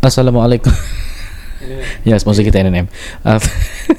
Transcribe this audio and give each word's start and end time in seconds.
Assalamualaikum. 0.00 0.72
ya, 2.08 2.16
sponsor 2.16 2.40
kita 2.40 2.64
NNM. 2.64 2.88
Uh, 3.20 3.36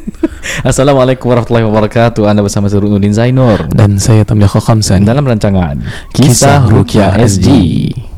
Assalamualaikum 0.70 1.30
warahmatullahi 1.30 1.66
wabarakatuh. 1.70 2.26
Anda 2.26 2.42
bersama 2.42 2.66
saya 2.66 2.82
Nurdin 2.82 3.14
Zainur 3.14 3.70
Dan 3.70 4.02
saya 4.02 4.26
Tamliha 4.26 4.50
Khamsan 4.50 5.06
dalam 5.06 5.22
rancangan 5.22 5.78
Kisah 6.10 6.66
Rukia 6.66 7.14
SG. 7.22 8.11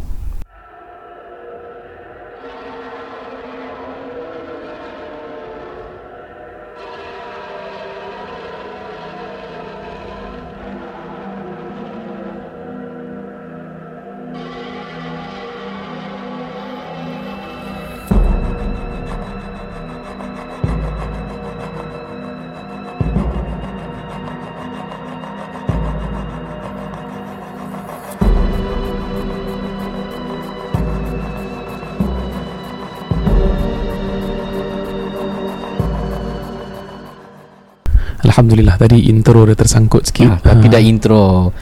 Alhamdulillah 38.73 38.89
tadi 38.97 38.97
intro 39.07 39.45
dia 39.45 39.53
tersangkut 39.53 40.01
sikit. 40.03 40.29
Ah, 40.29 40.39
tapi 40.41 40.65
Ah, 40.67 40.71
dah 40.73 40.81
intro. 40.81 41.53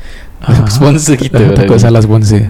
Ah, 0.42 0.66
sponsor 0.74 1.16
kita. 1.16 1.38
dah 1.38 1.54
Takut 1.54 1.78
salah 1.78 2.02
sponsor. 2.02 2.50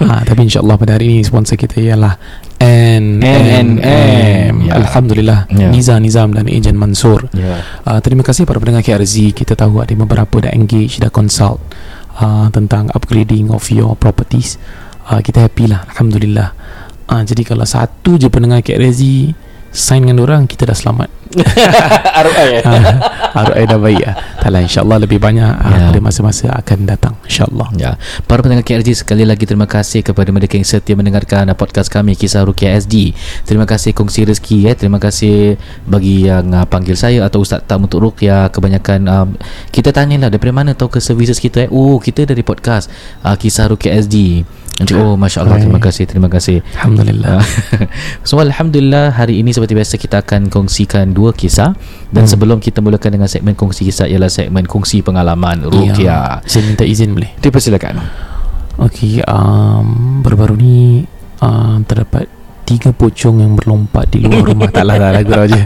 ha, 0.00 0.24
Tapi 0.24 0.40
insyaAllah 0.46 0.76
pada 0.76 0.96
hari 0.96 1.10
ini 1.10 1.20
sponsor 1.20 1.54
kita 1.54 1.76
ialah 1.76 2.16
N 2.56 3.20
NNM. 3.20 4.54
Ya. 4.64 4.72
Alhamdulillah. 4.80 5.44
Ya. 5.52 5.68
Niza 5.68 6.00
Nizam 6.00 6.32
dan 6.32 6.48
Ejen 6.48 6.74
Mansur. 6.74 7.28
Ya. 7.32 7.60
uh, 7.84 8.00
Terima 8.00 8.24
kasih 8.24 8.44
para 8.44 8.56
pendengar 8.56 8.80
KRZ 8.80 9.36
Kita 9.36 9.52
tahu 9.52 9.84
ada 9.84 9.92
beberapa 9.92 10.40
dah 10.40 10.50
engage 10.50 10.96
Dah 10.96 11.12
consult 11.12 11.60
uh, 12.16 12.48
Tentang 12.48 12.88
upgrading 12.90 13.52
of 13.52 13.68
your 13.68 13.92
properties. 13.94 14.56
Uh, 15.04 15.20
Kita 15.20 15.44
happy 15.44 15.68
lah. 15.68 15.84
Alhamdulillah. 15.92 16.56
Uh, 17.06 17.20
Jadi 17.20 17.44
kalau 17.44 17.62
satu 17.62 18.16
je 18.16 18.26
pendengar 18.26 18.64
KRZ 18.64 19.02
Sign 19.76 20.08
dengan 20.08 20.24
orang 20.24 20.48
Kita 20.48 20.64
dah 20.64 20.72
selamat 20.72 21.12
ROI. 22.24 22.64
ROI 23.34 23.64
dah 23.68 23.76
baik 23.76 24.00
lah 24.00 24.14
Taklah 24.40 24.62
insyaAllah 24.64 24.98
lebih 25.04 25.18
banyak 25.20 25.52
Ya. 25.52 25.52
uh, 25.52 25.90
Pada 25.92 26.00
masa-masa 26.00 26.48
akan 26.54 26.78
datang 26.88 27.12
InsyaAllah 27.28 27.68
Ya, 27.76 27.90
para 28.24 28.40
pendengar 28.40 28.64
KRG 28.64 29.04
sekali 29.04 29.28
lagi 29.28 29.44
terima 29.44 29.68
kasih 29.68 30.00
kepada 30.00 30.32
mereka 30.32 30.56
yang 30.56 30.64
setia 30.64 30.96
mendengarkan 30.96 31.50
podcast 31.52 31.92
kami 31.92 32.16
Kisah 32.16 32.46
Rukia 32.46 32.72
SD. 32.78 33.12
Terima 33.44 33.68
kasih 33.68 33.92
kongsi 33.92 34.24
rezeki 34.24 34.70
ya. 34.70 34.72
Terima 34.72 34.96
kasih 34.96 35.60
bagi 35.84 36.24
yang 36.30 36.46
uh, 36.54 36.64
panggil 36.64 36.96
saya 36.96 37.26
atau 37.26 37.44
Ustaz 37.44 37.60
Tam 37.68 37.84
untuk 37.84 38.00
Rukia. 38.00 38.48
Kebanyakan 38.48 39.00
um, 39.04 39.28
kita 39.68 39.92
tanyalah 39.92 40.32
daripada 40.32 40.54
mana 40.56 40.72
tahu 40.72 40.96
ke 40.96 41.00
services 41.02 41.36
kita 41.36 41.66
eh. 41.66 41.70
Oh, 41.70 42.00
kita 42.00 42.24
dari 42.24 42.40
podcast 42.40 42.88
uh, 43.26 43.36
Kisah 43.36 43.68
Rukia 43.68 43.92
SD. 43.98 44.46
Nanti 44.76 44.92
oh 44.92 45.16
masya-Allah 45.16 45.56
terima 45.56 45.80
kasih 45.80 46.04
terima 46.04 46.28
kasih. 46.28 46.60
Alhamdulillah 46.76 47.40
So 48.28 48.36
Alhamdulillah 48.36 49.08
hari 49.10 49.40
ini 49.40 49.48
seperti 49.48 49.72
biasa 49.72 49.96
kita 49.96 50.20
akan 50.20 50.52
kongsikan 50.52 51.10
dua 51.10 51.32
kisah 51.32 51.72
dan 52.12 52.22
Hmm. 52.22 52.30
sebelum 52.30 52.58
kita 52.60 52.84
mulakan 52.84 53.16
dengan 53.16 53.24
segmen 53.24 53.56
kongsi 53.56 53.84
kisah 53.84 54.04
ialah 54.04 54.28
segmen 54.28 54.68
kongsi 54.68 55.00
pengalaman 55.00 55.64
Rukia. 55.64 55.96
Ya, 55.96 56.18
Saya 56.44 56.68
minta 56.68 56.84
izin 56.84 57.16
boleh 57.16 57.32
Dipersilakan. 57.40 57.94
Okey 58.76 59.24
um, 59.24 60.20
Baru-baru 60.20 60.54
ni 60.54 60.76
uh, 61.40 61.80
Terdapat 61.82 62.28
Tiga 62.62 62.92
pocong 62.92 63.40
yang 63.40 63.56
berlompat 63.56 64.12
di 64.12 64.20
luar 64.20 64.44
rumah 64.44 64.68
Taklah 64.68 64.96
tak 64.98 65.12
lagu 65.16 65.32
je 65.48 65.62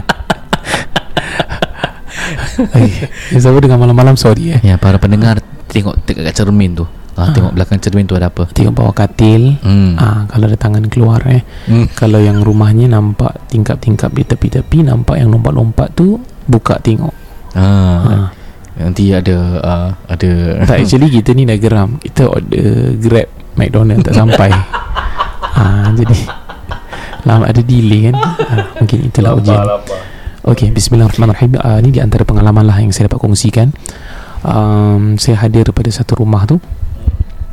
Okay. 2.61 3.09
Siapa 3.41 3.57
dengar 3.59 3.75
malam-malam 3.75 4.15
sorry 4.15 4.55
eh 4.55 4.59
Ya 4.63 4.75
para 4.77 4.95
pendengar 4.95 5.41
tengok 5.67 5.99
dekat 6.03 6.31
cermin 6.31 6.75
tu. 6.75 6.85
Ah, 7.11 7.27
Ah. 7.27 7.31
tengok 7.31 7.51
belakang 7.51 7.77
cermin 7.77 8.03
tu 8.03 8.15
ada 8.15 8.27
apa? 8.27 8.47
Tengok 8.47 8.71
bawah 8.73 8.95
katil 8.95 9.59
Hmm. 9.59 9.93
ah, 9.95 10.23
Kalau 10.25 10.45
ada 10.45 10.55
tangan 10.55 10.87
keluar 10.87 11.19
eh 11.25 11.43
Hmm. 11.65 11.91
Kalau 11.91 12.17
yang 12.17 12.39
rumahnya 12.39 12.87
nampak 12.87 13.35
tingkap-tingkap 13.47 14.09
di 14.09 14.23
tepi-tepi 14.23 14.83
Nampak 14.83 15.17
yang 15.17 15.27
lompat-lompat 15.29 15.91
tu 15.91 16.15
Buka 16.43 16.79
tengok 16.79 17.11
Ah. 17.51 17.99
ah. 17.99 18.27
Nanti 18.73 19.11
ada 19.11 19.35
uh, 19.59 19.89
ada 20.07 20.29
Tak 20.63 20.77
actually 20.79 21.11
kita 21.19 21.31
ni 21.31 21.43
dah 21.43 21.55
geram 21.55 21.99
Kita 21.99 22.25
order 22.25 22.95
Grab 22.97 23.27
McDonald 23.53 24.01
tak 24.01 24.15
sampai 24.15 24.49
ah, 25.59 25.91
Jadi 25.91 26.15
Lama 27.21 27.45
ada 27.45 27.59
delay 27.59 28.07
kan 28.07 28.15
ah, 28.17 28.65
Mungkin 28.79 28.97
itulah 29.05 29.35
ujian 29.35 29.67
Okey, 30.41 30.73
bismillahirrahmanirrahim. 30.73 31.53
Uh, 31.53 31.77
ini 31.77 31.93
di 31.93 32.01
antara 32.01 32.25
pengalaman 32.25 32.65
lah 32.65 32.81
yang 32.81 32.89
saya 32.89 33.05
dapat 33.05 33.21
kongsikan. 33.21 33.69
Um, 34.41 35.13
saya 35.15 35.37
hadir 35.37 35.69
pada 35.69 35.85
satu 35.87 36.17
rumah 36.17 36.49
tu. 36.49 36.57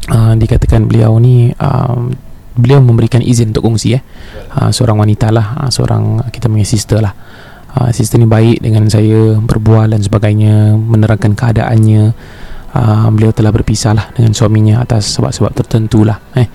Uh, 0.08 0.32
dikatakan 0.40 0.88
beliau 0.88 1.20
ni 1.20 1.52
um, 1.60 2.12
beliau 2.56 2.80
memberikan 2.80 3.20
izin 3.20 3.52
untuk 3.52 3.68
kongsi 3.68 4.00
eh. 4.00 4.02
Uh, 4.56 4.72
seorang 4.72 4.96
wanita 4.96 5.28
lah, 5.28 5.66
uh, 5.66 5.70
seorang 5.70 6.24
kita 6.32 6.48
punya 6.48 6.64
sister 6.64 7.04
lah. 7.04 7.12
Uh, 7.76 7.92
sister 7.92 8.16
ni 8.16 8.24
baik 8.24 8.64
dengan 8.64 8.88
saya, 8.88 9.36
berbual 9.36 9.92
dan 9.92 10.00
sebagainya, 10.00 10.74
menerangkan 10.74 11.36
keadaannya. 11.36 12.16
Uh, 12.68 13.08
beliau 13.12 13.32
telah 13.32 13.52
berpisah 13.52 13.96
lah 13.96 14.06
dengan 14.12 14.36
suaminya 14.36 14.84
atas 14.84 15.16
sebab-sebab 15.16 15.52
tertentu 15.56 16.04
lah. 16.04 16.20
Eh. 16.36 16.48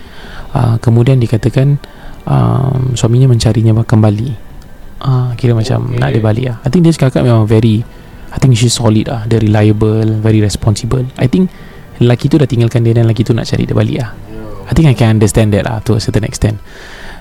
Uh, 0.54 0.78
kemudian 0.78 1.18
dikatakan 1.18 1.78
um, 2.26 2.94
suaminya 2.98 3.30
mencarinya 3.30 3.74
kembali. 3.82 4.54
Ah, 5.04 5.36
kira 5.36 5.52
macam 5.52 5.92
Okay. 5.92 6.00
nak 6.00 6.10
dia 6.16 6.24
balik 6.24 6.46
lah. 6.48 6.58
I 6.64 6.72
think 6.72 6.88
dia 6.88 6.96
cakap 6.96 7.28
memang 7.28 7.44
very 7.44 7.84
I 8.34 8.38
think 8.40 8.56
she's 8.56 8.72
solid 8.72 9.12
lah. 9.12 9.28
Dia 9.28 9.44
reliable, 9.44 10.24
very 10.24 10.40
responsible. 10.40 11.04
I 11.20 11.28
think 11.28 11.52
lelaki 12.02 12.32
tu 12.32 12.42
dah 12.42 12.50
tinggalkan 12.50 12.82
dia 12.82 12.98
dan 12.98 13.06
lelaki 13.06 13.22
tu 13.22 13.36
nak 13.36 13.46
cari 13.46 13.68
dia 13.68 13.76
balik 13.76 13.98
lah. 14.02 14.12
I 14.64 14.72
think 14.72 14.88
I 14.88 14.96
can 14.96 15.20
understand 15.20 15.52
that 15.54 15.68
lah 15.68 15.84
to 15.86 16.00
a 16.00 16.02
certain 16.02 16.24
extent. 16.24 16.58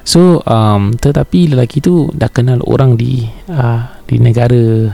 So, 0.02 0.42
um, 0.46 0.94
tetapi 0.98 1.54
lelaki 1.54 1.82
tu 1.82 2.10
dah 2.14 2.30
kenal 2.30 2.62
orang 2.66 2.98
di 2.98 3.26
uh, 3.50 3.86
di 4.06 4.18
negara 4.18 4.90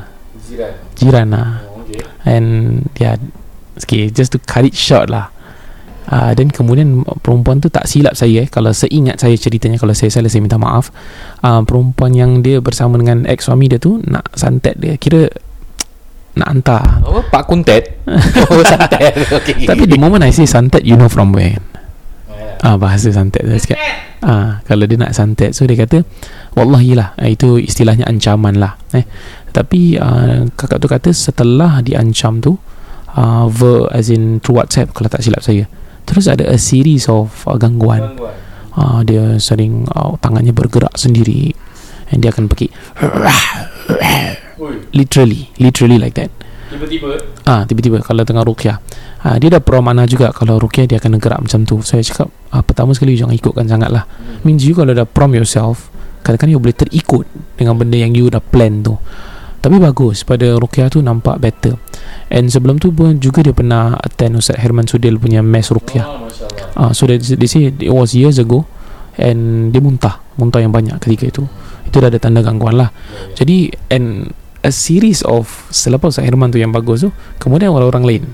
jiran 0.96 1.32
lah. 1.32 1.64
And 2.28 2.84
yeah, 3.00 3.16
okay, 3.80 4.12
just 4.12 4.36
to 4.36 4.38
cut 4.42 4.68
it 4.68 4.76
short 4.76 5.08
lah. 5.08 5.32
Uh, 6.08 6.32
dan 6.32 6.48
kemudian 6.48 7.04
perempuan 7.20 7.60
tu 7.60 7.68
tak 7.68 7.84
silap 7.84 8.16
saya 8.16 8.40
eh 8.40 8.48
kalau 8.48 8.72
seingat 8.72 9.20
saya 9.20 9.36
ceritanya 9.36 9.76
kalau 9.76 9.92
saya 9.92 10.08
salah 10.08 10.32
saya 10.32 10.40
minta 10.40 10.56
maaf 10.56 10.88
uh, 11.44 11.60
perempuan 11.68 12.16
yang 12.16 12.40
dia 12.40 12.64
bersama 12.64 12.96
dengan 12.96 13.28
ex 13.28 13.44
suami 13.44 13.68
dia 13.68 13.76
tu 13.76 14.00
nak 14.08 14.24
santet 14.32 14.80
dia 14.80 14.96
kira 14.96 15.28
nak 16.38 16.48
hantar. 16.54 17.02
Oh, 17.02 17.20
Pak 17.20 17.50
Kuntet. 17.50 18.00
oh, 18.50 18.62
santet. 18.62 19.12
Okey. 19.38 19.66
tapi 19.66 19.84
the 19.90 19.98
moment 19.98 20.22
I 20.22 20.30
say 20.30 20.46
santet 20.46 20.86
you 20.86 20.94
know 20.94 21.10
from 21.10 21.34
where. 21.34 21.58
Ah 22.62 22.74
bahasa 22.74 23.10
santet. 23.14 23.46
Dia 23.46 23.58
cakap 23.58 23.78
ah 24.22 24.62
kalau 24.66 24.86
dia 24.86 24.98
nak 24.98 25.14
santet. 25.14 25.54
So 25.54 25.66
dia 25.66 25.78
kata 25.78 26.02
wallahi 26.58 26.98
lah 26.98 27.14
ah, 27.18 27.28
itu 27.30 27.58
istilahnya 27.58 28.06
ancaman 28.06 28.58
lah. 28.58 28.74
Eh 28.94 29.06
tapi 29.54 29.98
uh, 29.98 30.46
kakak 30.54 30.78
tu 30.78 30.88
kata 30.90 31.10
setelah 31.10 31.82
diancam 31.82 32.38
tu 32.38 32.54
uh, 33.14 33.46
ver 33.50 33.90
as 33.94 34.10
in 34.10 34.38
through 34.42 34.58
WhatsApp 34.62 34.94
kalau 34.94 35.10
tak 35.10 35.22
silap 35.22 35.42
saya. 35.42 35.66
Terus 36.08 36.24
ada 36.26 36.48
a 36.48 36.56
series 36.56 37.06
of 37.06 37.30
uh, 37.44 37.58
gangguan. 37.60 38.16
Uh, 38.78 39.02
dia 39.02 39.36
sering 39.42 39.86
uh, 39.92 40.14
tangannya 40.22 40.54
bergerak 40.54 40.94
sendiri. 40.94 41.52
And 42.08 42.24
dia 42.24 42.32
akan 42.32 42.48
pergi 42.48 42.72
literally 44.92 45.48
literally 45.58 45.98
like 45.98 46.18
that 46.18 46.30
Tiba-tiba 46.68 47.16
Ah, 47.48 47.64
tiba-tiba 47.64 48.04
kalau 48.04 48.28
tengah 48.28 48.44
ruqyah. 48.44 48.76
Ah, 49.24 49.40
dia 49.40 49.48
dah 49.48 49.62
pro 49.64 49.80
mana 49.80 50.04
juga 50.04 50.28
kalau 50.36 50.60
ruqyah 50.60 50.84
dia 50.84 51.00
akan 51.00 51.16
gerak 51.16 51.40
macam 51.40 51.64
tu. 51.64 51.80
Saya 51.80 52.04
cakap 52.04 52.28
ah, 52.52 52.60
pertama 52.60 52.92
sekali 52.92 53.16
jangan 53.16 53.32
ikutkan 53.32 53.64
sangat 53.64 53.88
lah. 53.88 54.04
Means 54.44 54.68
you 54.68 54.76
kalau 54.76 54.92
dah 54.92 55.08
prom 55.08 55.32
yourself, 55.32 55.88
kadang-kadang 56.20 56.52
you 56.52 56.60
boleh 56.60 56.76
terikut 56.76 57.24
dengan 57.56 57.80
benda 57.80 57.96
yang 57.96 58.12
you 58.12 58.28
dah 58.28 58.44
plan 58.44 58.84
tu. 58.84 59.00
Tapi 59.58 59.80
bagus 59.80 60.22
pada 60.22 60.60
ruqyah 60.60 60.92
tu 60.92 61.00
nampak 61.00 61.40
better. 61.40 61.80
And 62.28 62.52
sebelum 62.52 62.78
tu 62.78 62.92
pun 62.92 63.16
juga 63.16 63.40
dia 63.40 63.56
pernah 63.56 63.96
attend 63.96 64.38
Ustaz 64.38 64.60
Herman 64.60 64.86
Sudil 64.86 65.16
punya 65.16 65.40
mass 65.40 65.72
ruqyah. 65.72 66.04
Ah, 66.76 66.92
so 66.92 67.08
they, 67.08 67.16
they 67.16 67.48
say 67.48 67.72
it 67.72 67.90
was 67.90 68.12
years 68.12 68.36
ago 68.36 68.68
and 69.16 69.72
dia 69.72 69.80
muntah, 69.80 70.20
muntah 70.36 70.60
yang 70.60 70.70
banyak 70.70 71.00
ketika 71.00 71.32
itu. 71.32 71.42
Itu 71.88 72.04
dah 72.04 72.12
ada 72.12 72.20
tanda 72.20 72.44
gangguan 72.44 72.76
lah. 72.76 72.92
Jadi 73.32 73.72
and 73.88 74.36
a 74.62 74.70
series 74.74 75.22
of 75.26 75.46
selepas 75.70 76.14
Ustaz 76.14 76.26
Herman 76.26 76.50
tu 76.50 76.58
yang 76.58 76.74
bagus 76.74 77.06
tu 77.06 77.10
kemudian 77.42 77.70
orang-orang 77.70 78.04
lain. 78.04 78.24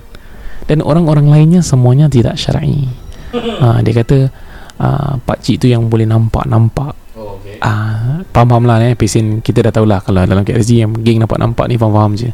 Dan 0.64 0.80
orang-orang 0.80 1.28
lainnya 1.28 1.60
semuanya 1.60 2.08
tidak 2.08 2.40
syar'i. 2.40 2.88
Ha, 3.36 3.78
dia 3.84 3.92
kata 4.00 4.32
uh, 4.80 5.12
pakcik 5.20 5.60
tu 5.60 5.66
yang 5.68 5.92
boleh 5.92 6.08
nampak-nampak. 6.08 6.96
Oh, 7.14 7.36
okay. 7.36 7.60
uh, 7.60 8.24
faham-faham 8.32 8.64
lah 8.64 8.80
eh 8.80 8.96
pesen 8.96 9.44
kita 9.44 9.68
dah 9.68 9.72
tahulah 9.76 10.00
kalau 10.00 10.24
dalam 10.24 10.40
KSG 10.40 10.88
yang 10.88 10.96
geng 11.04 11.20
nampak-nampak 11.20 11.68
ni 11.68 11.76
faham-faham 11.76 12.16
je. 12.16 12.32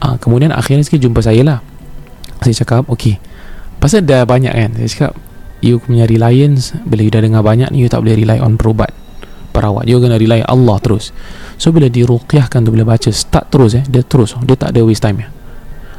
Uh, 0.00 0.16
kemudian 0.16 0.56
akhirnya 0.56 0.80
sikit 0.80 1.04
jumpa 1.04 1.20
saya 1.20 1.44
lah. 1.44 1.58
Saya 2.40 2.64
cakap 2.64 2.88
okay 2.88 3.20
pasal 3.80 4.04
dah 4.04 4.28
banyak 4.28 4.52
kan? 4.52 4.70
Saya 4.76 4.88
cakap 4.92 5.12
you 5.64 5.80
punya 5.80 6.04
reliance 6.04 6.76
bila 6.84 7.00
you 7.00 7.10
dah 7.10 7.24
dengar 7.24 7.42
banyak 7.42 7.72
ni 7.72 7.82
you 7.82 7.88
tak 7.88 8.04
boleh 8.04 8.14
rely 8.14 8.38
on 8.38 8.60
perubat 8.60 8.92
perawat. 9.50 9.84
Dia 9.84 9.98
kena 9.98 10.16
rely 10.16 10.40
Allah 10.46 10.78
terus. 10.78 11.10
So 11.60 11.76
bila 11.76 11.92
diruqyahkan 11.92 12.64
tu 12.64 12.72
Bila 12.72 12.88
baca 12.88 13.12
Start 13.12 13.52
terus 13.52 13.76
eh. 13.76 13.84
Dia 13.84 14.00
terus. 14.00 14.32
Dia 14.48 14.56
tak 14.56 14.72
ada 14.72 14.80
waste 14.80 15.04
time 15.04 15.26
ya 15.26 15.28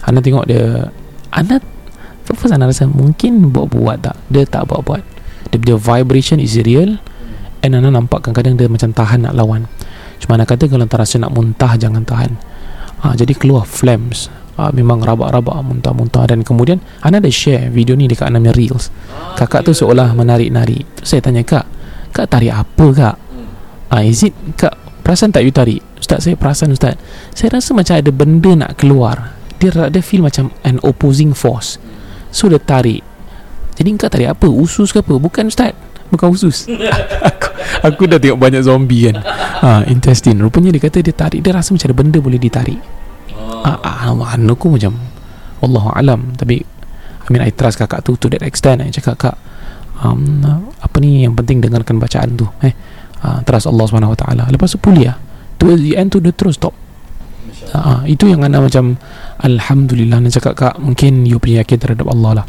Ana 0.09 0.18
tengok 0.18 0.50
dia 0.50 0.89
Ana 1.30 1.62
First 2.25 2.50
Ana 2.50 2.65
rasa 2.65 2.89
Mungkin 2.89 3.53
buat-buat 3.53 3.98
tak? 4.01 4.18
Dia 4.33 4.50
tak 4.50 4.65
buat-buat. 4.74 5.06
Dia 5.53 5.57
punya 5.62 5.77
vibration 5.77 6.42
is 6.42 6.57
real. 6.65 6.98
And 7.62 7.77
Ana 7.77 7.94
nampak 7.94 8.25
kadang-kadang 8.25 8.57
Dia 8.57 8.65
macam 8.65 8.89
tahan 8.89 9.30
nak 9.30 9.38
lawan. 9.38 9.69
Cuma 10.18 10.42
Ana 10.42 10.50
kata 10.50 10.65
Kalau 10.65 10.89
tak 10.89 11.06
rasa 11.06 11.21
nak 11.21 11.30
muntah 11.30 11.77
Jangan 11.77 12.01
tahan. 12.01 12.31
Ha, 13.06 13.13
Jadi 13.13 13.38
keluar 13.38 13.69
flames. 13.69 14.33
Ha, 14.57 14.74
Memang 14.74 15.06
rabak-rabak 15.06 15.62
Muntah-muntah. 15.62 16.25
Dan 16.25 16.42
kemudian 16.42 16.81
Ana 17.06 17.21
ada 17.21 17.30
share 17.30 17.69
video 17.69 17.94
ni 17.94 18.09
Dekat 18.09 18.33
Ana 18.33 18.42
punya 18.42 18.57
reels. 18.57 18.89
Kakak 19.38 19.69
tu 19.69 19.77
seolah 19.77 20.18
menarik-narik. 20.18 20.98
Tu 20.98 21.03
saya 21.06 21.21
tanya 21.21 21.45
kak 21.45 21.69
Kak 22.12 22.27
tarik 22.27 22.51
apa 22.51 22.88
kak 22.92 23.15
Ah, 23.92 24.08
is 24.08 24.24
it 24.24 24.32
Kak 24.56 24.80
Perasan 25.02 25.34
tak 25.34 25.44
you 25.44 25.52
tarik? 25.52 25.82
Ustaz 25.98 26.24
saya 26.26 26.38
perasan 26.38 26.74
Ustaz. 26.74 26.96
Saya 27.34 27.58
rasa 27.58 27.74
macam 27.74 27.98
ada 27.98 28.12
benda 28.14 28.52
nak 28.54 28.78
keluar. 28.78 29.34
Dia 29.58 29.90
dia 29.90 30.02
feel 30.02 30.22
macam 30.22 30.54
An 30.62 30.78
opposing 30.86 31.34
force. 31.34 31.82
So 32.30 32.48
dia 32.48 32.62
tarik. 32.62 33.02
Jadi 33.76 33.98
kak 33.98 34.14
tarik 34.14 34.30
apa? 34.30 34.46
Usus 34.46 34.94
ke 34.94 35.02
apa? 35.02 35.18
Bukan 35.18 35.50
Ustaz. 35.50 35.74
Bukan 36.14 36.28
usus. 36.32 36.70
Aku, 37.30 37.48
aku 37.88 38.04
dah 38.04 38.20
tengok 38.20 38.36
banyak 38.36 38.68
zombie 38.68 39.10
kan? 39.10 39.24
Ha, 39.64 39.88
Intestine. 39.88 40.38
Rupanya 40.44 40.76
dia 40.76 40.84
kata 40.84 41.00
dia 41.00 41.16
tarik. 41.16 41.40
Dia 41.40 41.56
rasa 41.56 41.72
macam 41.72 41.88
ada 41.88 41.98
benda 41.98 42.20
boleh 42.20 42.38
ditarik. 42.38 42.78
Ah, 43.64 43.80
ah, 43.80 44.12
Mana 44.12 44.54
aku 44.54 44.76
macam 44.76 44.96
Allah 45.64 45.86
alam. 45.98 46.36
Tapi 46.36 46.62
I 47.22 47.28
mean 47.32 47.42
I 47.42 47.54
trust 47.56 47.80
kakak 47.80 48.04
tu 48.04 48.20
To 48.20 48.28
that 48.28 48.44
extent. 48.44 48.84
I 48.84 48.92
cakap 48.92 49.16
kak 49.18 49.36
um, 50.04 50.44
Apa 50.84 50.98
ni 51.00 51.24
yang 51.24 51.38
penting 51.38 51.64
Dengarkan 51.64 52.02
bacaan 52.02 52.36
tu 52.36 52.50
Eh 52.60 52.74
uh, 53.22 53.40
trust 53.46 53.70
Allah 53.70 53.86
Subhanahu 53.88 54.14
Wa 54.14 54.20
Taala. 54.20 54.44
Lepas 54.50 54.74
tu 54.74 54.80
pulih 54.82 55.14
lah. 55.14 55.18
Tu 55.62 55.70
the 55.78 55.94
end 55.94 56.10
tu 56.10 56.18
dia 56.18 56.34
terus 56.34 56.58
stop. 56.58 56.74
Uh, 57.72 58.02
itu 58.10 58.26
yang 58.26 58.42
anda 58.42 58.58
macam 58.58 58.98
Alhamdulillah 59.46 60.18
Nak 60.18 60.34
cakap 60.34 60.54
kak 60.58 60.76
Mungkin 60.82 61.30
you 61.30 61.38
punya 61.38 61.62
yakin 61.62 61.78
terhadap 61.78 62.10
Allah 62.10 62.42
lah. 62.42 62.46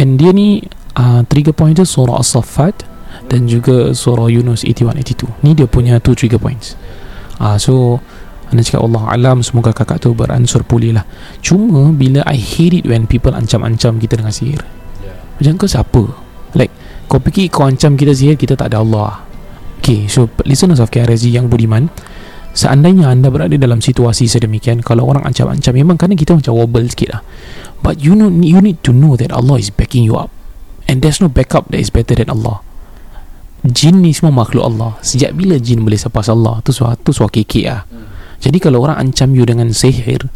And 0.00 0.16
dia 0.16 0.32
ni 0.32 0.64
uh, 0.96 1.20
Trigger 1.28 1.52
point 1.52 1.76
dia 1.76 1.84
Surah 1.84 2.18
As-Saffat 2.18 2.82
Dan 3.28 3.44
juga 3.46 3.92
Surah 3.92 4.32
Yunus 4.32 4.64
81-82 4.64 5.44
Ni 5.44 5.52
dia 5.52 5.68
punya 5.68 6.00
two 6.00 6.16
trigger 6.16 6.40
points. 6.40 6.74
Uh, 7.36 7.60
So 7.60 8.00
Anda 8.48 8.64
cakap 8.64 8.88
Allah 8.88 9.04
Alam 9.12 9.44
Semoga 9.44 9.76
kakak 9.76 10.00
tu 10.00 10.16
beransur 10.16 10.64
pulih 10.64 10.96
lah. 10.96 11.04
Cuma 11.44 11.92
Bila 11.92 12.24
I 12.24 12.40
hate 12.40 12.82
it 12.82 12.84
When 12.88 13.04
people 13.04 13.36
ancam-ancam 13.36 14.00
kita 14.00 14.16
dengan 14.16 14.32
sihir 14.32 14.64
Macam 15.38 15.52
kau 15.60 15.68
siapa? 15.68 16.02
Like 16.56 16.72
Kau 17.06 17.20
fikir 17.20 17.52
kau 17.52 17.68
ancam 17.68 17.94
kita 17.94 18.16
sihir 18.16 18.40
Kita 18.40 18.56
tak 18.56 18.72
ada 18.72 18.80
Allah 18.80 19.27
Okay 19.78 20.10
so 20.10 20.26
Listeners 20.44 20.82
of 20.82 20.90
KRSG 20.90 21.32
yang 21.32 21.46
budiman 21.48 21.88
Seandainya 22.52 23.14
anda 23.14 23.30
berada 23.30 23.54
dalam 23.54 23.78
situasi 23.78 24.26
sedemikian 24.26 24.82
Kalau 24.82 25.06
orang 25.06 25.22
ancam-ancam 25.24 25.72
Memang 25.76 25.94
kadang 25.94 26.18
kita 26.18 26.34
macam 26.34 26.58
wobble 26.58 26.90
sikit 26.90 27.08
lah. 27.14 27.22
But 27.78 28.02
you 28.02 28.18
know 28.18 28.30
you 28.30 28.58
need 28.58 28.82
to 28.86 28.90
know 28.90 29.14
that 29.14 29.30
Allah 29.30 29.62
is 29.62 29.70
backing 29.70 30.02
you 30.02 30.18
up. 30.18 30.34
And 30.90 31.04
there's 31.04 31.22
no 31.22 31.30
backup 31.30 31.70
that 31.70 31.78
is 31.78 31.92
better 31.92 32.18
than 32.18 32.32
Allah. 32.32 32.64
Jin 33.66 34.02
ni 34.02 34.14
semua 34.14 34.34
makhluk 34.34 34.64
Allah. 34.66 34.96
Sejak 35.02 35.34
bila 35.34 35.58
jin 35.58 35.82
boleh 35.82 35.98
sepas 35.98 36.26
Allah? 36.30 36.58
Tu 36.64 36.74
suatu 36.74 37.10
suatu 37.14 37.30
kekek 37.30 37.66
lah. 37.68 37.82
Jadi 38.38 38.58
kalau 38.62 38.86
orang 38.86 38.98
ancam 38.98 39.34
you 39.34 39.42
dengan 39.42 39.70
sihir 39.74 40.30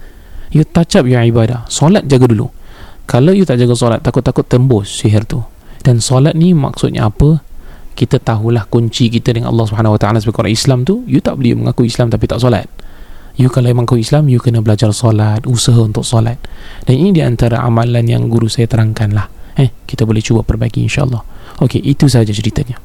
You 0.52 0.68
touch 0.68 0.98
up 1.00 1.08
your 1.08 1.22
ibadah. 1.24 1.64
Solat 1.72 2.04
jaga 2.10 2.28
dulu. 2.28 2.50
Kalau 3.08 3.32
you 3.32 3.42
tak 3.42 3.58
jaga 3.58 3.74
solat 3.74 4.00
Takut-takut 4.04 4.46
tembus 4.46 4.90
sihir 4.90 5.24
tu. 5.24 5.40
Dan 5.82 5.98
solat 5.98 6.38
ni 6.38 6.54
maksudnya 6.54 7.10
apa 7.10 7.42
kita 7.92 8.18
tahulah 8.18 8.66
kunci 8.68 9.12
kita 9.12 9.36
dengan 9.36 9.52
Allah 9.52 9.68
Subhanahu 9.68 9.96
Wa 9.96 10.00
Taala 10.00 10.18
sebagai 10.18 10.44
orang 10.44 10.54
Islam 10.56 10.78
tu 10.82 11.04
you 11.04 11.20
tak 11.20 11.36
boleh 11.38 11.56
mengaku 11.56 11.84
Islam 11.86 12.08
tapi 12.08 12.24
tak 12.28 12.40
solat. 12.40 12.66
You 13.32 13.48
kalau 13.48 13.72
memang 13.72 13.88
kau 13.88 13.96
Islam 13.96 14.28
you 14.28 14.36
kena 14.40 14.60
belajar 14.60 14.92
solat 14.92 15.48
usaha 15.48 15.80
untuk 15.80 16.04
solat. 16.04 16.36
Dan 16.84 17.00
ini 17.00 17.16
di 17.16 17.22
antara 17.24 17.64
amalan 17.64 18.04
yang 18.04 18.28
guru 18.28 18.48
saya 18.48 18.68
terangkan 18.68 19.12
lah 19.12 19.26
eh 19.56 19.72
kita 19.84 20.08
boleh 20.08 20.20
cuba 20.24 20.44
perbaiki 20.44 20.84
insyaallah. 20.84 21.20
Okey 21.60 21.80
itu 21.84 22.08
saja 22.08 22.32
ceritanya. 22.32 22.80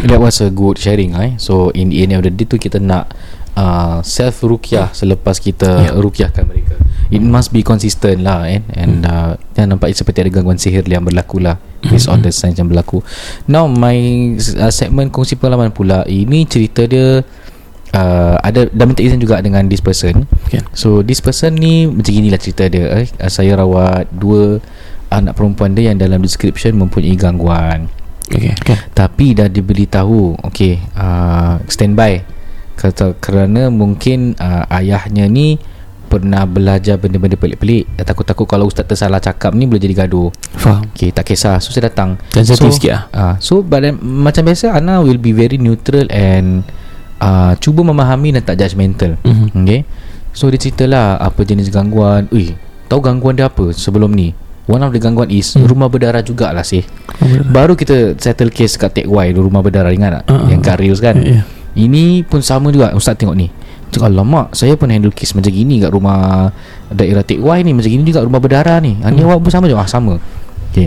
That 0.00 0.16
was 0.16 0.40
a 0.40 0.48
good 0.48 0.80
sharing 0.80 1.12
eh. 1.12 1.36
So 1.36 1.68
in 1.76 1.92
the 1.92 2.00
end 2.00 2.16
of 2.16 2.24
the 2.24 2.32
day 2.32 2.48
tu 2.48 2.56
kita 2.56 2.80
nak 2.80 3.12
uh, 3.56 3.98
self 4.04 4.42
rukyah 4.44 4.92
selepas 4.92 5.38
kita 5.38 5.68
Yeah. 5.70 5.96
rukyahkan 5.96 6.44
mereka. 6.46 6.74
It 7.10 7.22
must 7.24 7.50
be 7.50 7.66
consistent 7.66 8.22
lah 8.22 8.46
eh. 8.46 8.62
And 8.76 9.02
uh, 9.02 9.34
jangan 9.56 9.76
nampak 9.76 9.94
seperti 9.96 10.22
ada 10.22 10.30
gangguan 10.30 10.60
sihir 10.62 10.86
yang 10.86 11.02
berlaku 11.02 11.42
lah 11.42 11.58
based 11.82 12.06
on 12.06 12.22
the 12.22 12.30
signs 12.30 12.60
yang 12.60 12.70
berlaku. 12.70 13.02
Now 13.50 13.66
my 13.66 13.96
uh, 14.60 14.70
segment 14.70 15.10
kongsi 15.10 15.34
pengalaman 15.34 15.74
pula 15.74 16.06
ini 16.06 16.46
cerita 16.46 16.86
dia 16.86 17.26
uh, 17.96 18.36
ada 18.38 18.70
dah 18.70 18.86
minta 18.86 19.02
izin 19.02 19.18
juga 19.18 19.42
dengan 19.42 19.66
this 19.66 19.82
person. 19.82 20.22
Okay. 20.46 20.62
So 20.70 21.02
this 21.02 21.18
person 21.18 21.58
ni 21.58 21.90
macam 21.90 22.14
inilah 22.14 22.38
cerita 22.38 22.70
dia 22.70 22.86
eh. 22.94 23.10
Uh, 23.18 23.30
saya 23.32 23.58
rawat 23.58 24.06
dua 24.14 24.62
anak 25.10 25.34
perempuan 25.34 25.74
dia 25.74 25.90
yang 25.90 25.98
dalam 25.98 26.22
description 26.22 26.78
mempunyai 26.78 27.18
gangguan. 27.18 27.90
okey 28.30 28.54
okay. 28.54 28.78
Tapi 28.94 29.34
dah 29.34 29.50
diberitahu 29.50 30.38
Okay 30.54 30.78
uh, 30.94 31.58
Standby 31.66 32.22
Kata, 32.80 33.12
Kerana 33.20 33.68
mungkin 33.68 34.32
uh, 34.40 34.64
Ayahnya 34.72 35.28
ni 35.28 35.60
Pernah 36.10 36.42
belajar 36.42 36.98
benda-benda 36.98 37.38
pelik-pelik. 37.38 37.86
Takut-takut 38.02 38.42
kalau 38.42 38.66
ustaz 38.66 38.82
tersalah 38.82 39.22
cakap 39.22 39.54
ni 39.54 39.70
Boleh 39.70 39.78
jadi 39.78 39.94
gaduh. 39.94 40.34
Faham. 40.58 40.88
Okay 40.90 41.14
tak 41.14 41.28
kisah. 41.30 41.62
So 41.62 41.70
saya 41.70 41.86
datang. 41.86 42.18
Sensitif 42.34 42.66
so, 42.66 42.74
sikit 42.74 42.92
lah. 42.96 43.04
uh, 43.14 43.34
So 43.38 43.62
but, 43.62 43.86
then, 43.86 44.00
macam 44.02 44.48
biasa 44.50 44.74
Ana 44.74 44.98
will 45.04 45.22
be 45.22 45.30
very 45.30 45.54
neutral 45.60 46.10
And 46.10 46.66
uh, 47.22 47.54
Cuba 47.62 47.86
memahami 47.86 48.34
dan 48.34 48.42
tak 48.42 48.58
judgemental. 48.58 49.22
Mm-hmm. 49.22 49.62
Okay 49.62 49.80
So 50.34 50.50
dia 50.50 50.58
ceritalah 50.58 51.20
Apa 51.22 51.46
jenis 51.46 51.70
gangguan. 51.70 52.26
Ui 52.34 52.58
Tahu 52.90 52.98
gangguan 52.98 53.38
dia 53.38 53.46
apa 53.46 53.70
sebelum 53.70 54.10
ni? 54.10 54.34
One 54.66 54.82
of 54.82 54.90
the 54.90 54.98
gangguan 54.98 55.30
is 55.30 55.54
Hmm. 55.54 55.66
Rumah 55.66 55.86
berdarah 55.90 56.22
jugalah 56.22 56.66
sih. 56.66 56.82
Baru 57.50 57.74
kita 57.74 58.18
settle 58.18 58.50
case 58.50 58.74
kat 58.74 58.98
Tech 58.98 59.06
Y 59.06 59.26
rumah 59.34 59.62
berdarah 59.62 59.90
ingat 59.94 60.22
tak? 60.22 60.24
Ah, 60.30 60.46
Yang 60.46 60.60
kat 60.62 60.76
Reels 60.78 61.00
kan? 61.02 61.14
Ya. 61.22 61.42
Ini 61.74 62.26
pun 62.26 62.42
sama 62.42 62.74
juga 62.74 62.90
Ustaz 62.94 63.14
tengok 63.14 63.36
ni. 63.36 63.48
Cakap 63.90 64.06
alamak 64.06 64.54
Saya 64.54 64.78
pernah 64.78 64.94
handle 64.94 65.10
case 65.10 65.34
macam 65.34 65.50
gini 65.50 65.82
Kat 65.82 65.90
rumah 65.90 66.46
Daerah 66.94 67.26
Tech 67.26 67.42
Y 67.42 67.58
ni 67.66 67.74
Macam 67.74 67.90
gini 67.90 68.06
juga 68.06 68.22
rumah 68.22 68.38
berdarah 68.38 68.78
ni. 68.78 68.94
Ah, 69.02 69.10
Ni 69.10 69.18
Hmm. 69.18 69.34
awak 69.34 69.42
pun 69.42 69.50
sama 69.50 69.66
juga 69.66 69.82
ah, 69.82 69.90
Sama. 69.90 70.14
Okay 70.70 70.86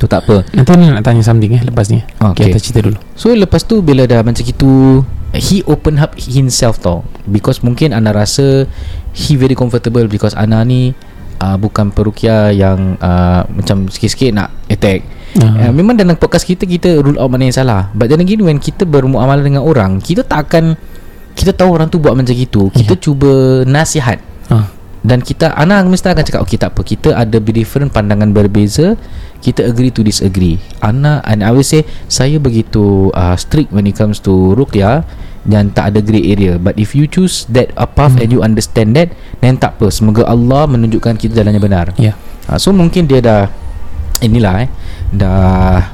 Tu 0.00 0.08
tak 0.08 0.24
apa. 0.24 0.40
Nanti 0.56 0.72
ni 0.80 0.88
nak 0.88 1.04
tanya 1.04 1.20
something 1.20 1.52
eh 1.52 1.62
Lepas 1.62 1.92
ni. 1.92 2.00
Okay. 2.16 2.48
Kita 2.48 2.58
cerita 2.58 2.80
dulu. 2.88 2.96
So 3.14 3.36
lepas 3.36 3.68
tu 3.68 3.84
Bila 3.84 4.08
dah 4.08 4.24
macam 4.24 4.40
gitu 4.40 5.04
He 5.36 5.60
open 5.68 6.00
up 6.00 6.16
himself 6.16 6.80
tau. 6.80 7.04
Because 7.28 7.60
mungkin 7.60 7.92
Ana 7.92 8.16
rasa 8.16 8.64
He 9.12 9.36
very 9.36 9.52
comfortable 9.52 10.08
Because 10.08 10.32
Ana 10.32 10.64
ni 10.64 10.96
uh, 11.36 11.56
Bukan 11.60 11.92
perukia 11.92 12.48
yang 12.48 12.96
uh, 12.96 13.44
Macam 13.44 13.92
sikit-sikit 13.92 14.32
nak 14.32 14.56
attack 14.72 15.04
Ah. 15.40 15.68
uh, 15.68 15.72
Memang 15.72 15.96
dalam 15.96 16.12
podcast 16.20 16.44
kita 16.44 16.68
Kita 16.68 17.00
rule 17.00 17.16
out 17.16 17.32
mana 17.32 17.48
yang 17.48 17.56
salah. 17.56 17.88
But 17.96 18.12
then 18.12 18.20
again 18.20 18.44
When 18.44 18.60
kita 18.60 18.84
bermuamalah 18.84 19.40
dengan 19.40 19.64
orang 19.64 20.02
Kita 20.04 20.28
tak 20.28 20.50
akan 20.50 20.76
Kita 21.32 21.56
tahu 21.56 21.72
orang 21.72 21.88
tu 21.88 21.96
buat 21.96 22.12
macam 22.12 22.36
gitu. 22.36 22.68
Kita 22.68 22.92
cuba 23.00 23.64
nasihat. 23.64 24.20
Ah. 24.52 24.68
dan 25.02 25.18
kita 25.24 25.50
Ana 25.56 25.82
mesti 25.82 26.12
akan 26.12 26.22
cakap 26.22 26.40
Okay 26.44 26.60
tak 26.60 26.76
apa. 26.76 26.84
Kita 26.84 27.16
ada 27.16 27.40
different 27.40 27.90
pandangan 27.90 28.30
berbeza. 28.36 28.94
Kita 29.40 29.64
agree 29.66 29.88
to 29.90 30.04
disagree. 30.04 30.60
Ana 30.84 31.24
And 31.24 31.40
I 31.40 31.50
will 31.50 31.64
say 31.64 31.88
Saya 32.06 32.36
begitu 32.36 33.08
uh, 33.16 33.34
Strict 33.34 33.72
when 33.72 33.88
it 33.88 33.96
comes 33.96 34.20
to 34.28 34.52
Ruqyah 34.52 35.02
Dan 35.42 35.72
tak 35.72 35.96
ada 35.96 36.04
grey 36.04 36.28
area. 36.30 36.60
But 36.60 36.76
if 36.76 36.92
you 36.92 37.08
choose 37.08 37.48
That 37.50 37.72
a 37.74 37.88
path 37.88 38.14
Hmm. 38.14 38.22
And 38.22 38.28
you 38.30 38.40
understand 38.44 38.94
that 39.00 39.16
Then 39.40 39.56
tak 39.56 39.80
apa. 39.80 39.88
Semoga 39.88 40.28
Allah 40.28 40.68
menunjukkan 40.68 41.16
kita 41.16 41.40
jalan 41.40 41.56
yang 41.56 41.64
benar. 41.64 41.96
Ya. 41.96 42.12
Uh, 42.46 42.60
So 42.60 42.70
mungkin 42.76 43.08
dia 43.08 43.24
dah 43.24 43.48
Inilah 44.22 44.68
eh 44.68 44.70
Dah 45.12 45.92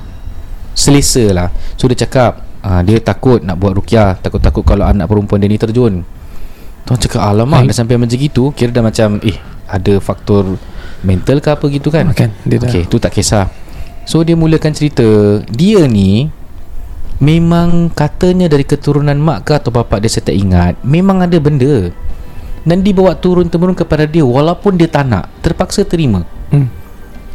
Selesa 0.78 1.34
lah. 1.34 1.48
So 1.74 1.90
dia 1.90 2.06
cakap 2.06 2.38
uh, 2.62 2.80
Dia 2.86 3.02
takut 3.02 3.42
nak 3.42 3.58
buat 3.58 3.74
rukyah 3.74 4.22
Takut-takut 4.22 4.62
kalau 4.62 4.86
anak 4.86 5.10
perempuan 5.10 5.42
dia 5.42 5.50
ni 5.50 5.58
terjun. 5.58 6.06
Tuan 6.86 6.98
cakap 7.02 7.26
alamak 7.26 7.66
Baik. 7.66 7.74
Dah 7.74 7.76
sampai 7.82 7.98
macam 7.98 8.14
gitu 8.14 8.54
Kira 8.54 8.70
dah 8.70 8.84
macam 8.86 9.18
Eh 9.26 9.34
ada 9.68 9.98
faktor 9.98 10.54
Mental 11.02 11.42
ke 11.42 11.48
apa 11.50 11.66
gitu 11.66 11.90
kan? 11.90 12.14
Kan 12.14 12.30
Dia 12.46 12.62
dah. 12.62 12.70
Okay 12.70 12.86
tu 12.86 13.02
tak 13.02 13.12
kisah. 13.12 13.50
So 14.06 14.22
dia 14.22 14.38
mulakan 14.38 14.70
cerita 14.70 15.04
Dia 15.50 15.84
ni 15.90 16.30
Memang 17.18 17.90
katanya 17.90 18.46
dari 18.46 18.62
keturunan 18.62 19.18
mak 19.18 19.50
ke 19.50 19.58
atau 19.58 19.74
bapak 19.74 19.98
dia 19.98 20.10
saya 20.14 20.30
tak 20.30 20.38
ingat 20.38 20.78
Memang 20.86 21.26
ada 21.26 21.34
benda. 21.42 21.90
Dan 22.62 22.86
dibawa 22.86 23.18
turun-temurun 23.18 23.74
kepada 23.74 24.06
dia 24.06 24.22
Walaupun 24.22 24.78
dia 24.78 24.86
tak 24.86 25.10
nak 25.10 25.26
Terpaksa 25.42 25.82
terima. 25.82 26.22
Hmm. 26.54 26.70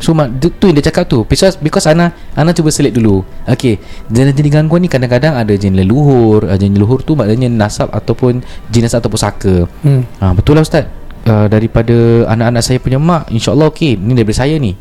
So 0.03 0.11
mak, 0.11 0.35
tu, 0.43 0.51
tu 0.51 0.67
yang 0.67 0.75
dia 0.75 0.91
cakap 0.91 1.07
tu. 1.07 1.23
Because, 1.23 1.55
because 1.55 1.87
Ana 1.87 2.11
Ana 2.35 2.51
cuba 2.51 2.67
select 2.75 2.99
dulu. 2.99 3.23
Okay 3.47 3.79
Jenis-jenis 4.11 4.51
gangguan 4.51 4.83
ni 4.83 4.91
kadang-kadang 4.91 5.39
ada 5.39 5.55
jin 5.55 5.79
leluhur. 5.79 6.43
Uh, 6.43 6.59
Jin 6.59 6.75
leluhur 6.75 6.99
tu 7.07 7.15
maknanya 7.15 7.47
nasab 7.47 7.87
ataupun 7.87 8.43
nasab 8.67 8.99
ataupun 8.99 9.19
saka. 9.23 9.53
Hmm. 9.79 10.03
ha, 10.19 10.35
Betul 10.35 10.59
lah 10.59 10.67
Ustaz. 10.67 10.91
Uh, 11.23 11.47
Daripada 11.47 12.27
anak-anak 12.27 12.59
saya 12.67 12.83
punya 12.83 12.99
mak 12.99 13.31
InsyaAllah 13.31 13.71
okey. 13.71 13.95
Ni 13.95 14.11
daripada 14.11 14.43
saya 14.43 14.59
ni. 14.59 14.75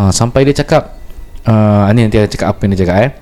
Ha, 0.00 0.08
Sampai 0.16 0.48
dia 0.48 0.56
cakap 0.56 0.96
uh, 1.44 1.84
Ni 1.92 2.08
nanti 2.08 2.16
dia 2.16 2.24
cakap 2.24 2.56
apa 2.56 2.60
yang 2.64 2.72
dia 2.72 2.80
cakap 2.88 2.96
eh. 3.04 3.12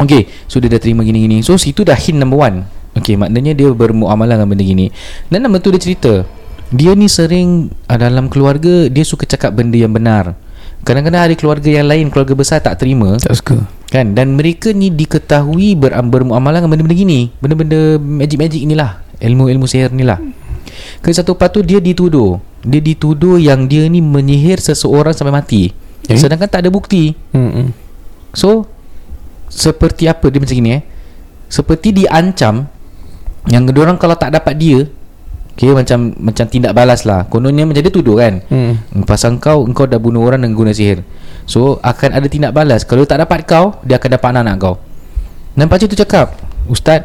Okay 0.00 0.22
So 0.48 0.56
dia 0.56 0.72
dah 0.72 0.80
terima 0.80 1.04
gini-gini. 1.04 1.44
So 1.44 1.60
situ 1.60 1.84
dah 1.84 2.00
hint 2.00 2.16
number 2.16 2.40
one. 2.40 2.64
Okay 2.96 3.20
maknanya 3.20 3.52
dia 3.52 3.68
bermuamalah 3.68 4.40
dengan 4.40 4.56
benda 4.56 4.64
gini. 4.64 4.88
Dan 5.28 5.44
number 5.44 5.60
tu 5.60 5.68
dia 5.68 5.84
cerita. 5.84 6.24
Dia 6.72 6.96
ni 6.96 7.12
sering 7.12 7.68
uh, 7.92 7.98
Dalam 8.00 8.32
keluarga 8.32 8.88
Dia 8.88 9.04
suka 9.04 9.28
cakap 9.28 9.52
benda 9.52 9.76
yang 9.76 9.92
benar 9.92 10.40
Kadang-kadang 10.82 11.22
ada 11.30 11.34
keluarga 11.38 11.68
yang 11.70 11.86
lain 11.86 12.10
Keluarga 12.10 12.34
besar 12.34 12.58
tak 12.58 12.82
terima. 12.82 13.14
Tak 13.18 13.38
suka. 13.38 13.56
Kan? 13.90 14.18
Dan 14.18 14.34
mereka 14.34 14.74
ni 14.74 14.90
diketahui 14.90 15.78
ber, 15.78 15.94
Bermuamalah 15.94 16.62
dengan 16.62 16.74
benda-benda 16.74 16.96
gini. 16.98 17.30
Benda-benda 17.38 18.02
magic-magic 18.02 18.60
inilah. 18.66 18.98
Ilmu-ilmu 19.22 19.70
sihir 19.70 19.94
ni 19.94 20.02
lah 20.02 20.18
Ke 20.98 21.14
satu 21.14 21.38
part 21.38 21.54
tu 21.54 21.62
Dia 21.62 21.78
dituduh. 21.78 22.42
Dia 22.66 22.82
dituduh 22.82 23.38
yang 23.38 23.70
dia 23.70 23.86
ni 23.86 24.02
Menyihir 24.02 24.58
seseorang 24.58 25.14
sampai 25.14 25.34
mati. 25.34 25.70
Eh? 26.10 26.18
Sedangkan 26.18 26.50
tak 26.50 26.66
ada 26.66 26.70
bukti. 26.74 27.14
Hmm. 27.30 27.70
So 28.34 28.66
Seperti 29.46 30.10
apa 30.10 30.26
dia 30.34 30.42
macam 30.42 30.56
gini 30.58 30.70
eh? 30.78 30.82
Seperti 31.46 31.94
diancam 31.94 32.66
Yang 33.46 33.62
orang 33.78 33.98
kalau 34.02 34.18
tak 34.18 34.34
dapat 34.34 34.58
dia 34.58 34.90
Okay 35.52 35.70
macam 35.72 36.16
Macam 36.16 36.44
tindak 36.48 36.72
balas 36.72 37.04
lah. 37.04 37.28
Kononnya 37.28 37.68
macam 37.68 37.82
dia 37.84 37.92
tuduh 37.92 38.18
kan. 38.18 38.40
Hmm. 38.48 38.80
Pasal 39.04 39.36
kau 39.38 39.64
Engkau 39.68 39.84
dah 39.84 40.00
bunuh 40.00 40.24
orang 40.24 40.42
dengan 40.42 40.56
guna 40.56 40.72
sihir. 40.72 41.04
So 41.44 41.78
akan 41.84 42.16
ada 42.16 42.26
tindak 42.26 42.56
balas. 42.56 42.88
Kalau 42.88 43.04
tak 43.04 43.20
dapat 43.20 43.44
kau 43.44 43.76
Dia 43.84 44.00
akan 44.00 44.10
dapat 44.16 44.28
anak-anak 44.32 44.56
kau. 44.58 44.74
Dan 45.52 45.68
pakcik 45.68 45.92
tu 45.92 45.98
cakap 46.00 46.32
Ustaz 46.72 47.04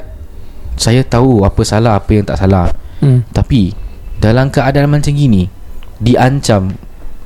Saya 0.79 1.03
tahu 1.03 1.43
apa 1.43 1.61
salah 1.67 1.99
Apa 1.99 2.15
yang 2.15 2.25
tak 2.25 2.39
salah. 2.39 2.71
Hmm. 3.03 3.27
Tapi 3.35 3.75
Dalam 4.17 4.47
keadaan 4.47 4.87
macam 4.87 5.11
gini 5.11 5.51
Diancam. 5.99 6.77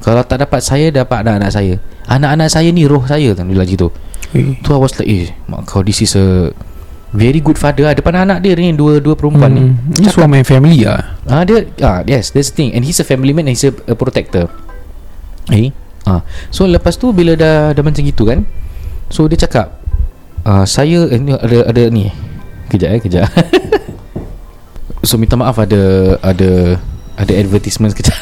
Kalau 0.01 0.25
tak 0.25 0.41
dapat 0.41 0.65
saya 0.65 0.89
Dapat 0.89 1.21
anak-anak 1.27 1.51
saya. 1.53 1.75
Anak-anak 2.09 2.49
saya 2.49 2.73
ni 2.73 2.89
roh 2.89 3.05
saya 3.05 3.37
Dia 3.37 3.45
bilang 3.45 3.69
gitu. 3.69 3.93
Tu 4.31 4.69
I 4.71 4.79
was 4.79 4.95
like 4.95 5.11
Eh 5.11 5.27
mak 5.51 5.67
kau 5.67 5.83
this 5.83 5.99
is 5.99 6.15
a 6.15 6.55
Very 7.11 7.43
good 7.43 7.59
father 7.59 7.91
ah. 7.91 7.93
Depan 7.95 8.23
anak 8.23 8.39
dia 8.39 8.55
ni 8.55 8.71
Dua 8.71 9.03
dua 9.03 9.19
perempuan 9.19 9.51
ni 9.51 9.63
Hmm. 9.67 9.75
Ni 9.99 10.07
suami 10.07 10.39
family 10.47 10.87
lah 10.87 11.19
Ah 11.27 11.43
dia 11.43 11.67
ah 11.83 12.01
yes 12.07 12.31
that's 12.31 12.55
the 12.55 12.55
thing 12.55 12.69
and 12.71 12.87
he's 12.87 12.99
a 13.03 13.05
family 13.07 13.35
man 13.35 13.51
and 13.51 13.55
he's 13.55 13.67
a, 13.67 13.73
a 13.87 13.95
protector. 13.95 14.47
Eh? 15.51 15.75
Ah. 16.07 16.23
So 16.49 16.65
lepas 16.65 16.95
tu 16.97 17.11
bila 17.11 17.35
dah 17.35 17.75
dah 17.75 17.83
macam 17.83 18.01
gitu 18.01 18.25
kan. 18.27 18.47
So 19.11 19.27
dia 19.27 19.37
cakap 19.37 19.79
ah 20.47 20.65
saya 20.65 21.07
eh, 21.11 21.19
ni 21.19 21.35
ada 21.35 21.67
ada 21.67 21.83
ni. 21.91 22.09
Kejap 22.71 22.89
eh 22.95 23.01
kejap. 23.03 23.27
so 25.07 25.19
minta 25.19 25.35
maaf 25.35 25.59
ada 25.59 26.15
ada 26.23 26.79
ada 27.19 27.33
advertisement 27.35 27.91
sekejap. 27.91 28.17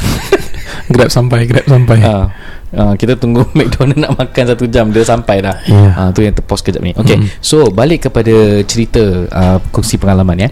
Grab 0.93 1.13
sampai 1.13 1.45
Grab 1.45 1.69
sampai 1.69 1.97
ah. 2.01 2.33
Ah, 2.69 2.93
kita 2.93 3.17
tunggu 3.17 3.49
McDonald 3.57 3.97
nak 3.97 4.13
makan 4.13 4.43
satu 4.53 4.69
jam 4.69 4.93
dia 4.93 5.01
sampai 5.01 5.41
dah. 5.41 5.57
Ya. 5.65 5.89
Ah 5.97 6.09
tu 6.13 6.21
yang 6.21 6.37
terpause 6.37 6.61
kejap 6.61 6.85
ni. 6.85 6.93
Okay. 6.93 7.17
Hmm. 7.17 7.27
So 7.41 7.73
balik 7.73 8.09
kepada 8.09 8.61
cerita 8.65 9.25
uh, 9.29 9.57
kongsi 9.73 9.97
pengalaman 9.97 10.37
ya. 10.37 10.49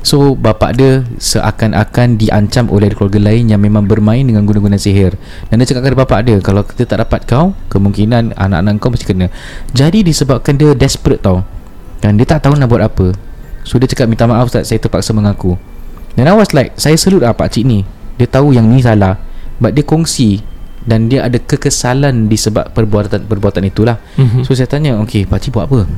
So 0.00 0.32
bapak 0.32 0.80
dia 0.80 1.04
seakan-akan 1.20 2.16
diancam 2.16 2.72
oleh 2.72 2.88
keluarga 2.94 3.20
lain 3.20 3.52
yang 3.52 3.60
memang 3.60 3.84
bermain 3.84 4.24
dengan 4.24 4.48
guna-guna 4.48 4.80
sihir. 4.80 5.20
Dan 5.52 5.60
dia 5.60 5.68
cakap 5.68 5.84
kepada 5.84 5.98
bapak 6.08 6.20
dia 6.24 6.36
kalau 6.40 6.64
kita 6.64 6.88
tak 6.88 7.04
dapat 7.04 7.28
kau, 7.28 7.52
kemungkinan 7.68 8.32
anak-anak 8.32 8.80
kau 8.80 8.88
mesti 8.88 9.04
kena. 9.04 9.28
Jadi 9.76 10.00
disebabkan 10.06 10.56
dia 10.56 10.72
desperate 10.72 11.20
tau. 11.20 11.44
Dan 12.00 12.16
dia 12.16 12.24
tak 12.24 12.48
tahu 12.48 12.56
nak 12.56 12.70
buat 12.72 12.80
apa. 12.80 13.12
So 13.66 13.76
dia 13.76 13.90
cakap 13.90 14.08
minta 14.08 14.24
maaf 14.24 14.48
Ustaz 14.48 14.72
saya 14.72 14.80
terpaksa 14.80 15.12
mengaku. 15.12 15.60
Dan 16.16 16.24
I 16.24 16.32
was 16.32 16.56
like 16.56 16.72
saya 16.80 16.96
salute 16.96 17.28
lah 17.28 17.36
pak 17.36 17.52
cik 17.52 17.68
ni. 17.68 17.84
Dia 18.16 18.24
tahu 18.24 18.56
yang 18.56 18.64
ni 18.64 18.80
salah. 18.80 19.20
But 19.60 19.76
dia 19.76 19.84
kongsi 19.84 20.40
dan 20.84 21.08
dia 21.08 21.24
ada 21.24 21.36
kekesalan 21.36 22.26
disebab 22.26 22.70
perbuatan 22.70 23.24
perbuatan 23.24 23.64
itulah. 23.64 23.98
Mhm. 24.14 24.44
So 24.44 24.54
saya 24.54 24.66
tanya 24.66 24.94
Okay 25.02 25.24
pakcik 25.24 25.52
buat 25.52 25.66
apa 25.66 25.88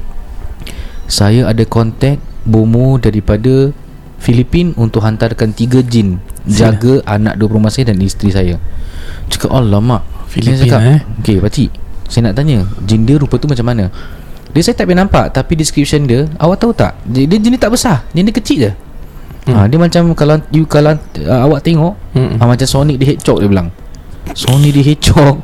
Saya 1.07 1.47
ada 1.47 1.63
kontak 1.65 2.17
Bomo 2.43 2.97
daripada 2.97 3.75
Filipin 4.17 4.73
Untuk 4.77 5.03
hantarkan 5.03 5.53
tiga 5.53 5.81
jin 5.81 6.23
Sila. 6.45 6.73
Jaga 6.73 7.05
anak 7.05 7.37
dua 7.37 7.49
rumah 7.51 7.69
saya 7.69 7.91
Dan 7.91 8.01
isteri 8.01 8.31
saya 8.31 8.57
Cakap 9.29 9.51
alamak 9.51 10.01
Filipin, 10.27 10.57
Saya 10.57 10.65
cakap 10.65 10.81
eh? 10.87 10.99
Okay 11.21 11.37
pakcik 11.37 11.71
Saya 12.07 12.31
nak 12.31 12.35
tanya 12.37 12.65
Jin 12.85 13.05
dia 13.05 13.19
rupa 13.19 13.37
tu 13.37 13.45
macam 13.45 13.67
mana 13.67 13.93
Dia 14.51 14.63
saya 14.63 14.73
tak 14.73 14.89
boleh 14.89 14.99
nampak 14.99 15.31
Tapi 15.31 15.53
description 15.55 16.05
dia 16.05 16.25
Awak 16.37 16.57
tahu 16.59 16.73
tak 16.73 16.97
Dia, 17.05 17.27
dia 17.27 17.37
jin 17.37 17.53
dia 17.53 17.61
tak 17.61 17.73
besar 17.75 18.07
Jin 18.11 18.25
dia 18.25 18.35
kecil 18.35 18.59
je 18.61 18.73
Hmm. 19.41 19.57
ha, 19.57 19.65
Dia 19.65 19.81
macam 19.81 20.13
Kalau 20.13 20.37
you 20.53 20.69
kalau 20.69 20.93
uh, 21.25 21.41
awak 21.49 21.65
tengok 21.65 21.97
Hmm. 22.13 22.37
ha, 22.37 22.45
Macam 22.45 22.67
Sonic 22.67 23.01
the 23.01 23.09
Hedgehog 23.09 23.41
dia 23.41 23.49
bilang 23.49 23.73
The 24.35 24.83
Hedgehog 24.83 25.37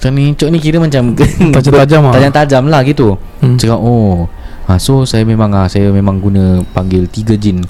Sonic 0.00 0.22
the 0.22 0.24
Hedgehog 0.32 0.50
ni 0.52 0.58
kira 0.58 0.76
macam 0.80 1.12
Tajam-tajam 1.54 2.00
lah. 2.08 2.12
Tajam-tajam 2.16 2.64
lah 2.68 2.80
gitu. 2.84 3.16
Hmm. 3.44 3.56
Cakap 3.60 3.78
oh 3.80 4.26
ha, 4.66 4.80
So 4.80 5.04
saya 5.04 5.22
memang 5.28 5.52
ah 5.52 5.68
Saya 5.68 5.92
memang 5.92 6.18
guna 6.18 6.64
Panggil 6.72 7.04
tiga 7.10 7.36
jin. 7.36 7.62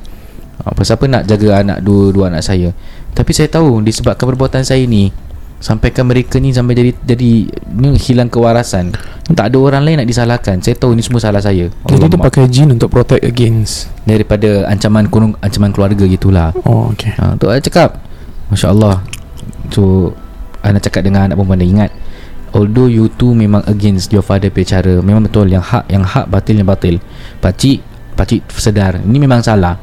Ha, 0.63 0.73
Pasal 0.77 1.01
apa 1.01 1.05
nak 1.11 1.23
jaga 1.27 1.65
anak 1.65 1.79
Dua 1.83 2.15
dua 2.15 2.31
anak 2.31 2.47
saya? 2.47 2.71
Tapi 3.17 3.31
saya 3.35 3.51
tahu 3.51 3.83
Disebabkan 3.83 4.31
perbuatan 4.31 4.63
saya 4.63 4.87
ni 4.87 5.11
Sampaikan 5.61 6.09
mereka 6.09 6.41
ni 6.41 6.55
Sampai 6.55 6.73
jadi 6.79 6.93
Jadi 7.05 7.51
ni 7.77 7.89
Hilang 8.01 8.33
kewarasan. 8.33 8.95
Tak 9.31 9.47
ada 9.53 9.59
orang 9.63 9.87
lain 9.87 10.03
nak 10.03 10.09
disalahkan. 10.11 10.59
Saya 10.59 10.75
tahu 10.75 10.99
ni 10.99 11.07
semua 11.07 11.23
salah 11.23 11.39
saya. 11.39 11.71
Jadi 11.87 12.03
dia 12.11 12.19
pakai 12.19 12.51
jin 12.51 12.75
untuk 12.75 12.91
protect 12.91 13.23
against 13.23 13.87
Daripada 14.03 14.67
ancaman 14.67 15.07
kurung, 15.07 15.39
Ancaman 15.39 15.71
keluarga 15.71 16.03
gitulah. 16.03 16.51
Oh 16.67 16.91
okay 16.91 17.15
ha, 17.15 17.39
Tu 17.39 17.47
saya 17.47 17.63
cakap. 17.63 17.91
Masya 18.51 18.75
Allah. 18.75 19.05
So 19.71 20.11
Ana 20.61 20.77
cakap 20.77 21.09
dengan 21.09 21.29
anak 21.29 21.41
perempuan 21.41 21.61
dia 21.61 21.69
Ingat 21.69 21.91
Although 22.51 22.91
you 22.91 23.07
two 23.15 23.31
memang 23.31 23.63
against 23.71 24.11
your 24.11 24.27
father 24.27 24.51
punya 24.51 24.79
cara 24.81 24.99
Memang 25.01 25.25
betul 25.25 25.49
Yang 25.49 25.65
hak 25.71 25.85
Yang 25.89 26.05
hak 26.11 26.27
batil 26.29 26.55
yang 26.59 26.69
batil. 26.69 26.97
Pakcik 27.39 27.79
Pakcik 28.19 28.41
sedar 28.53 28.99
Ini 29.01 29.19
memang 29.23 29.41
salah. 29.41 29.79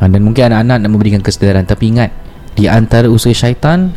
Ha, 0.00 0.06
Dan 0.08 0.22
mungkin 0.22 0.52
anak-anak 0.52 0.86
nak 0.86 0.90
memberikan 0.90 1.20
kesedaran 1.20 1.66
Tapi 1.66 1.92
ingat 1.92 2.10
Di 2.56 2.70
antara 2.70 3.10
usaha 3.10 3.34
syaitan 3.34 3.92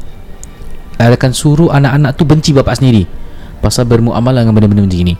Akan 1.00 1.32
suruh 1.32 1.72
anak-anak 1.72 2.18
tu 2.18 2.28
benci 2.28 2.52
bapak 2.52 2.82
sendiri 2.82 3.06
Pasal 3.64 3.88
bermuamalah 3.88 4.44
dengan 4.44 4.56
benda-benda 4.56 4.84
macam 4.90 5.00
ini 5.00 5.16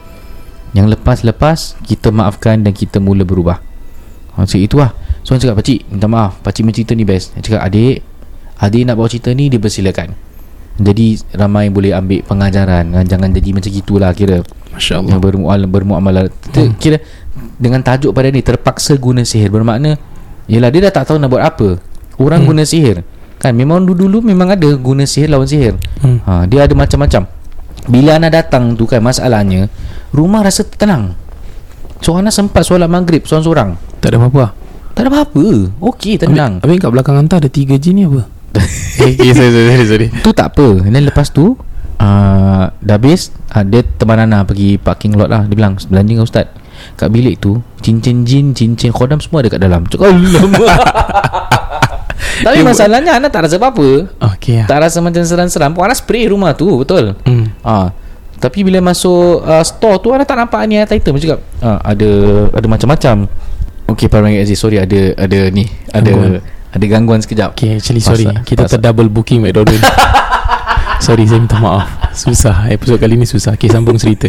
Yang 0.76 1.00
lepas-lepas 1.00 1.80
Kita 1.86 2.12
maafkan 2.12 2.66
dan 2.66 2.74
kita 2.76 3.00
mula 3.00 3.24
berubah. 3.24 3.62
Ha, 4.36 4.44
So 4.50 4.60
itu 4.60 4.82
lah 4.82 4.92
So 5.24 5.32
orang 5.38 5.46
cakap 5.46 5.56
pakcik 5.62 5.80
Minta 5.88 6.10
maaf. 6.10 6.42
Pakcik 6.42 6.66
punya 6.66 6.76
cerita 6.76 6.92
ni 6.98 7.06
best. 7.06 7.38
Dia 7.38 7.42
cakap 7.46 7.62
adik 7.70 8.02
Adik 8.60 8.82
nak 8.84 8.96
bawa 9.00 9.08
cerita 9.08 9.30
ni 9.32 9.48
Dia 9.48 9.62
persilakan 9.62 10.29
Jadi 10.80 11.20
ramai 11.36 11.68
boleh 11.68 11.92
ambil 11.92 12.24
pengajaran. 12.24 12.96
Ah, 12.96 13.04
Jangan 13.04 13.36
jadi 13.36 13.52
macam 13.52 13.68
gitulah 13.70 14.12
kira. 14.16 14.40
Masya 14.72 15.04
Yang 15.04 15.20
Allah 15.44 15.68
bermuamalah, 15.68 16.24
Hmm. 16.56 16.72
Kira 16.80 17.04
Dengan 17.60 17.84
tajuk 17.84 18.16
pada 18.16 18.32
ni 18.32 18.40
Terpaksa 18.40 18.96
guna 18.96 19.28
sihir. 19.28 19.52
Bermakna 19.52 20.00
Yelah 20.48 20.72
dia 20.72 20.88
dah 20.88 20.94
tak 20.96 21.12
tahu 21.12 21.18
nak 21.20 21.30
buat 21.30 21.44
apa. 21.44 21.78
Orang 22.16 22.48
Hmm. 22.48 22.56
guna 22.56 22.64
sihir. 22.64 23.04
Kan 23.38 23.56
memang 23.56 23.84
dulu-dulu 23.84 24.24
Memang 24.24 24.56
ada 24.56 24.70
guna 24.74 25.04
sihir 25.04 25.28
lawan 25.28 25.46
sihir. 25.46 25.76
Hmm. 26.00 26.24
ha, 26.24 26.48
Dia 26.48 26.64
ada 26.64 26.74
macam-macam. 26.74 27.28
Bila 27.86 28.16
anak 28.16 28.32
datang 28.34 28.76
tu 28.76 28.88
kan 28.88 29.04
Masalahnya 29.04 29.68
Rumah 30.10 30.48
rasa 30.48 30.64
tenang. 30.64 31.12
So 32.00 32.16
anak 32.16 32.32
sempat 32.32 32.64
solat 32.64 32.88
maghrib 32.88 33.28
Seorang-seorang. 33.28 33.76
Tak 34.00 34.16
ada 34.16 34.18
apa-apa. 34.24 34.56
Tak 34.96 35.04
ada 35.04 35.10
apa-apa. 35.12 35.46
Okey 35.84 36.16
tenang. 36.16 36.64
Habis 36.64 36.80
kat 36.80 36.92
belakang 36.92 37.16
hantar 37.20 37.44
ada 37.44 37.52
tiga 37.52 37.76
jin 37.76 38.00
ni 38.00 38.04
apa 38.08 38.39
Eh 39.04 39.16
okay, 39.16 39.32
sorry, 39.32 39.52
sorry, 39.54 39.86
sorry. 39.88 40.08
Tu 40.10 40.32
tak 40.34 40.56
apa. 40.56 40.84
And 40.84 40.92
then 40.92 41.06
lepas 41.08 41.30
tu 41.32 41.56
uh, 42.02 42.64
Dah 42.74 42.96
habis 42.98 43.32
uh, 43.54 43.64
Dia 43.64 43.86
teman 43.86 44.20
Ana 44.20 44.44
pergi 44.44 44.80
parking 44.82 45.16
lot 45.16 45.30
lah. 45.30 45.46
Dia 45.46 45.56
bilang 45.56 45.78
Belanja 45.78 46.10
dengan 46.10 46.26
ustaz. 46.26 46.48
Kat 46.96 47.12
bilik 47.12 47.44
tu 47.44 47.60
Cincin 47.84 48.24
jin 48.24 48.56
Cincin 48.56 48.92
khodam 48.92 49.20
Semua 49.22 49.44
ada 49.46 49.50
kat 49.52 49.62
dalam. 49.62 49.86
Cakap 49.86 50.10
alamak. 50.10 50.80
Tapi 52.40 52.60
masalahnya 52.64 53.20
Ana 53.20 53.28
tak 53.28 53.48
rasa 53.48 53.60
apa-apa. 53.60 54.08
Okay 54.36 54.64
lah 54.64 54.68
Tak 54.68 54.78
rasa 54.84 54.98
macam 55.04 55.22
seram-seram. 55.24 55.72
Ana 55.76 55.96
spray 55.96 56.28
rumah 56.28 56.56
tu 56.56 56.68
Betul? 56.82 57.16
Hmm. 57.28 57.52
Ah, 57.64 57.92
Tapi 58.40 58.64
bila 58.64 58.80
masuk 58.84 59.44
uh, 59.44 59.64
store 59.64 60.00
tu 60.00 60.12
Ana 60.16 60.24
tak 60.24 60.40
nampak 60.40 60.64
ni 60.68 60.80
ayat 60.80 60.92
item. 60.96 61.16
Dia 61.20 61.24
cakap 61.32 61.40
ah, 61.62 61.80
Ada 61.84 62.10
Ada 62.56 62.68
macam-macam. 62.68 63.16
Okay 63.90 64.06
Pak 64.06 64.20
Rangit 64.22 64.46
Aziz 64.46 64.60
Sorry 64.62 64.78
ada 64.78 65.18
Ada 65.18 65.50
ni 65.50 65.66
Ada 65.92 66.12
Gangguan. 66.12 66.59
Ada 66.70 66.86
gangguan 66.86 67.22
sekejap. 67.22 67.58
Okay 67.58 67.82
actually 67.82 68.04
sorry. 68.04 68.30
Pasal- 68.30 68.46
Kita 68.46 68.62
pasal- 68.66 68.78
terdouble 68.78 69.10
booking 69.10 69.42
McDonald 69.42 69.82
Sorry 71.06 71.24
saya 71.26 71.40
minta 71.40 71.58
maaf. 71.64 71.88
Susah. 72.12 72.68
Episod 72.68 73.00
kali 73.00 73.16
ni 73.16 73.24
susah. 73.24 73.56
Okay 73.56 73.72
sambung 73.72 73.96
cerita. 73.96 74.28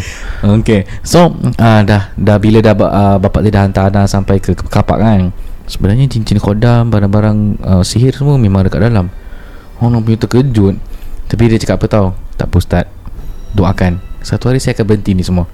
Okay. 0.62 0.87
So 1.02 1.35
uh, 1.59 1.80
dah 1.82 2.14
dah 2.14 2.37
bila 2.38 2.62
dah 2.62 2.73
uh, 2.78 3.16
bapak 3.18 3.42
dia 3.42 3.59
dah 3.59 3.62
hantar 3.66 3.90
Ana 3.90 4.06
sampai 4.06 4.38
ke, 4.38 4.54
ke 4.54 4.64
kapak 4.70 5.02
kan? 5.02 5.35
Sebenarnya 5.70 6.11
cincin 6.11 6.42
kodam 6.42 6.90
Barang-barang 6.90 7.62
uh, 7.62 7.82
sihir 7.87 8.11
semua 8.14 8.38
Memang 8.38 8.66
dekat 8.66 8.87
dalam. 8.87 9.11
Orang 9.82 10.06
punya 10.06 10.23
terkejut. 10.23 10.78
Tapi 11.26 11.42
dia 11.50 11.59
cakap 11.59 11.82
apa 11.82 11.87
tau? 11.90 12.06
Tak 12.38 12.47
apa 12.49 12.56
ustaz. 12.56 12.87
Doakan. 13.52 13.99
Satu 14.23 14.49
hari 14.49 14.62
saya 14.62 14.78
akan 14.78 14.87
berhenti 14.87 15.12
ni 15.18 15.26
semua. 15.26 15.50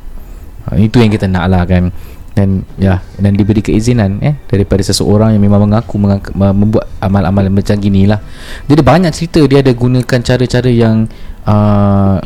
Uh, 0.68 0.76
Itu 0.76 1.00
yang 1.00 1.08
kita 1.08 1.24
nak 1.26 1.48
lah 1.48 1.64
kan 1.64 1.90
dan 2.36 2.68
ya 2.76 3.00
dan 3.16 3.32
diberi 3.32 3.64
keizinan 3.64 4.20
eh 4.20 4.36
daripada 4.44 4.84
seseorang 4.84 5.32
yang 5.32 5.40
memang 5.40 5.64
mengaku, 5.64 5.96
mengaku 5.96 6.36
membuat 6.36 6.84
amal-amal 7.00 7.48
macam 7.48 7.80
gini 7.80 8.04
lah 8.04 8.20
jadi 8.68 8.84
banyak 8.84 9.12
cerita 9.16 9.40
dia 9.48 9.64
ada 9.64 9.72
gunakan 9.72 10.20
cara-cara 10.20 10.68
yang 10.68 11.08
uh, 11.48 12.20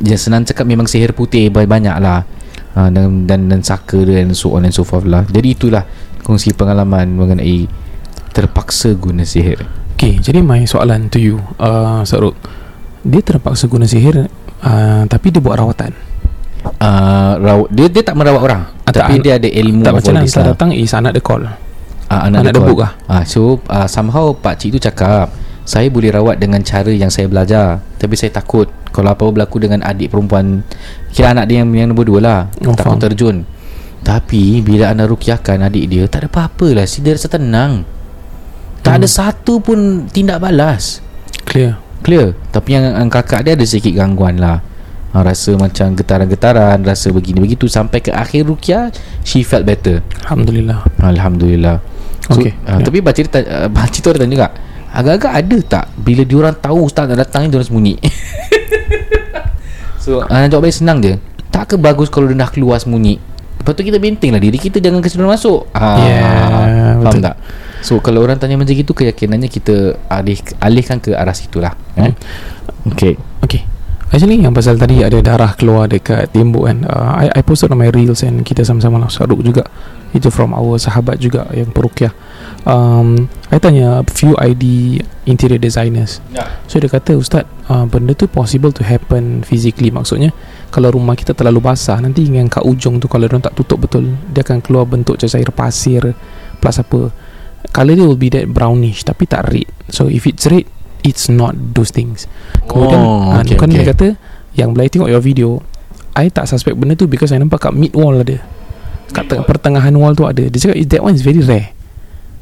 yang 0.00 0.20
senang 0.20 0.48
cakap 0.48 0.64
memang 0.64 0.88
sihir 0.88 1.12
putih 1.12 1.52
banyak 1.52 1.96
lah 2.00 2.24
uh, 2.80 2.88
dan, 2.88 3.28
dan 3.28 3.52
dan 3.52 3.60
saka 3.60 4.00
dia 4.08 4.24
and 4.24 4.32
so 4.32 4.56
on 4.56 4.64
and 4.64 4.72
so 4.76 4.84
forth 4.84 5.08
lah. 5.08 5.24
Jadi 5.24 5.56
itulah 5.56 5.88
kongsi 6.20 6.52
pengalaman 6.52 7.16
mengenai 7.16 7.64
terpaksa 8.36 8.92
guna 8.92 9.24
sihir. 9.24 9.86
Okay 9.96 10.20
jadi 10.20 10.44
my 10.44 10.60
soalan 10.68 11.08
to 11.08 11.16
you 11.16 11.40
uh, 11.56 12.04
Saruk 12.04 12.36
Dia 13.00 13.24
terpaksa 13.24 13.64
guna 13.64 13.88
sihir 13.88 14.28
uh, 14.60 15.02
Tapi 15.08 15.32
dia 15.32 15.40
buat 15.40 15.56
rawatan 15.56 15.96
uh, 16.76 17.32
raw- 17.36 17.68
dia 17.68 17.86
dia 17.86 18.02
tak 18.02 18.14
merawat 18.14 18.42
orang. 18.42 18.62
Ah, 18.82 18.90
tak, 18.90 19.02
tapi 19.04 19.18
an- 19.18 19.22
dia 19.22 19.32
ada 19.36 19.48
ilmu 19.48 19.82
Tak 19.82 19.92
macam 19.94 20.12
lah. 20.14 20.24
datang 20.46 20.70
Is 20.70 20.90
anak 20.90 21.12
dia 21.12 21.20
call. 21.20 21.42
Ah, 22.06 22.20
anak, 22.24 22.38
Anak 22.40 22.52
dia 22.52 22.62
call. 22.62 22.78
kah? 22.78 22.92
Ah, 23.04 23.22
so 23.22 23.40
uh, 23.64 23.84
somehow 23.84 24.30
pak 24.30 24.56
cik 24.56 24.74
tu 24.74 24.80
cakap 24.80 25.30
saya 25.62 25.88
boleh 25.88 26.08
rawat 26.08 26.38
dengan 26.38 26.62
cara 26.62 26.86
yang 26.88 27.10
saya 27.10 27.26
belajar 27.26 27.82
tapi 27.96 28.14
saya 28.14 28.30
takut 28.30 28.70
kalau 28.88 29.10
apa 29.10 29.26
berlaku 29.26 29.58
dengan 29.58 29.82
adik 29.82 30.08
perempuan. 30.08 30.62
Kira 31.10 31.32
anak 31.32 31.46
dia 31.46 31.60
yang 31.60 31.68
yang 31.70 31.90
nombor 31.90 32.04
dua 32.04 32.20
lah. 32.20 32.40
Oh, 32.60 32.72
takut 32.72 32.94
faham. 32.94 33.02
terjun. 33.02 33.36
Tapi 34.00 34.62
bila 34.62 34.88
anda 34.88 35.02
rukiahkan 35.02 35.58
adik 35.62 35.84
dia 35.86 36.06
tak 36.06 36.22
ada 36.22 36.28
apa-apa 36.28 36.72
lah. 36.72 36.86
Si 36.86 37.02
dia 37.02 37.12
rasa 37.12 37.26
tenang. 37.26 37.82
Tak 38.80 38.92
Hmm. 38.92 38.98
ada 39.02 39.08
satu 39.08 39.58
pun 39.58 39.78
tindak 40.06 40.38
balas. 40.38 41.02
Clear. 41.42 41.74
Clear. 42.00 42.38
Tapi 42.48 42.68
yang, 42.70 42.84
yang 42.94 43.10
kakak 43.10 43.42
dia 43.42 43.52
ada 43.52 43.66
sedikit 43.66 43.98
gangguan 43.98 44.38
lah 44.38 44.62
ha, 45.16 45.24
rasa 45.24 45.56
macam 45.56 45.96
getaran-getaran 45.96 46.76
rasa 46.84 47.08
begini 47.08 47.40
begitu. 47.40 47.64
Sampai 47.66 48.04
ke 48.04 48.12
akhir 48.12 48.44
rukiah 48.44 48.92
she 49.24 49.40
felt 49.40 49.64
better. 49.64 50.04
Alhamdulillah. 50.28 50.84
Alhamdulillah. 51.00 51.80
So, 52.26 52.36
Okey, 52.36 52.52
uh, 52.66 52.76
ya. 52.76 52.84
Tapi 52.84 52.98
baca 52.98 53.14
cerita 53.14 53.38
uh, 53.38 53.70
Baca 53.70 53.86
cerita 53.86 54.10
orang 54.10 54.26
tanya 54.26 54.34
juga 54.34 54.48
Agak-agak 54.90 55.30
ada 55.30 55.58
tak 55.62 55.84
Bila 55.94 56.26
diorang 56.26 56.58
tahu 56.58 56.82
Ustaz 56.82 57.06
nak 57.06 57.22
datang 57.22 57.46
ni 57.46 57.54
Diorang 57.54 57.70
sembunyi? 57.70 57.94
So 60.02 60.26
uh, 60.26 60.46
Jawab 60.50 60.66
balik 60.66 60.74
senang 60.74 60.98
je. 60.98 61.22
Tak 61.54 61.70
ke 61.70 61.74
bagus 61.78 62.10
Kalau 62.10 62.26
dia 62.26 62.34
dah 62.34 62.50
keluar 62.50 62.82
sembunyi? 62.82 63.22
Lepas 63.62 63.78
tu 63.78 63.86
kita 63.86 64.02
benteng 64.02 64.34
lah 64.34 64.42
diri 64.42 64.58
kita 64.58 64.82
Jangan 64.82 64.98
diorang 64.98 65.38
masuk. 65.38 65.70
Ah, 65.70 66.02
Yeah, 66.02 66.98
Faham 66.98 67.14
betul. 67.14 67.22
tak? 67.22 67.36
So 67.86 67.92
kalau 68.02 68.26
orang 68.26 68.42
tanya 68.42 68.58
macam 68.58 68.74
gitu 68.74 68.90
Keyakinannya 68.90 69.46
kita 69.46 69.94
alih, 70.10 70.42
Alihkan 70.58 70.98
ke 70.98 71.14
arah 71.14 71.36
situlah 71.36 71.78
eh? 71.94 72.10
Okay 72.90 73.14
Okay 73.38 73.62
Actually 74.06 74.38
yang 74.38 74.54
pasal 74.54 74.78
tadi 74.78 75.02
ada 75.02 75.18
darah 75.18 75.58
keluar 75.58 75.90
dekat 75.90 76.30
tembok 76.30 76.70
kan 76.70 76.78
uh, 76.86 77.26
I, 77.26 77.26
I 77.34 77.40
posted 77.42 77.74
on 77.74 77.82
my 77.82 77.90
reels 77.90 78.22
and 78.22 78.46
kita 78.46 78.62
sama-sama 78.62 79.02
lah 79.02 79.10
Saruk 79.10 79.42
juga. 79.42 79.66
Itu 80.14 80.30
from 80.30 80.54
our 80.54 80.78
sahabat 80.78 81.18
juga 81.18 81.50
yang 81.50 81.74
perukiah. 81.74 82.14
Um, 82.62 83.26
I 83.50 83.58
tanya 83.58 84.06
few 84.06 84.38
ID 84.38 84.98
interior 85.26 85.58
designers. 85.58 86.22
Ya. 86.30 86.46
So 86.70 86.78
dia 86.78 86.86
kata 86.86 87.18
Ustaz 87.18 87.50
uh, 87.66 87.82
benda 87.90 88.14
tu 88.14 88.30
possible 88.30 88.70
to 88.70 88.86
happen 88.86 89.42
physically? 89.42 89.90
Maksudnya 89.90 90.30
kalau 90.70 90.94
rumah 90.94 91.18
kita 91.18 91.34
terlalu 91.34 91.62
basah 91.62 91.98
Nanti 91.98 92.26
yang 92.26 92.46
kat 92.50 92.62
ujung 92.62 93.02
tu 93.02 93.06
kalau 93.10 93.26
dia 93.26 93.38
tak 93.38 93.54
tutup 93.54 93.86
betul 93.86 94.18
Dia 94.34 94.42
akan 94.42 94.58
keluar 94.60 94.84
bentuk 94.84 95.18
macam 95.18 95.54
pasir 95.54 96.14
Plus 96.58 96.76
apa. 96.78 97.00
Colour 97.74 97.94
dia 97.98 98.06
will 98.06 98.18
be 98.18 98.30
that 98.30 98.46
brownish 98.50 99.02
Tapi 99.02 99.26
tak 99.26 99.50
red. 99.50 99.66
So 99.90 100.06
if 100.06 100.26
it's 100.26 100.46
red 100.46 100.75
It's 101.06 101.30
not 101.30 101.54
those 101.54 101.94
things. 101.94 102.26
Kemudian 102.66 102.98
Oh, 102.98 103.30
oh, 103.30 103.38
okay, 103.38 103.54
okay, 103.54 103.62
okay. 103.62 103.70
dia 103.70 103.82
kata 103.86 104.08
Yang 104.58 104.68
bila 104.74 104.82
I 104.82 104.90
tengok 104.90 105.10
your 105.10 105.22
video 105.22 105.62
I 106.18 106.26
tak 106.28 106.50
suspect 106.50 106.74
benda 106.74 106.98
tu 106.98 107.06
Because 107.06 107.30
I 107.30 107.38
nampak 107.38 107.70
kat 107.70 107.72
mid 107.72 107.94
wall 107.94 108.18
ada. 108.18 108.42
Kat 109.14 109.30
tengah, 109.30 109.46
pertengahan 109.46 109.94
wall 109.94 110.18
tu 110.18 110.26
ada. 110.26 110.42
Dia 110.42 110.58
cakap 110.58 110.76
that 110.90 111.00
one 111.00 111.14
is 111.14 111.22
very 111.22 111.38
rare. 111.40 111.70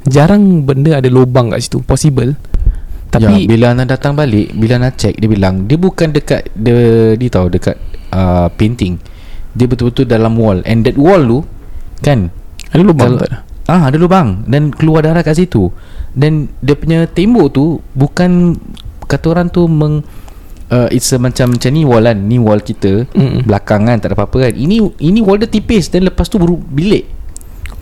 Jarang 0.09 0.65
benda 0.65 0.97
ada 0.99 1.09
lubang 1.13 1.53
kat 1.53 1.61
situ. 1.61 1.85
Possible. 1.85 2.35
Tapi 3.13 3.45
ya, 3.45 3.47
bila 3.47 3.65
anda 3.77 3.85
datang 3.87 4.19
balik, 4.19 4.51
bila 4.57 4.81
anda 4.81 4.91
check 4.91 5.15
dia 5.23 5.31
bilang 5.31 5.71
dia 5.71 5.79
bukan 5.79 6.11
dekat 6.11 6.51
dia 6.57 7.15
dia 7.15 7.29
tahu 7.31 7.47
dekat 7.53 7.77
uh, 8.11 8.51
painting. 8.59 8.99
Dia 9.55 9.71
betul-betul 9.71 10.11
dalam 10.11 10.35
wall. 10.35 10.65
And 10.67 10.83
that 10.83 10.99
wall 10.99 11.23
tu 11.23 11.39
kan? 12.03 12.35
Ada 12.75 12.83
lubang 12.83 13.15
Kalau- 13.15 13.23
tak? 13.23 13.31
ada 13.31 13.54
ah 13.65 13.89
ada 13.89 13.97
lubang 13.97 14.45
dan 14.45 14.69
keluar 14.71 15.05
darah 15.05 15.25
kat 15.25 15.41
situ. 15.41 15.73
Dan 16.15 16.53
dia 16.63 16.77
punya 16.79 17.09
tembok 17.09 17.47
tu 17.51 17.65
bukan 17.93 18.55
kata 19.05 19.27
orang 19.35 19.49
tu 19.51 19.67
meng 19.67 20.05
uh, 20.71 20.89
it's 20.89 21.11
a 21.11 21.19
macam 21.19 21.57
macam 21.57 21.71
ni 21.73 21.83
wall 21.83 22.05
kan, 22.05 22.19
ni 22.19 22.37
wall 22.39 22.61
kita 22.61 23.09
Mm-mm. 23.11 23.45
belakang 23.45 23.89
kan 23.89 23.97
tak 23.99 24.13
ada 24.13 24.17
apa-apa 24.21 24.49
kan. 24.49 24.53
Ini 24.55 24.77
ini 25.01 25.21
wall 25.21 25.41
dia 25.43 25.51
tipis 25.51 25.89
dan 25.89 26.07
lepas 26.07 26.29
tu 26.29 26.37
baru 26.39 26.57
bilik. 26.57 27.27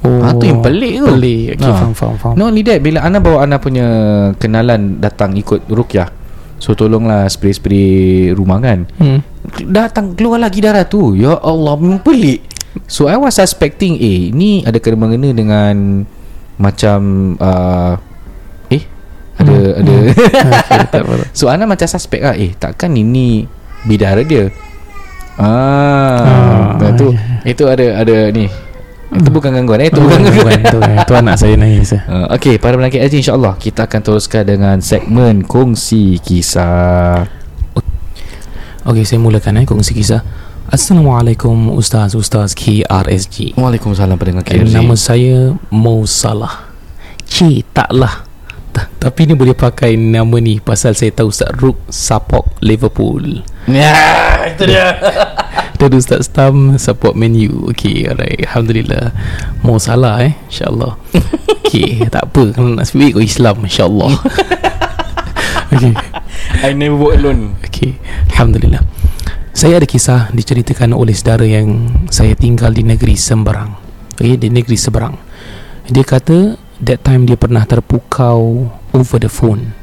Oh, 0.02 0.18
Ah, 0.18 0.34
tu 0.34 0.50
yang 0.50 0.58
pelik 0.58 0.98
tu. 0.98 1.06
Pelik 1.14 1.54
okay, 1.54 1.62
Ah. 1.62 1.78
Faham 1.78 1.94
faham 1.94 2.16
faham 2.18 2.34
Not 2.34 2.50
only 2.50 2.66
that 2.66 2.82
Bila 2.82 3.06
Ana 3.06 3.22
bawa 3.22 3.46
Ana 3.46 3.62
punya 3.62 3.86
Kenalan 4.34 4.98
Datang 4.98 5.38
ikut 5.38 5.70
Rukyah 5.70 6.10
So 6.58 6.74
tolonglah 6.74 7.30
Spray-spray 7.30 8.34
rumah 8.34 8.58
kan 8.58 8.90
hmm. 8.98 9.18
Datang 9.70 10.18
Keluar 10.18 10.42
lagi 10.42 10.58
darah 10.58 10.82
tu 10.90 11.14
Ya 11.14 11.38
Allah 11.38 11.78
Memang 11.78 12.02
pelik 12.02 12.42
So 12.88 13.04
I 13.08 13.20
was 13.20 13.36
suspecting 13.36 14.00
Eh 14.00 14.32
ni 14.32 14.64
ada 14.64 14.80
kena 14.80 14.96
mengena 14.96 15.28
dengan 15.32 16.04
Macam 16.56 17.00
uh, 17.36 17.94
Eh 18.68 18.82
Ada 19.36 19.52
Hmm, 19.52 19.78
Ada. 19.84 19.94
okay, 20.08 20.84
tak 20.88 21.02
apa 21.04 21.14
So 21.36 21.52
Ana 21.52 21.68
macam 21.68 21.84
suspect 21.84 22.22
lah 22.24 22.32
Eh 22.32 22.56
takkan 22.56 22.96
ini 22.96 23.44
Bidara 23.84 24.24
dia? 24.24 24.48
Ah, 25.36 26.76
Ah, 26.76 26.92
Itu 26.92 27.12
Itu 27.44 27.64
ada 27.68 28.00
Ada 28.00 28.32
ni. 28.32 28.48
Itu 29.12 29.28
bukan 29.28 29.52
gangguan 29.52 29.84
eh 29.84 29.92
Itu 29.92 30.00
bukan 30.00 30.24
gangguan 30.24 30.60
bukan, 30.64 30.72
tu, 30.72 30.78
tu 30.80 31.12
anak 31.12 31.36
saya 31.36 31.52
nangis 31.60 31.92
Uh, 32.08 32.32
okay, 32.32 32.56
para 32.56 32.72
penangkit 32.80 33.04
Haji 33.04 33.20
insyaAllah 33.20 33.60
kita 33.60 33.84
akan 33.84 34.00
teruskan 34.00 34.44
dengan 34.48 34.76
segmen 34.80 35.44
kongsi 35.44 36.16
kisah. 36.16 37.28
Okay 38.82 39.04
saya 39.04 39.20
mulakan 39.20 39.60
eh 39.60 39.68
Kongsi 39.68 39.92
kisah 39.92 40.24
Assalamualaikum 40.72 41.68
Ustaz-Ustaz 41.76 42.56
KRSG 42.56 43.52
Waalaikumsalam 43.60 44.16
pendengar 44.16 44.40
KRZ. 44.40 44.72
Nama 44.72 44.94
saya 44.96 45.52
Mo 45.68 46.08
Salah. 46.08 46.72
Cik 47.28 47.76
taklah 47.76 48.24
Ta- 48.72 48.88
Tapi 48.88 49.28
ni 49.28 49.36
boleh 49.36 49.52
pakai 49.52 50.00
nama 50.00 50.32
ni 50.40 50.64
Pasal 50.64 50.96
saya 50.96 51.12
tahu 51.12 51.28
Ustaz 51.28 51.52
Ruk 51.60 51.76
Support 51.92 52.56
Liverpool. 52.64 53.44
Ya, 53.68 53.92
itu 54.48 54.64
dia. 54.64 54.96
Dan 55.76 55.92
Ustaz 55.92 56.32
Stam 56.32 56.80
Support 56.80 57.20
Man 57.20 57.36
U 57.36 57.68
Okay 57.68 58.08
alright. 58.08 58.40
Alhamdulillah. 58.40 59.12
Mo 59.60 59.76
Salah 59.76 60.24
eh 60.24 60.32
InsyaAllah. 60.48 60.96
Okay 61.68 62.08
tak 62.08 62.32
apa. 62.32 62.48
Kalau 62.48 62.72
nak 62.72 62.88
speak 62.88 63.12
kau 63.12 63.20
Islam 63.20 63.60
InsyaAllah. 63.68 64.12
Okay 65.72 65.92
I 66.64 66.72
never 66.72 66.96
walk 66.96 67.20
alone. 67.20 67.60
Okay 67.60 68.00
Alhamdulillah 68.32 68.80
Saya 69.52 69.76
ada 69.76 69.86
kisah 69.86 70.32
Diceritakan 70.32 70.96
oleh 70.96 71.12
saudara 71.12 71.44
yang 71.44 71.92
Saya 72.08 72.32
tinggal 72.32 72.72
di 72.72 72.80
negeri 72.82 73.20
Semberang 73.20 73.76
Okay 74.16 74.40
Di 74.40 74.48
negeri 74.48 74.76
Seberang. 74.80 75.14
Dia 75.92 76.04
kata 76.04 76.56
That 76.80 77.04
time 77.04 77.28
dia 77.28 77.36
pernah 77.36 77.62
terpukau 77.68 78.72
Over 78.96 79.18
the 79.20 79.30
phone. 79.30 79.76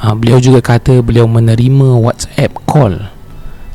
Ha, 0.00 0.16
Beliau 0.16 0.40
juga 0.40 0.64
kata 0.64 1.04
Beliau 1.04 1.28
menerima 1.28 2.00
WhatsApp 2.00 2.64
call 2.64 3.12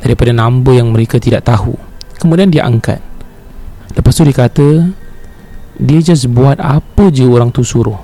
Daripada 0.01 0.30
number 0.30 0.78
yang 0.78 0.93
mereka 0.93 1.17
tidak 1.17 1.49
tahu. 1.49 1.73
Kemudian 2.21 2.54
dia 2.54 2.62
angkat. 2.62 3.01
Lepas 3.97 4.13
tu 4.13 4.21
dia 4.21 4.38
kata 4.38 4.93
Dia 5.82 5.97
just 5.97 6.30
buat 6.30 6.62
apa 6.62 7.10
je 7.10 7.25
orang 7.25 7.49
tu 7.49 7.65
suruh. 7.65 7.97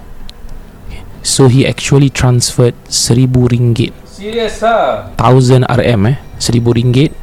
Okay. 0.89 1.05
So 1.21 1.45
he 1.45 1.61
actually 1.61 2.09
transferred 2.09 2.73
Seribu 2.89 3.45
ringgit. 3.45 3.93
Serius 4.09 4.65
ah. 4.65 5.13
1000 5.13 5.69
RM 5.69 6.01
eh 6.09 6.30
1000 6.41 6.57
ringgit 6.57 7.13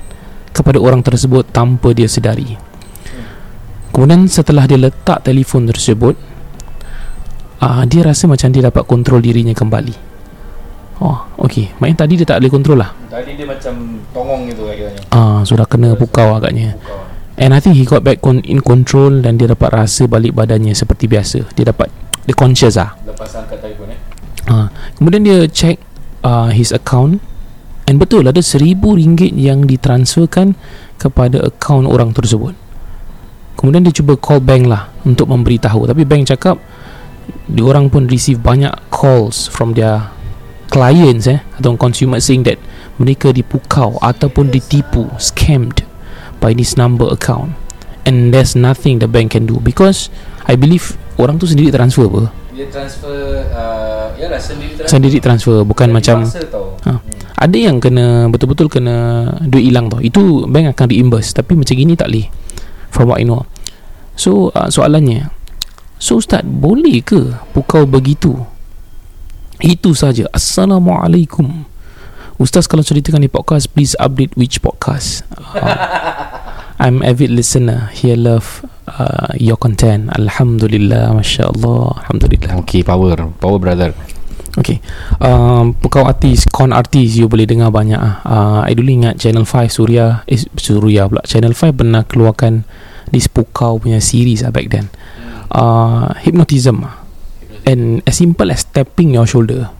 kepada 0.54 0.78
orang 0.78 1.02
tersebut 1.02 1.50
tanpa 1.50 1.90
dia 1.92 2.06
sedari. 2.06 2.54
Kemudian 3.90 4.30
setelah 4.30 4.64
dia 4.70 4.78
letak 4.78 5.26
telefon 5.26 5.66
tersebut 5.66 6.14
uh, 7.58 7.82
dia 7.84 8.06
rasa 8.06 8.30
macam 8.30 8.48
dia 8.54 8.62
dapat 8.70 8.86
kontrol 8.86 9.18
dirinya 9.18 9.52
kembali. 9.52 10.06
Oh, 10.98 11.18
okey. 11.46 11.78
Maknanya 11.78 11.98
tadi 12.06 12.12
dia 12.18 12.26
tak 12.26 12.42
boleh 12.42 12.50
kontrol 12.50 12.78
lah. 12.82 12.90
Tadi 13.06 13.38
dia 13.38 13.46
macam 13.46 13.74
tongong 14.10 14.50
gitu 14.50 14.66
kayaknya. 14.66 15.02
Ah, 15.14 15.46
sudah 15.46 15.62
kena 15.66 15.94
pukau 15.94 16.34
agaknya. 16.34 16.74
And 17.38 17.54
I 17.54 17.62
think 17.62 17.78
he 17.78 17.86
got 17.86 18.02
back 18.02 18.18
con- 18.18 18.42
in 18.42 18.58
control 18.58 19.22
dan 19.22 19.38
dia 19.38 19.46
dapat 19.46 19.70
rasa 19.70 20.10
balik 20.10 20.34
badannya 20.34 20.74
seperti 20.74 21.06
biasa. 21.06 21.46
Dia 21.54 21.70
dapat 21.70 21.86
dia 22.26 22.34
conscious 22.34 22.74
ah. 22.74 22.98
Lepas 23.06 23.30
angkat 23.38 23.62
telefon 23.62 23.94
eh. 23.94 24.00
Ha, 24.50 24.70
kemudian 24.98 25.22
dia 25.22 25.38
check 25.46 25.78
uh, 26.26 26.50
his 26.50 26.74
account 26.74 27.22
and 27.88 27.96
betul 27.96 28.20
ada 28.28 28.44
seribu 28.44 28.92
ringgit 29.00 29.32
yang 29.32 29.64
ditransferkan 29.64 30.52
kepada 31.00 31.48
akaun 31.48 31.88
orang 31.88 32.12
tersebut. 32.12 32.52
Kemudian 33.56 33.82
dia 33.82 33.96
cuba 33.96 34.14
call 34.20 34.44
bank 34.44 34.68
lah 34.68 34.92
untuk 35.08 35.32
memberitahu 35.32 35.88
tapi 35.88 36.04
bank 36.04 36.28
cakap 36.28 36.60
diorang 37.48 37.88
pun 37.88 38.04
receive 38.06 38.38
banyak 38.38 38.70
calls 38.92 39.48
from 39.48 39.72
their 39.72 40.12
clients 40.68 41.26
eh 41.26 41.40
atau 41.56 41.74
consumer 41.74 42.20
saying 42.20 42.44
that 42.44 42.60
mereka 43.00 43.32
dipukau 43.32 43.96
ataupun 44.04 44.52
ditipu 44.52 45.08
scammed 45.16 45.82
by 46.38 46.52
this 46.52 46.76
number 46.76 47.08
account 47.08 47.56
and 48.04 48.30
there's 48.30 48.54
nothing 48.54 49.00
the 49.00 49.08
bank 49.08 49.32
can 49.32 49.48
do 49.48 49.58
because 49.64 50.12
I 50.44 50.54
believe 50.54 50.94
orang 51.16 51.40
tu 51.40 51.48
sendiri 51.48 51.72
transfer 51.72 52.06
apa 52.06 52.30
Dia 52.52 52.66
transfer 52.68 53.48
uh, 53.54 54.12
Yalah 54.18 54.38
sendiri 54.38 54.72
transfer 54.76 54.92
sendiri 54.92 55.16
transfer 55.22 55.56
bukan 55.62 55.88
macam 55.94 56.26
tau. 56.26 56.74
Ha. 56.84 57.17
Ada 57.38 57.54
yang 57.54 57.78
kena 57.78 58.26
betul-betul 58.26 58.66
kena 58.66 59.30
duit 59.46 59.70
hilang 59.70 59.86
tau. 59.86 60.02
Itu 60.02 60.50
bank 60.50 60.74
akan 60.74 60.86
reimburse 60.90 61.30
tapi 61.30 61.54
macam 61.54 61.78
gini 61.78 61.94
tak 61.94 62.10
boleh 62.10 62.26
from 62.90 63.14
what 63.14 63.22
I 63.22 63.24
know. 63.24 63.46
So 64.18 64.50
uh, 64.58 64.66
soalannya 64.66 65.30
so 66.02 66.18
ustaz 66.18 66.42
boleh 66.42 66.98
ke 67.06 67.38
pukau 67.54 67.86
begitu? 67.86 68.34
Itu 69.62 69.94
saja. 69.94 70.26
Assalamualaikum. 70.34 71.66
Ustaz 72.38 72.70
kalau 72.70 72.86
ceritakan 72.86 73.26
di 73.26 73.30
podcast 73.30 73.70
please 73.70 73.98
update 73.98 74.34
which 74.38 74.58
podcast. 74.62 75.26
Uh, 75.54 75.74
I'm 76.82 77.02
avid 77.02 77.34
listener. 77.34 77.90
Here 77.94 78.14
love 78.14 78.66
uh, 78.86 79.34
your 79.38 79.58
content. 79.58 80.10
Alhamdulillah 80.14 81.14
masya-Allah 81.14 82.02
alhamdulillah. 82.02 82.58
Okay 82.66 82.82
power. 82.82 83.30
Power 83.38 83.58
brother 83.62 83.94
Okay 84.58 84.82
um, 85.22 85.70
Pukau 85.78 86.02
artis 86.10 86.50
Con 86.50 86.74
artis 86.74 87.14
You 87.14 87.30
boleh 87.30 87.46
dengar 87.46 87.70
banyak 87.70 87.98
uh, 88.26 88.66
I 88.66 88.74
dulu 88.74 88.90
ingat 88.90 89.22
Channel 89.22 89.46
5 89.46 89.70
Suria 89.70 90.26
Eh 90.26 90.38
Suria 90.58 91.06
pula. 91.06 91.22
Channel 91.22 91.54
5 91.54 91.78
pernah 91.78 92.02
keluarkan 92.02 92.66
This 93.08 93.30
Pukau 93.30 93.80
punya 93.80 94.04
series 94.04 94.44
lah 94.44 94.52
back 94.52 94.68
then. 94.68 94.92
Uh, 95.48 96.12
Hypnotism. 96.20 96.84
And 97.64 98.04
as 98.04 98.20
simple 98.20 98.52
as 98.52 98.68
tapping 98.68 99.16
your 99.16 99.24
shoulder. 99.24 99.72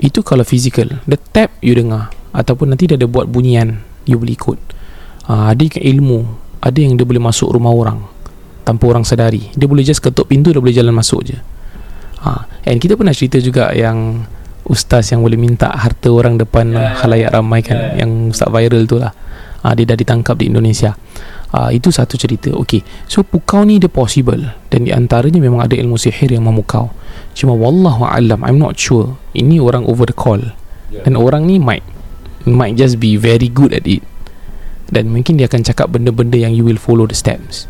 Itu 0.00 0.24
kalau 0.24 0.48
physical. 0.48 1.04
The 1.04 1.20
tap 1.20 1.52
you 1.60 1.76
dengar. 1.76 2.08
Ataupun 2.32 2.72
nanti 2.72 2.88
dia 2.88 2.96
ada 2.96 3.04
buat 3.04 3.28
bunyian 3.28 3.84
You 4.08 4.16
boleh 4.16 4.32
ikut. 4.32 4.58
Uh, 5.28 5.52
Ada 5.52 5.60
yang 5.60 6.00
ilmu. 6.00 6.20
Ada 6.64 6.78
yang 6.80 6.96
dia 6.96 7.04
boleh 7.04 7.20
masuk 7.20 7.52
rumah 7.52 7.76
orang 7.76 8.00
Tanpa 8.64 8.88
orang 8.88 9.04
sedari 9.04 9.52
Dia 9.52 9.68
boleh 9.68 9.84
just 9.84 10.00
ketuk 10.00 10.32
pintu 10.32 10.48
Dia 10.48 10.64
boleh 10.64 10.72
jalan 10.72 10.96
masuk 10.96 11.20
je 11.28 11.36
ha. 12.24 12.48
And 12.64 12.80
kita 12.80 12.96
pernah 12.96 13.12
cerita 13.12 13.36
juga 13.38 13.70
yang 13.76 14.24
Ustaz 14.64 15.12
yang 15.12 15.20
boleh 15.20 15.36
minta 15.36 15.68
harta 15.68 16.08
orang 16.08 16.40
depan 16.40 16.72
yeah, 16.72 16.96
khalayak 16.96 17.36
ramai 17.36 17.60
kan 17.60 17.76
yeah. 17.76 18.00
Yang 18.04 18.32
ustaz 18.32 18.48
viral 18.48 18.88
tu 18.88 18.96
lah. 18.96 19.12
Ha, 19.60 19.76
Dia 19.76 19.84
dah 19.84 19.96
ditangkap 19.96 20.40
di 20.40 20.48
Indonesia. 20.48 20.96
Ha, 21.52 21.68
Itu 21.68 21.92
satu 21.92 22.16
cerita. 22.16 22.48
Okay 22.64 22.80
So 23.04 23.20
pukau 23.24 23.64
ni 23.68 23.76
dia 23.76 23.92
possible 23.92 24.40
Dan 24.72 24.88
di 24.88 24.90
antaranya 24.92 25.36
memang 25.36 25.60
ada 25.60 25.76
ilmu 25.76 26.00
sihir 26.00 26.32
yang 26.32 26.48
memukau. 26.48 26.88
Cuma 27.36 27.52
Wallahu'alam 27.52 28.40
I'm 28.40 28.56
not 28.56 28.80
sure. 28.80 29.20
Ini 29.36 29.60
orang 29.60 29.84
over 29.84 30.08
the 30.08 30.16
call. 30.16 30.40
Yeah. 30.88 31.04
Dan 31.04 31.20
orang 31.20 31.44
ni 31.44 31.60
might 31.60 31.84
Might 32.48 32.80
just 32.80 32.96
be 33.00 33.20
very 33.20 33.52
good 33.52 33.76
at 33.76 33.84
it. 33.84 34.00
Dan 34.88 35.12
mungkin 35.12 35.36
dia 35.36 35.48
akan 35.48 35.64
cakap 35.64 35.92
benda-benda 35.92 36.40
yang 36.40 36.56
you 36.56 36.64
will 36.64 36.80
follow 36.80 37.04
the 37.04 37.16
steps 37.16 37.68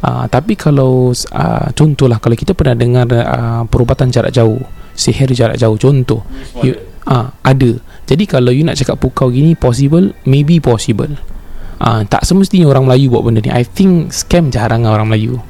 Uh, 0.00 0.24
tapi 0.32 0.56
kalau 0.56 1.12
uh, 1.12 1.68
contohlah 1.76 2.16
kalau 2.16 2.32
kita 2.32 2.56
pernah 2.56 2.72
dengar 2.72 3.04
uh, 3.12 3.62
perubatan 3.68 4.08
jarak 4.08 4.32
jauh, 4.32 4.60
sihir 4.96 5.28
jarak 5.36 5.60
jauh 5.60 5.76
contoh, 5.76 6.24
you, 6.64 6.72
uh, 7.04 7.28
ada. 7.44 7.76
Jadi 8.08 8.24
kalau 8.24 8.50
you 8.50 8.64
nak 8.64 8.80
cakap 8.80 8.96
pukau 8.96 9.28
gini 9.28 9.52
possible, 9.52 10.16
maybe 10.24 10.58
possible. 10.58 11.12
Uh, 11.80 12.04
tak 12.08 12.24
semestinya 12.24 12.68
orang 12.68 12.88
Melayu 12.88 13.12
buat 13.12 13.24
benda 13.24 13.40
ni. 13.40 13.52
I 13.52 13.64
think 13.64 14.12
scam 14.12 14.48
jarang 14.48 14.84
lah 14.84 14.96
orang 14.96 15.12
Melayu. 15.12 15.40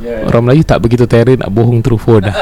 Yeah. 0.00 0.28
Orang 0.28 0.48
Melayu 0.48 0.62
tak 0.64 0.80
begitu 0.84 1.04
terror 1.04 1.36
nak 1.36 1.52
bohong 1.52 1.84
through 1.84 2.00
phone 2.00 2.28
dah. 2.28 2.36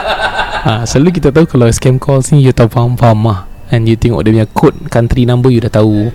uh, 0.67 0.83
selalu 0.89 1.19
kita 1.19 1.35
tahu 1.35 1.47
kalau 1.51 1.67
scam 1.75 1.99
call 1.99 2.23
ni 2.31 2.47
you 2.47 2.55
tahu 2.55 2.71
faham-faham 2.71 3.27
lah. 3.27 3.56
And 3.75 3.83
you 3.91 3.99
tengok 3.99 4.23
dia 4.23 4.31
punya 4.31 4.49
code 4.55 4.79
country 4.87 5.27
number 5.27 5.51
you 5.51 5.59
dah 5.59 5.73
tahu. 5.73 6.15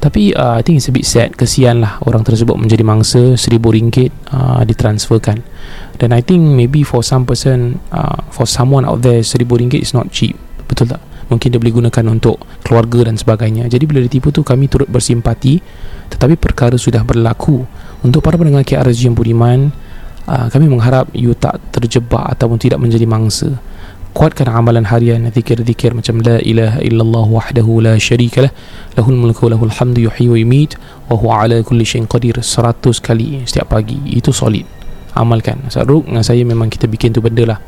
Tapi 0.00 0.32
uh, 0.32 0.56
I 0.56 0.62
think 0.64 0.80
it's 0.80 0.88
a 0.88 0.94
bit 0.94 1.08
sad 1.08 1.32
Kesian 1.36 1.80
lah 1.80 2.00
orang 2.04 2.20
tersebut 2.20 2.52
menjadi 2.56 2.84
mangsa 2.84 3.36
Seribu 3.36 3.72
ringgit 3.72 4.12
uh, 4.32 4.64
ditransferkan. 4.64 5.44
Dan 5.96 6.12
I 6.12 6.20
think 6.24 6.40
maybe 6.56 6.84
for 6.84 7.00
some 7.00 7.24
person 7.24 7.80
uh, 7.92 8.20
For 8.32 8.44
someone 8.44 8.84
out 8.84 9.00
there 9.04 9.20
Seribu 9.20 9.60
ringgit 9.60 9.84
is 9.84 9.92
not 9.92 10.08
cheap. 10.12 10.36
Betul 10.68 10.96
tak? 10.96 11.02
Mungkin 11.26 11.48
dia 11.52 11.58
boleh 11.58 11.74
gunakan 11.74 12.04
untuk 12.12 12.38
keluarga 12.62 13.10
dan 13.10 13.18
sebagainya. 13.18 13.66
Jadi 13.66 13.84
bila 13.84 13.98
ditipu 13.98 14.30
tu 14.30 14.46
kami 14.46 14.70
turut 14.70 14.86
bersimpati. 14.88 15.58
Tetapi 16.12 16.38
perkara 16.38 16.78
sudah 16.78 17.02
berlaku. 17.02 17.66
Untuk 18.04 18.22
para 18.22 18.38
pendengar 18.38 18.62
KRSG 18.62 19.10
yang 19.10 19.16
budiman 19.16 19.72
uh, 20.28 20.46
Kami 20.52 20.68
mengharap 20.68 21.08
you 21.16 21.32
tak 21.32 21.58
terjebak 21.72 22.36
Ataupun 22.36 22.60
tidak 22.60 22.78
menjadi 22.78 23.08
mangsa 23.08 23.56
kuatkan 24.16 24.48
amalan 24.48 24.88
harian 24.88 25.28
zikir-zikir 25.28 25.92
macam 25.92 26.24
la 26.24 26.40
ilaha 26.40 26.80
illallah 26.80 27.28
wahdahu 27.28 27.84
la 27.84 28.00
syarika 28.00 28.48
lah. 28.48 28.52
Lahul 28.96 29.20
mulku 29.20 29.52
lahul 29.52 29.68
hamdu 29.68 30.08
yuhyi 30.08 30.32
wa 30.32 30.40
yumiit 30.40 30.80
wa 31.12 31.20
huwa 31.20 31.44
ala 31.44 31.60
kulli 31.60 31.84
syai'in 31.84 32.08
qadir. 32.08 32.40
100 32.40 32.80
kali 33.04 33.44
setiap 33.44 33.76
pagi. 33.76 34.00
Itu 34.08 34.32
solid. 34.32 34.64
Amalkan. 35.12 35.68
Saruk 35.68 36.08
dengan 36.08 36.24
saya 36.24 36.40
memang 36.48 36.72
kita 36.72 36.88
bikin 36.88 37.12
tu 37.12 37.20
benda 37.20 37.44
lah. 37.44 37.58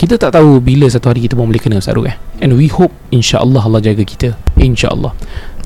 Kita 0.00 0.16
tak 0.16 0.40
tahu 0.40 0.64
bila 0.64 0.88
satu 0.88 1.12
hari 1.12 1.28
kita 1.28 1.36
pun 1.36 1.52
boleh 1.52 1.60
kena 1.60 1.84
Saruk 1.84 2.08
eh. 2.08 2.16
And 2.40 2.56
we 2.56 2.72
hope 2.72 2.96
insyaAllah 3.12 3.60
Allah 3.60 3.84
jaga 3.84 4.00
kita. 4.00 4.40
insyaAllah. 4.56 5.12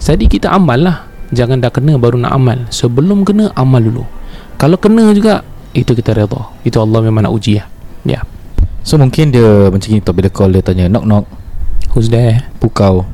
Jadi 0.03 0.27
kita 0.27 0.51
amal 0.51 0.83
lah. 0.83 1.07
Jangan 1.31 1.63
dah 1.63 1.71
kena 1.71 1.95
baru 1.95 2.19
nak 2.19 2.35
amal. 2.35 2.59
Sebelum 2.75 3.23
kena 3.23 3.55
amal 3.55 3.87
dulu. 3.87 4.03
Kalau 4.59 4.83
kena 4.83 5.15
juga 5.15 5.47
itu 5.75 5.95
kita 5.95 6.15
redha 6.15 6.51
itu 6.67 6.79
Allah 6.83 6.99
memang 7.07 7.23
nak 7.23 7.35
uji 7.35 7.63
ya. 7.63 7.71
Ya. 8.03 8.19
yeah. 8.19 8.34
So 8.85 9.01
mungkin 9.01 9.33
dia 9.33 9.73
macam 9.73 9.89
ni 9.89 9.99
tau 10.05 10.13
Bila 10.13 10.29
call 10.29 10.53
dia 10.53 10.61
tanya 10.61 10.93
Knock 10.93 11.09
knock. 11.09 11.25
Who's 11.97 12.13
there? 12.13 12.45
Pukau. 12.61 13.09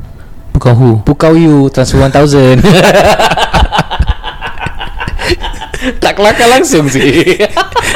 Pukau 0.51 0.75
who? 0.75 0.91
Pukau 1.07 1.39
you 1.39 1.71
Transfer 1.71 2.03
1000 2.03 2.59
Tak 6.03 6.13
kelakar 6.13 6.45
langsung 6.51 6.93
sih. 6.93 7.41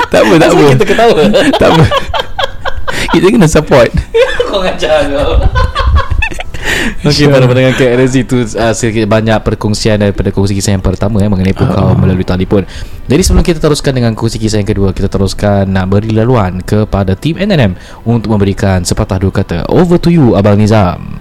Tak 0.09 0.25
apa 0.25 0.35
tak 0.41 0.51
apa. 0.57 0.65
Kita 0.73 0.87
ketawa. 0.89 1.23
Tak 1.61 1.69
apa. 1.69 1.85
Kita 3.13 3.27
kena 3.29 3.45
support. 3.45 3.93
Kau 4.49 4.65
ngajar 4.65 5.05
kau 5.13 5.37
Okey, 7.05 7.29
pada 7.29 7.45
pendengar 7.45 7.77
KRZ 7.77 8.15
itu 8.17 8.37
uh, 8.57 8.73
sedikit 8.73 9.05
banyak 9.05 9.37
perkongsian 9.45 10.01
daripada 10.01 10.33
kongsi 10.33 10.57
kisah 10.57 10.73
yang 10.73 10.85
pertama 10.85 11.21
eh, 11.21 11.29
mengenai 11.29 11.53
pukau 11.53 11.93
uh. 11.93 11.97
melalui 11.97 12.25
telefon. 12.25 12.65
Jadi 13.05 13.21
sebelum 13.21 13.45
kita 13.45 13.61
teruskan 13.61 13.93
dengan 13.93 14.17
kongsi 14.17 14.41
kisah 14.41 14.65
yang 14.65 14.69
kedua, 14.69 14.97
kita 14.97 15.13
teruskan 15.13 15.69
nak 15.69 15.93
beri 15.93 16.17
laluan 16.17 16.65
kepada 16.65 17.13
tim 17.13 17.37
NNM 17.37 17.77
untuk 18.09 18.33
memberikan 18.33 18.81
sepatah 18.81 19.21
dua 19.21 19.33
kata. 19.33 19.59
Over 19.69 20.01
to 20.01 20.09
you, 20.09 20.33
Abang 20.33 20.57
Nizam. 20.57 21.21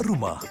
Rumah 0.00 0.43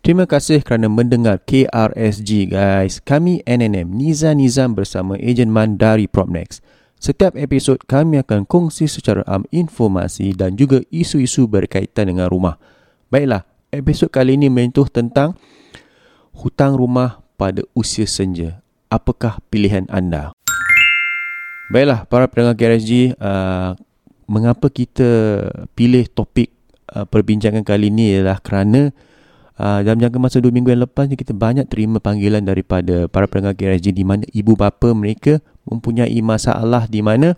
Terima 0.00 0.24
kasih 0.24 0.64
kerana 0.64 0.88
mendengar 0.88 1.44
KRSG 1.44 2.48
guys. 2.48 3.04
Kami 3.04 3.44
NNM 3.44 3.92
Niza 3.92 4.32
Nizam 4.32 4.72
bersama 4.72 5.20
Ejen 5.20 5.52
Man 5.52 5.76
dari 5.76 6.08
Propnex. 6.08 6.64
Setiap 6.96 7.36
episod 7.36 7.80
kami 7.84 8.20
akan 8.20 8.48
kongsi 8.48 8.88
secara 8.88 9.20
am 9.28 9.44
informasi 9.52 10.32
dan 10.32 10.56
juga 10.56 10.80
isu-isu 10.88 11.48
berkaitan 11.48 12.12
dengan 12.12 12.28
rumah. 12.28 12.56
Baiklah, 13.08 13.44
episod 13.72 14.08
kali 14.12 14.40
ini 14.40 14.52
menyentuh 14.52 14.88
tentang 14.88 15.36
hutang 16.36 16.76
rumah 16.76 17.24
pada 17.40 17.64
usia 17.72 18.04
senja. 18.04 18.60
Apakah 18.92 19.40
pilihan 19.48 19.88
anda? 19.88 20.36
Baiklah, 21.72 22.04
para 22.04 22.28
pendengar 22.28 22.56
KRSG, 22.56 23.16
uh, 23.16 23.76
mengapa 24.28 24.68
kita 24.68 25.08
pilih 25.72 26.04
topik 26.12 26.52
uh, 26.92 27.08
perbincangan 27.08 27.64
kali 27.64 27.88
ini 27.88 28.18
ialah 28.18 28.38
kerana 28.44 28.92
uh, 29.60 29.80
dalam 29.84 30.00
jangka 30.00 30.16
masa 30.16 30.40
2 30.40 30.48
minggu 30.48 30.72
yang 30.72 30.82
lepas 30.88 31.04
ni 31.06 31.20
kita 31.20 31.36
banyak 31.36 31.68
terima 31.68 32.00
panggilan 32.00 32.40
daripada 32.40 33.04
para 33.12 33.28
pendengar 33.28 33.54
KRSG 33.60 33.92
di 33.92 34.04
mana 34.08 34.24
ibu 34.32 34.56
bapa 34.56 34.96
mereka 34.96 35.44
mempunyai 35.68 36.16
masalah 36.24 36.88
di 36.88 37.04
mana 37.04 37.36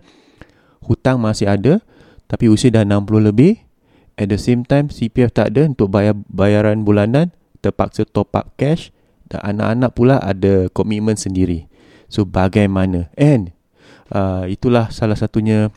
hutang 0.87 1.19
masih 1.19 1.51
ada 1.51 1.83
tapi 2.31 2.47
usia 2.47 2.71
dah 2.71 2.87
60 2.87 3.29
lebih. 3.29 3.59
At 4.13 4.29
the 4.29 4.37
same 4.37 4.61
time 4.61 4.93
CPF 4.93 5.33
tak 5.33 5.57
ada 5.57 5.65
untuk 5.65 5.89
bayar 5.89 6.13
bayaran 6.29 6.85
bulanan 6.85 7.33
terpaksa 7.65 8.05
top 8.05 8.29
up 8.37 8.53
cash 8.61 8.93
dan 9.25 9.41
anak-anak 9.41 9.91
pula 9.97 10.15
ada 10.21 10.69
komitmen 10.69 11.17
sendiri. 11.17 11.65
So 12.13 12.21
bagaimana? 12.21 13.09
And 13.17 13.57
uh, 14.13 14.45
itulah 14.45 14.93
salah 14.93 15.17
satunya 15.17 15.73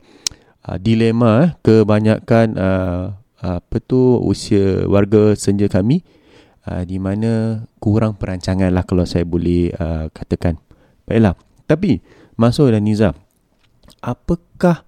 uh, 0.68 0.76
dilema 0.76 1.32
eh, 1.40 1.48
kebanyakan 1.64 2.46
uh, 2.60 3.04
apa 3.40 3.76
tu 3.80 4.20
usia 4.20 4.84
warga 4.84 5.32
senja 5.32 5.68
kami 5.72 6.04
uh, 6.66 6.82
di 6.82 6.98
mana 6.98 7.62
kurang 7.78 8.18
perancangan 8.18 8.70
lah 8.70 8.82
kalau 8.82 9.06
saya 9.06 9.22
boleh 9.22 9.70
uh, 9.74 10.10
katakan. 10.10 10.58
Baiklah. 11.06 11.38
Tapi 11.66 11.98
Masuk 12.36 12.68
dan 12.68 12.84
Nizam, 12.84 13.16
apakah 14.04 14.84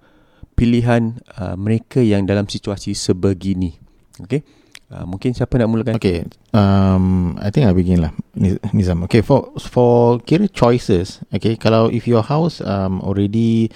pilihan 0.53 1.17
uh, 1.33 1.57
mereka 1.57 1.97
yang 1.97 2.29
dalam 2.29 2.45
situasi 2.45 2.93
sebegini? 2.93 3.73
Okey. 4.21 4.45
Uh, 4.89 5.05
mungkin 5.05 5.33
siapa 5.37 5.57
nak 5.57 5.69
mulakan? 5.69 5.97
Okey. 6.01 6.25
um, 6.49 7.37
I 7.37 7.53
think 7.53 7.69
I 7.69 7.77
begin 7.77 8.01
lah 8.01 8.09
Niz- 8.33 8.57
Nizam 8.73 9.05
Okay 9.05 9.21
for 9.21 9.53
For 9.61 10.17
kira 10.25 10.49
choices 10.49 11.21
Okay 11.29 11.61
Kalau 11.61 11.93
if 11.93 12.09
your 12.09 12.25
house 12.25 12.57
um, 12.65 12.97
Already 13.05 13.69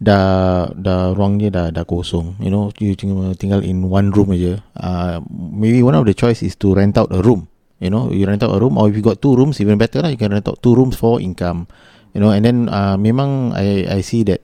Dah 0.00 0.72
Dah 0.72 1.12
ruang 1.12 1.36
dia 1.36 1.52
dah, 1.52 1.68
dah 1.68 1.84
kosong. 1.84 2.40
You 2.40 2.48
know 2.48 2.72
You 2.80 2.96
cuma 2.96 3.36
tinggal 3.36 3.60
in 3.60 3.92
one 3.92 4.08
room 4.16 4.32
aja 4.32 4.64
uh, 4.80 5.20
Maybe 5.28 5.84
one 5.84 5.92
of 5.92 6.08
the 6.08 6.16
choice 6.16 6.40
Is 6.40 6.56
to 6.64 6.72
rent 6.72 6.96
out 6.96 7.12
a 7.12 7.20
room. 7.20 7.52
You 7.84 7.92
know 7.92 8.08
You 8.08 8.24
rent 8.24 8.40
out 8.40 8.56
a 8.56 8.58
room 8.58 8.80
Or 8.80 8.88
if 8.88 8.96
you 8.96 9.04
got 9.04 9.20
two 9.20 9.36
rooms 9.36 9.60
Even 9.60 9.76
better 9.76 10.00
lah. 10.00 10.08
You 10.08 10.16
can 10.16 10.32
rent 10.32 10.48
out 10.48 10.64
two 10.64 10.72
rooms 10.72 10.96
For 10.96 11.20
income. 11.20 11.68
You 12.16 12.24
know 12.24 12.32
And 12.32 12.48
then 12.48 12.72
uh, 12.72 12.96
Memang 12.96 13.52
I 13.52 13.84
I 13.86 14.00
see 14.00 14.24
that 14.24 14.40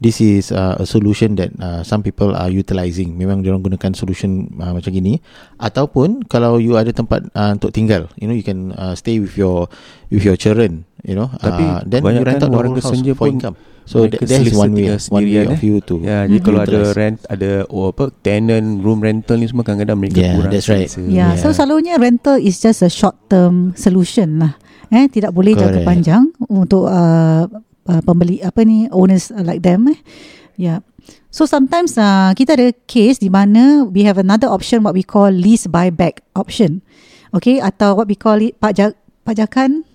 This 0.00 0.24
is 0.24 0.48
uh, 0.48 0.80
a 0.80 0.88
solution 0.88 1.36
that 1.36 1.52
uh, 1.60 1.84
some 1.84 2.00
people 2.00 2.32
are 2.32 2.48
utilising. 2.48 3.20
Memang 3.20 3.44
diorang 3.44 3.60
gunakan 3.60 3.92
solution 3.92 4.48
uh, 4.56 4.72
macam 4.72 4.96
gini. 4.96 5.20
Ataupun 5.60 6.24
kalau 6.24 6.56
you 6.56 6.80
ada 6.80 6.88
tempat 6.88 7.28
uh, 7.36 7.52
untuk 7.52 7.68
tinggal, 7.76 8.08
you 8.16 8.24
know, 8.24 8.32
you 8.32 8.40
can 8.40 8.72
uh, 8.80 8.96
stay 8.96 9.20
with 9.20 9.36
your 9.36 9.68
with 10.08 10.24
your 10.24 10.40
children, 10.40 10.88
you 11.04 11.12
know. 11.12 11.28
Tapi 11.36 11.60
uh, 11.60 11.84
then 11.84 12.00
you 12.00 12.24
rent 12.24 12.40
out 12.40 12.48
the 12.48 12.56
whole 12.56 12.72
house 12.72 12.96
senja 12.96 13.12
for 13.12 13.28
pun 13.28 13.36
income. 13.36 13.56
So 13.84 14.06
that, 14.06 14.22
that 14.24 14.40
is 14.46 14.56
one 14.56 14.72
way, 14.72 14.88
one 15.10 15.26
way 15.26 15.44
of 15.44 15.58
eh. 15.58 15.66
you 15.66 15.82
to. 15.84 15.98
Ya, 16.00 16.22
jadi 16.24 16.40
kalau 16.40 16.62
ada 16.62 16.80
rent, 16.94 17.20
ada 17.26 17.66
oh, 17.68 17.90
apa 17.90 18.08
tenant, 18.22 18.80
room 18.80 19.02
rental 19.02 19.36
ni 19.36 19.50
semua 19.50 19.66
kadang-kadang 19.66 19.98
mereka 19.98 20.16
Yeah, 20.22 20.38
kurang 20.38 20.52
that's 20.54 20.70
right. 20.70 20.86
selesa. 20.86 21.10
Yeah, 21.10 21.34
so 21.34 21.50
selalunya 21.50 21.98
rental 21.98 22.38
is 22.38 22.62
just 22.62 22.86
a 22.86 22.90
short 22.92 23.18
term 23.26 23.74
solution 23.74 24.38
lah. 24.38 24.54
Eh, 24.94 25.10
tidak 25.10 25.34
boleh 25.34 25.58
jangka 25.58 25.82
Correct. 25.82 25.90
panjang 25.90 26.22
untuk 26.46 26.86
uh, 26.86 27.50
uh, 27.86 28.00
pembeli 28.02 28.42
apa 28.42 28.64
ni 28.64 28.90
owners 28.90 29.30
uh, 29.30 29.40
like 29.40 29.62
them 29.62 29.88
eh. 29.88 29.98
Yeah. 30.60 30.84
So 31.30 31.46
sometimes 31.46 31.96
uh, 31.96 32.34
kita 32.34 32.58
ada 32.58 32.68
case 32.84 33.22
di 33.22 33.30
mana 33.30 33.86
we 33.86 34.04
have 34.04 34.18
another 34.18 34.50
option 34.50 34.82
what 34.82 34.92
we 34.92 35.06
call 35.06 35.30
lease 35.30 35.64
buyback 35.64 36.20
option. 36.34 36.82
Okay, 37.30 37.62
atau 37.62 37.94
what 37.94 38.10
we 38.10 38.18
call 38.18 38.42
it 38.42 38.58
pajak 38.58 38.98
pajakan 39.22 39.86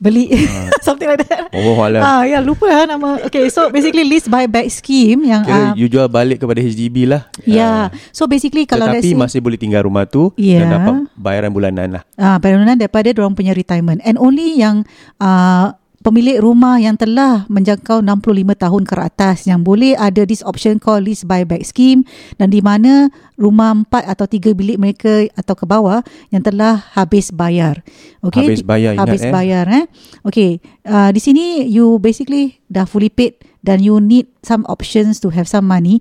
beli 0.00 0.32
something 0.86 1.08
like 1.08 1.24
that. 1.28 1.48
Oh, 1.52 1.76
alah. 1.76 2.00
Ah, 2.00 2.22
ya 2.24 2.40
lupa 2.40 2.68
lah 2.68 2.88
nama. 2.88 3.20
Okay, 3.28 3.48
so 3.52 3.68
basically 3.68 4.04
lease 4.04 4.28
buyback 4.28 4.68
scheme 4.72 5.28
yang 5.28 5.44
Kira 5.44 5.72
uh, 5.72 5.72
you 5.76 5.88
jual 5.88 6.08
balik 6.08 6.40
kepada 6.40 6.60
HDB 6.60 7.08
lah. 7.08 7.28
ya. 7.44 7.88
So 8.12 8.24
basically 8.24 8.64
kalau 8.64 8.88
Tetapi 8.88 9.12
say 9.12 9.16
masih 9.16 9.40
boleh 9.44 9.60
tinggal 9.60 9.84
rumah 9.84 10.08
tu 10.08 10.32
Ya. 10.40 10.64
dan 10.64 10.66
dapat 10.72 10.94
bayaran 11.16 11.52
bulanan 11.52 12.00
lah. 12.00 12.02
Ah, 12.16 12.36
bayaran 12.40 12.68
daripada 12.76 13.12
orang 13.16 13.36
punya 13.36 13.52
retirement 13.52 14.00
and 14.04 14.16
only 14.16 14.56
yang 14.56 14.84
uh, 15.20 15.72
pemilik 16.00 16.40
rumah 16.40 16.80
yang 16.80 16.96
telah 16.96 17.44
menjangkau 17.52 18.00
65 18.00 18.56
tahun 18.56 18.82
ke 18.88 18.94
atas 18.96 19.44
yang 19.44 19.60
boleh 19.60 19.92
ada 20.00 20.24
this 20.24 20.40
option 20.44 20.80
called 20.80 21.04
lease 21.04 21.28
buyback 21.28 21.60
scheme 21.64 22.08
dan 22.40 22.48
di 22.48 22.64
mana 22.64 23.12
rumah 23.36 23.76
4 23.76 24.08
atau 24.08 24.24
3 24.24 24.56
bilik 24.56 24.80
mereka 24.80 25.28
atau 25.36 25.52
ke 25.52 25.64
bawah 25.68 26.00
yang 26.32 26.40
telah 26.40 26.80
habis 26.96 27.28
bayar. 27.28 27.84
Okay? 28.24 28.48
Habis 28.48 28.64
bayar, 28.64 28.96
ingat, 28.96 29.04
Habis 29.04 29.22
eh. 29.28 29.32
bayar 29.32 29.64
eh. 29.68 29.84
Okay, 30.24 30.50
uh, 30.88 31.12
di 31.12 31.20
sini 31.20 31.68
you 31.68 32.00
basically 32.00 32.60
dah 32.72 32.88
fully 32.88 33.12
paid 33.12 33.36
dan 33.60 33.84
you 33.84 34.00
need 34.00 34.28
some 34.40 34.64
options 34.72 35.20
to 35.20 35.28
have 35.28 35.44
some 35.44 35.68
money. 35.68 36.00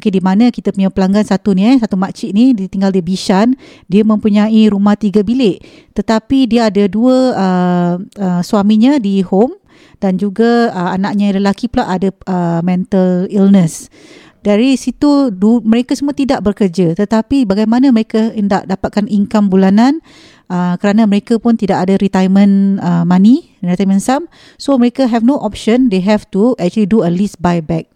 Okey, 0.00 0.16
di 0.16 0.24
mana 0.24 0.48
kita 0.48 0.72
punya 0.72 0.88
pelanggan 0.88 1.28
satu 1.28 1.52
ni 1.52 1.68
eh, 1.68 1.76
satu 1.76 2.00
makcik 2.00 2.32
ni 2.32 2.56
dia 2.56 2.72
tinggal 2.72 2.88
di 2.88 3.04
Bishan, 3.04 3.52
dia 3.84 4.00
mempunyai 4.00 4.72
rumah 4.72 4.96
tiga 4.96 5.20
bilik. 5.20 5.60
Tetapi 5.92 6.48
dia 6.48 6.72
ada 6.72 6.88
dua 6.88 7.36
uh, 7.36 7.94
uh, 8.00 8.40
suaminya 8.40 8.96
di 8.96 9.20
home 9.20 9.60
dan 10.00 10.16
juga 10.16 10.72
uh, 10.72 10.96
anaknya 10.96 11.36
lelaki 11.36 11.68
pula 11.68 11.84
ada 11.84 12.08
uh, 12.24 12.64
mental 12.64 13.28
illness. 13.28 13.92
Dari 14.40 14.72
situ 14.80 15.28
du, 15.28 15.60
mereka 15.60 15.92
semua 15.92 16.16
tidak 16.16 16.40
bekerja 16.40 16.96
tetapi 16.96 17.44
bagaimana 17.44 17.92
mereka 17.92 18.32
hendak 18.32 18.64
dapatkan 18.64 19.04
income 19.04 19.52
bulanan 19.52 20.00
uh, 20.48 20.80
kerana 20.80 21.04
mereka 21.04 21.36
pun 21.36 21.60
tidak 21.60 21.84
ada 21.84 22.00
retirement 22.00 22.80
uh, 22.80 23.04
money, 23.04 23.52
retirement 23.60 24.00
sum. 24.00 24.32
So 24.56 24.80
mereka 24.80 25.04
have 25.12 25.28
no 25.28 25.36
option, 25.36 25.92
they 25.92 26.00
have 26.08 26.24
to 26.32 26.56
actually 26.56 26.88
do 26.88 27.04
a 27.04 27.12
lease 27.12 27.36
buyback. 27.36 27.89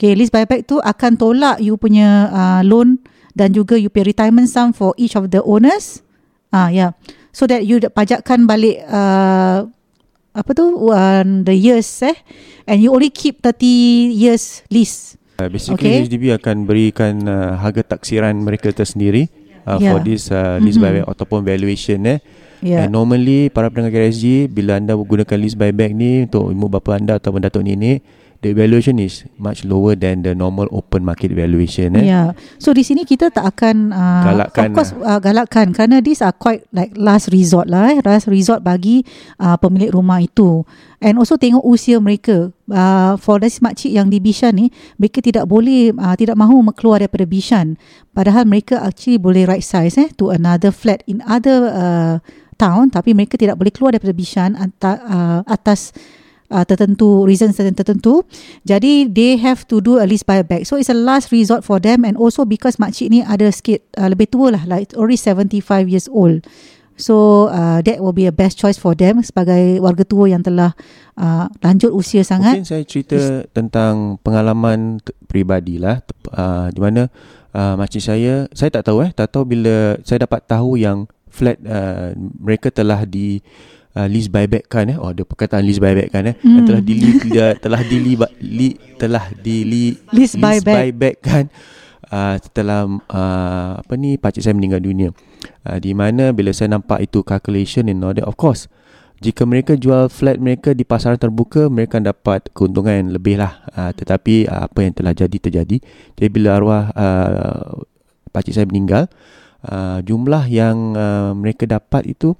Okay, 0.00 0.16
lease 0.16 0.32
buyback 0.32 0.64
tu 0.64 0.80
akan 0.80 1.12
tolak 1.20 1.60
you 1.60 1.76
punya 1.76 2.32
uh, 2.32 2.60
loan 2.64 2.96
dan 3.36 3.52
juga 3.52 3.76
you 3.76 3.92
pay 3.92 4.00
retirement 4.00 4.48
sum 4.48 4.72
for 4.72 4.96
each 4.96 5.12
of 5.12 5.28
the 5.28 5.44
owners. 5.44 6.00
Ah, 6.48 6.72
yeah. 6.72 6.96
So 7.36 7.44
that 7.44 7.68
you 7.68 7.76
pajakkan 7.84 8.48
balik 8.48 8.80
uh, 8.88 9.68
apa 10.32 10.50
tu 10.56 10.88
uh, 10.88 11.20
the 11.44 11.52
years 11.52 11.84
eh 12.00 12.16
and 12.64 12.80
you 12.80 12.96
only 12.96 13.12
keep 13.12 13.44
30 13.44 13.60
years 14.16 14.64
lease. 14.72 15.20
Uh, 15.36 15.52
basically 15.52 16.00
Okay. 16.00 16.08
HDB 16.08 16.32
akan 16.32 16.64
berikan 16.64 17.20
uh, 17.28 17.60
harga 17.60 17.84
taksiran 17.84 18.32
mereka 18.40 18.72
tersendiri 18.72 19.28
uh, 19.68 19.76
Yeah. 19.76 19.92
for 19.92 20.00
this 20.00 20.32
uh, 20.32 20.56
lease 20.64 20.80
Mhm. 20.80 20.84
buyback 21.04 21.06
ataupun 21.12 21.44
valuation 21.44 22.00
eh. 22.08 22.24
Yeah. 22.64 22.88
And 22.88 22.96
normally 22.96 23.52
para 23.52 23.68
pendengar 23.68 24.00
KSG 24.00 24.48
bila 24.48 24.80
anda 24.80 24.96
menggunakan 24.96 25.36
lease 25.36 25.60
buyback 25.60 25.92
ni 25.92 26.24
untuk 26.24 26.48
ibu 26.48 26.72
bapa 26.72 26.96
anda 26.96 27.20
atau 27.20 27.36
datuk 27.36 27.68
nenek 27.68 28.00
the 28.40 28.56
valuation 28.56 28.96
is 28.96 29.28
much 29.36 29.64
lower 29.68 29.92
than 29.92 30.24
the 30.24 30.32
normal 30.32 30.64
open 30.72 31.04
market 31.04 31.32
valuation 31.32 31.92
eh. 31.96 32.08
Yeah. 32.08 32.32
So 32.56 32.72
di 32.72 32.80
sini 32.80 33.04
kita 33.04 33.28
tak 33.28 33.44
akan 33.56 33.92
uh, 33.92 34.24
Galakkan 34.32 34.72
of 34.72 34.76
course 34.76 34.92
uh, 34.96 35.20
galakkan 35.20 35.76
kerana 35.76 36.00
these 36.00 36.24
are 36.24 36.32
quite 36.32 36.64
like 36.72 36.96
last 36.96 37.28
resort 37.32 37.68
lah 37.68 37.92
eh 37.92 38.00
last 38.00 38.28
resort 38.32 38.64
bagi 38.64 39.04
uh, 39.40 39.60
pemilik 39.60 39.92
rumah 39.92 40.24
itu. 40.24 40.64
And 41.00 41.16
also 41.16 41.40
tengok 41.40 41.64
usia 41.64 42.00
mereka. 42.00 42.52
Uh, 42.70 43.18
for 43.18 43.42
this 43.42 43.58
makcik 43.58 43.90
yang 43.90 44.14
di 44.14 44.22
Bishan 44.22 44.54
ni 44.54 44.70
mereka 44.94 45.18
tidak 45.18 45.50
boleh 45.50 45.90
uh, 45.90 46.14
tidak 46.14 46.38
mahu 46.38 46.62
keluar 46.70 47.02
daripada 47.02 47.26
Bishan. 47.26 47.74
Padahal 48.14 48.46
mereka 48.46 48.78
actually 48.78 49.18
boleh 49.18 49.42
right 49.42 49.66
size 49.66 49.98
eh 49.98 50.06
to 50.14 50.30
another 50.30 50.70
flat 50.70 51.02
in 51.10 51.18
other 51.26 51.66
uh, 51.66 52.22
town 52.60 52.92
tapi 52.92 53.10
mereka 53.16 53.40
tidak 53.40 53.56
boleh 53.56 53.72
keluar 53.74 53.90
daripada 53.96 54.14
Bishan 54.14 54.54
uh, 54.54 55.40
atas 55.48 55.90
uh, 56.50 56.64
tertentu 56.66 57.24
reasons 57.24 57.56
tertentu 57.56 58.26
jadi 58.66 59.08
they 59.08 59.38
have 59.40 59.64
to 59.64 59.80
do 59.80 59.96
a 59.96 60.04
lease 60.04 60.26
buyback. 60.26 60.66
So 60.66 60.76
it's 60.76 60.92
a 60.92 60.98
last 60.98 61.32
resort 61.32 61.64
for 61.64 61.80
them 61.80 62.04
and 62.04 62.18
also 62.18 62.44
because 62.44 62.76
makcik 62.76 63.08
ni 63.08 63.24
ada 63.24 63.48
sikit 63.48 63.80
uh, 63.96 64.10
lebih 64.10 64.28
tua 64.28 64.54
lah 64.58 64.62
like 64.66 64.92
already 64.98 65.16
75 65.16 65.88
years 65.88 66.10
old. 66.10 66.44
So 67.00 67.48
uh, 67.48 67.80
that 67.80 68.04
will 68.04 68.12
be 68.12 68.28
a 68.28 68.34
best 68.34 68.60
choice 68.60 68.76
for 68.76 68.92
them 68.92 69.24
sebagai 69.24 69.80
warga 69.80 70.04
tua 70.04 70.28
yang 70.28 70.44
telah 70.44 70.76
uh, 71.16 71.48
lanjut 71.64 71.96
usia 71.96 72.20
sangat. 72.20 72.60
Mungkin 72.60 72.68
saya 72.68 72.84
cerita 72.84 73.48
tentang 73.56 74.20
pengalaman 74.20 75.00
t- 75.00 75.16
peribadi 75.24 75.80
lah 75.80 76.04
Tep- 76.04 76.28
uh, 76.36 76.68
di 76.68 76.76
mana 76.76 77.08
uh, 77.56 77.74
makcik 77.80 78.04
saya 78.04 78.44
saya 78.52 78.68
tak 78.68 78.84
tahu 78.84 79.08
eh 79.08 79.10
tak 79.16 79.32
tahu 79.32 79.48
bila 79.48 79.96
saya 80.04 80.28
dapat 80.28 80.44
tahu 80.44 80.76
yang 80.76 81.08
flat 81.32 81.56
uh, 81.64 82.12
mereka 82.36 82.68
telah 82.68 83.08
di 83.08 83.40
uh, 83.96 84.06
lease 84.06 84.30
buyback 84.30 84.66
kan 84.70 84.90
eh? 84.90 84.96
Oh 84.98 85.10
ada 85.10 85.22
perkataan 85.26 85.62
lease 85.64 85.82
buyback 85.82 86.08
kan 86.10 86.30
eh? 86.30 86.36
Yang 86.42 86.64
telah 86.66 86.82
di 86.82 86.94
telah, 87.18 87.52
telah 87.58 87.80
di 87.86 87.96
li, 87.98 88.68
telah 88.98 89.24
di 89.34 89.56
li, 89.66 89.84
Lease 90.14 90.36
buyback. 90.36 90.76
buyback 90.76 91.16
kan? 91.22 91.44
Uh, 92.10 92.34
setelah 92.42 92.90
uh, 92.90 93.78
apa 93.78 93.92
ni 93.94 94.18
pakcik 94.18 94.42
saya 94.42 94.54
meninggal 94.58 94.82
dunia. 94.82 95.14
Uh, 95.62 95.78
di 95.78 95.94
mana 95.94 96.34
bila 96.34 96.50
saya 96.50 96.74
nampak 96.74 97.06
itu 97.06 97.22
calculation 97.22 97.86
all 98.02 98.12
that 98.12 98.26
of 98.26 98.34
course 98.34 98.66
jika 99.20 99.44
mereka 99.44 99.76
jual 99.76 100.08
flat 100.08 100.40
mereka 100.40 100.72
di 100.72 100.82
pasaran 100.82 101.20
terbuka 101.20 101.68
mereka 101.68 102.00
dapat 102.00 102.48
keuntungan 102.56 103.04
yang 103.04 103.10
lebih 103.12 103.36
lah. 103.36 103.62
Uh, 103.76 103.92
tetapi 103.92 104.48
uh, 104.48 104.66
apa 104.66 104.78
yang 104.80 104.92
telah 104.96 105.12
jadi 105.12 105.36
terjadi. 105.36 105.76
Jadi 106.16 106.28
bila 106.32 106.56
arwah 106.56 106.88
uh, 106.96 107.84
pakcik 108.32 108.56
saya 108.56 108.66
meninggal 108.66 109.12
uh, 109.68 110.00
jumlah 110.00 110.48
yang 110.48 110.96
uh, 110.96 111.36
mereka 111.36 111.68
dapat 111.68 112.16
itu 112.16 112.32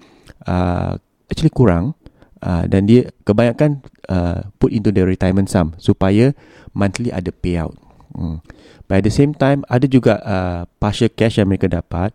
uh, 0.49 0.97
actually 1.31 1.55
kurang 1.55 1.95
uh, 2.43 2.67
dan 2.67 2.85
dia 2.91 3.09
kebanyakan 3.25 3.81
uh, 4.11 4.51
put 4.59 4.75
into 4.75 4.91
the 4.91 5.07
retirement 5.07 5.49
sum 5.49 5.73
supaya 5.79 6.35
monthly 6.75 7.15
ada 7.15 7.31
payout. 7.31 7.79
Hmm. 8.11 8.43
at 8.91 9.07
the 9.07 9.15
same 9.15 9.31
time 9.31 9.63
ada 9.71 9.87
juga 9.87 10.19
uh, 10.27 10.67
partial 10.83 11.15
cash 11.15 11.39
yang 11.39 11.47
mereka 11.47 11.71
dapat. 11.71 12.11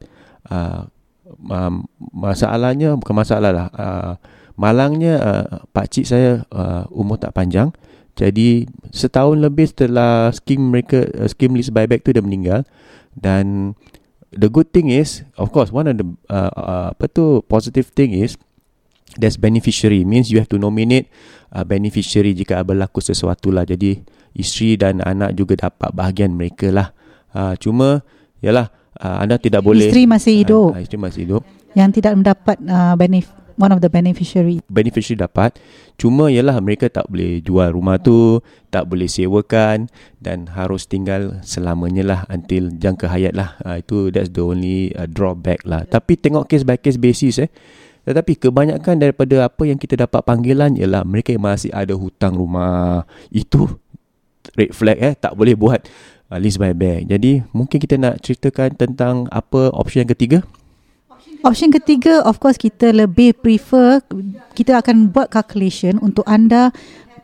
Uh, 0.45 0.91
um, 1.49 1.88
masalahnya 2.12 2.93
bukan 2.99 3.15
masalah 3.15 3.51
lah 3.56 3.67
uh, 3.73 4.13
malangnya 4.60 5.13
uh, 5.19 5.45
pakcik 5.71 6.04
saya 6.04 6.43
uh, 6.51 6.84
umur 6.91 7.19
tak 7.19 7.36
panjang. 7.36 7.71
Jadi 8.15 8.63
setahun 8.95 9.43
lebih 9.43 9.67
setelah 9.67 10.32
skim 10.32 10.71
mereka 10.71 11.04
uh, 11.19 11.28
skim 11.28 11.56
lease 11.56 11.71
buyback 11.71 12.04
tu 12.04 12.15
dia 12.15 12.23
meninggal. 12.23 12.63
Dan 13.15 13.75
the 14.36 14.51
good 14.51 14.71
thing 14.75 14.91
is 14.91 15.23
of 15.39 15.51
course 15.51 15.71
one 15.71 15.88
of 15.88 15.95
the 15.95 16.08
uh, 16.28 16.51
uh, 16.56 16.88
apa 16.91 17.08
tu 17.08 17.43
positive 17.47 17.91
thing 17.95 18.12
is 18.12 18.39
there's 19.17 19.39
beneficiary. 19.39 20.04
Means 20.04 20.30
you 20.30 20.39
have 20.39 20.51
to 20.51 20.60
nominate 20.60 21.10
uh, 21.56 21.63
beneficiary 21.63 22.36
jika 22.36 22.62
berlaku 22.62 22.99
sesuatu 23.01 23.49
lah. 23.51 23.63
Jadi 23.63 23.99
isteri 24.36 24.75
dan 24.75 24.99
anak 25.01 25.34
juga 25.36 25.67
dapat 25.67 25.89
bahagian 25.95 26.36
mereka 26.36 26.69
lah. 26.69 26.91
Uh, 27.36 27.56
cuma 27.60 28.04
yalah 28.39 28.71
uh, 28.99 29.23
anda 29.23 29.39
tidak 29.39 29.63
boleh 29.63 29.91
isteri 29.91 30.08
masih 30.08 30.34
hidup. 30.43 30.69
uh, 30.75 30.82
isteri 30.84 30.99
masih 30.99 31.21
hidup. 31.28 31.41
Yang 31.75 31.89
tidak 31.99 32.13
mendapat 32.15 32.58
uh, 32.63 32.95
benefit 32.95 33.45
one 33.56 33.71
of 33.71 33.80
the 33.80 33.91
beneficiary. 33.91 34.60
beneficiary 34.67 35.19
dapat. 35.19 35.56
Cuma 35.95 36.28
ialah 36.28 36.60
mereka 36.60 36.91
tak 36.91 37.08
boleh 37.08 37.39
jual 37.39 37.71
rumah 37.71 37.95
tu 37.99 38.43
tak 38.67 38.88
boleh 38.91 39.08
sewakan 39.08 39.88
dan 40.19 40.51
harus 40.51 40.88
tinggal 40.91 41.39
selamanya 41.47 42.04
lah 42.04 42.19
until 42.28 42.67
jangka 42.75 43.08
hayat 43.08 43.32
lah. 43.32 43.56
Uh, 43.63 43.80
itu 43.80 44.12
that's 44.12 44.32
the 44.32 44.43
only 44.43 44.91
uh, 44.99 45.08
drawback 45.08 45.63
lah. 45.63 45.88
Tapi 45.88 46.19
tengok 46.19 46.51
case 46.51 46.67
by 46.67 46.75
case 46.75 46.99
basis 46.99 47.47
eh 47.47 47.49
tetapi 48.05 48.37
kebanyakan 48.37 49.01
daripada 49.01 49.49
apa 49.49 49.65
yang 49.65 49.75
kita 49.81 49.97
dapat 50.05 50.21
panggilan 50.21 50.77
ialah 50.77 51.03
mereka 51.03 51.33
yang 51.33 51.43
masih 51.43 51.73
ada 51.73 51.97
hutang 51.97 52.37
rumah 52.37 53.03
itu 53.33 53.65
red 54.53 54.71
flag 54.71 54.97
eh 55.01 55.13
tak 55.17 55.33
boleh 55.33 55.57
buat 55.57 55.81
uh, 56.29 56.39
lease 56.39 56.61
buy 56.61 56.71
back 56.71 57.09
jadi 57.09 57.41
mungkin 57.51 57.77
kita 57.81 57.97
nak 57.97 58.21
ceritakan 58.21 58.77
tentang 58.77 59.25
apa 59.33 59.73
option 59.73 60.05
yang 60.05 60.13
ketiga 60.13 60.45
Option 61.45 61.69
ketiga, 61.69 62.25
of 62.25 62.41
course 62.41 62.57
kita 62.57 62.89
lebih 62.89 63.37
prefer, 63.37 64.01
kita 64.57 64.81
akan 64.81 65.13
buat 65.13 65.29
calculation 65.29 66.01
untuk 66.01 66.25
anda 66.25 66.73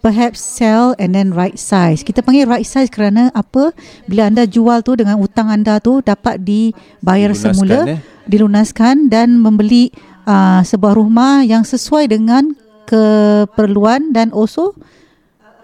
perhaps 0.05 0.41
sell 0.41 0.93
and 1.01 1.17
then 1.17 1.33
right 1.33 1.57
size. 1.57 2.05
Kita 2.05 2.25
panggil 2.25 2.49
right 2.49 2.65
size 2.65 2.89
kerana 2.93 3.33
apa? 3.33 3.73
Bila 4.09 4.27
anda 4.29 4.45
jual 4.45 4.85
tu 4.85 4.93
dengan 4.93 5.17
hutang 5.17 5.49
anda 5.49 5.81
tu 5.81 6.05
dapat 6.05 6.41
dibayar 6.41 7.33
Dilunaskan, 7.33 7.53
semula, 7.57 7.79
eh. 7.87 7.99
dilunaskan 8.29 9.09
dan 9.09 9.41
membeli 9.41 9.93
uh, 10.25 10.61
sebuah 10.65 10.97
rumah 10.97 11.45
yang 11.45 11.63
sesuai 11.65 12.11
dengan 12.11 12.53
keperluan 12.89 14.11
dan 14.11 14.33
also 14.35 14.75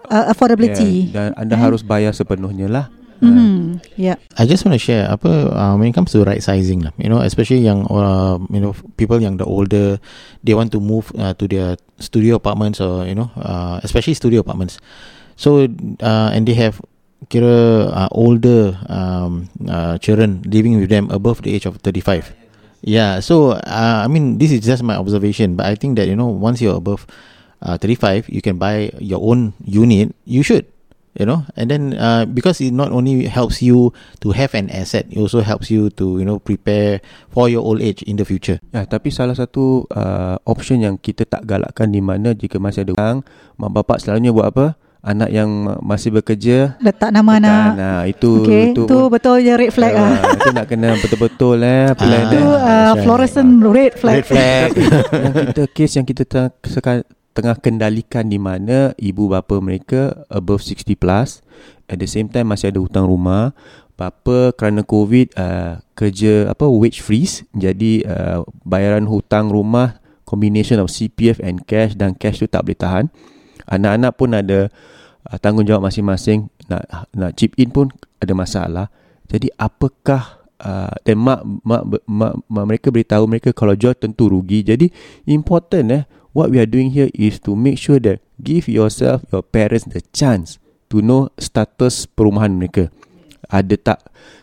uh, 0.07 0.25
affordability. 0.31 1.11
Yeah, 1.11 1.35
dan 1.35 1.49
anda 1.49 1.55
harus 1.59 1.83
bayar 1.83 2.15
sepenuhnya 2.15 2.67
lah 2.71 2.85
Hmm, 3.19 3.81
yeah. 3.97 4.15
I 4.37 4.45
just 4.45 4.61
want 4.61 4.77
to 4.77 4.81
share 4.81 5.09
apa 5.09 5.49
uh, 5.49 5.73
when 5.73 5.89
it 5.89 5.95
comes 5.97 6.13
to 6.13 6.21
right 6.21 6.41
sizing 6.41 6.85
lah. 6.85 6.93
You 7.01 7.09
know, 7.09 7.25
especially 7.25 7.65
yang 7.65 7.89
uh, 7.89 8.37
you 8.53 8.61
know 8.61 8.77
people 8.97 9.17
yang 9.17 9.41
the 9.41 9.45
older 9.45 9.97
they 10.45 10.53
want 10.53 10.69
to 10.77 10.79
move 10.79 11.09
uh, 11.17 11.33
to 11.41 11.49
their 11.49 11.81
studio 11.97 12.37
apartments 12.37 12.77
or 12.77 13.09
you 13.09 13.17
know 13.17 13.33
uh, 13.41 13.81
especially 13.81 14.13
studio 14.13 14.45
apartments. 14.45 14.77
So 15.33 15.65
uh, 16.01 16.29
and 16.33 16.45
they 16.45 16.53
have 16.61 16.77
kira 17.33 17.89
uh, 17.89 18.09
older 18.13 18.77
um, 18.85 19.49
uh, 19.65 19.97
children 19.97 20.45
living 20.45 20.77
with 20.77 20.93
them 20.93 21.09
above 21.09 21.41
the 21.41 21.53
age 21.53 21.65
of 21.65 21.81
35. 21.81 22.46
Yeah, 22.81 23.19
so 23.19 23.57
uh, 23.57 24.05
I 24.05 24.07
mean 24.07 24.37
this 24.37 24.53
is 24.53 24.61
just 24.61 24.83
my 24.85 24.95
observation, 24.95 25.57
but 25.57 25.65
I 25.65 25.75
think 25.75 25.97
that 25.97 26.07
you 26.07 26.15
know 26.15 26.29
once 26.29 26.61
you're 26.61 26.77
above 26.77 27.07
uh, 27.61 27.77
35, 27.77 28.29
you 28.29 28.41
can 28.41 28.57
buy 28.57 28.93
your 29.01 29.21
own 29.21 29.53
unit. 29.65 30.13
You 30.25 30.43
should 30.43 30.69
you 31.17 31.25
know 31.25 31.43
and 31.57 31.67
then 31.67 31.97
uh, 31.97 32.29
because 32.29 32.61
it 32.61 32.71
not 32.71 32.93
only 32.93 33.25
helps 33.25 33.59
you 33.59 33.91
to 34.21 34.31
have 34.31 34.53
an 34.53 34.69
asset 34.69 35.09
it 35.09 35.17
also 35.17 35.41
helps 35.41 35.73
you 35.73 35.89
to 35.97 36.21
you 36.21 36.25
know 36.25 36.37
prepare 36.37 37.01
for 37.33 37.49
your 37.49 37.65
old 37.65 37.81
age 37.81 38.05
in 38.05 38.15
the 38.21 38.25
future 38.25 38.61
Ya, 38.69 38.85
tapi 38.85 39.09
salah 39.09 39.33
satu 39.33 39.89
uh, 39.89 40.37
option 40.45 40.85
yang 40.85 41.01
kita 41.01 41.25
tak 41.25 41.49
galakkan 41.49 41.89
di 41.89 41.99
mana 41.99 42.37
jika 42.37 42.61
masih 42.61 42.85
ada 42.85 42.93
hutang, 42.93 43.19
mak 43.57 43.73
bapak 43.73 43.97
selalunya 43.97 44.29
buat 44.29 44.53
apa? 44.53 44.77
Anak 44.99 45.29
yang 45.29 45.47
ma- 45.47 45.79
masih 45.79 46.09
bekerja 46.11 46.75
Letak 46.77 47.09
nama 47.09 47.31
anak. 47.33 47.47
letak, 47.47 47.73
Nah, 47.75 47.99
itu 48.03 48.31
Okay, 48.41 48.63
itu 48.69 48.81
tu 48.83 48.99
betul 49.07 49.35
je 49.39 49.53
red 49.53 49.69
flag 49.69 49.93
ah. 49.93 50.09
Ah, 50.11 50.33
itu 50.37 50.49
nak 50.49 50.65
kena 50.65 50.89
betul-betul 50.95 51.57
eh 51.59 51.93
plan 51.93 52.19
Ah. 52.19 52.29
Tu 52.29 52.35
eh. 52.35 52.43
uh, 52.43 52.57
right. 52.59 52.97
fluorescent 53.01 53.49
red 53.63 53.93
flag. 53.93 54.15
red 54.15 54.25
flag 54.25 54.69
yang 55.13 55.33
kita 55.33 55.63
case 55.69 55.93
yang 55.95 56.05
kita 56.05 56.23
tengah, 56.23 57.05
tengah 57.31 57.55
kendalikan 57.57 58.25
di 58.25 58.37
mana 58.37 58.91
ibu 58.95 59.27
bapa 59.27 59.57
mereka 59.57 60.01
above 60.27 60.59
60 60.59 60.93
plus 60.93 61.45
at 61.85 61.95
the 61.95 62.05
same 62.05 62.25
time 62.25 62.49
masih 62.49 62.69
ada 62.69 62.77
hutang 62.77 63.05
rumah 63.05 63.53
bapa 63.93 64.51
kerana 64.51 64.81
covid 64.81 65.29
uh, 65.33 65.77
kerja 65.93 66.47
apa 66.47 66.65
wage 66.65 66.99
freeze 66.99 67.45
jadi 67.51 68.01
uh, 68.03 68.37
bayaran 68.61 69.05
hutang 69.05 69.47
rumah 69.47 69.97
combination 70.21 70.77
of 70.77 70.89
CPF 70.89 71.39
and 71.39 71.63
cash 71.63 71.93
dan 71.93 72.11
cash 72.11 72.37
tu 72.37 72.45
tak 72.45 72.61
boleh 72.61 72.75
tahan 72.75 73.05
anak-anak 73.67 74.11
pun 74.15 74.29
ada 74.33 74.71
uh, 75.27 75.37
tanggungjawab 75.37 75.87
masing-masing. 75.91 76.47
Nak 76.67 77.11
nak 77.15 77.31
chip 77.35 77.55
in 77.59 77.71
pun 77.71 77.91
ada 78.19 78.33
masalah. 78.33 78.87
Jadi 79.27 79.51
apakah 79.59 80.47
uh, 80.63 80.95
mak, 81.13 81.43
mak, 81.63 81.83
mak, 82.07 82.33
mak 82.47 82.65
mereka 82.65 82.87
beritahu 82.89 83.27
mereka 83.27 83.49
kalau 83.51 83.75
jual 83.75 83.93
tentu 83.93 84.31
rugi. 84.31 84.63
Jadi 84.63 84.89
important 85.27 85.85
eh 85.91 86.03
what 86.31 86.49
we 86.49 86.57
are 86.57 86.69
doing 86.69 86.93
here 86.93 87.11
is 87.13 87.41
to 87.43 87.53
make 87.53 87.77
sure 87.77 87.99
that 88.01 88.23
give 88.41 88.71
yourself 88.71 89.25
your 89.33 89.43
parents 89.43 89.89
the 89.89 90.01
chance 90.13 90.61
to 90.87 91.03
know 91.03 91.29
status 91.37 92.07
perumahan 92.07 92.55
mereka. 92.55 92.89
Ada 93.47 93.79
tak 93.79 93.99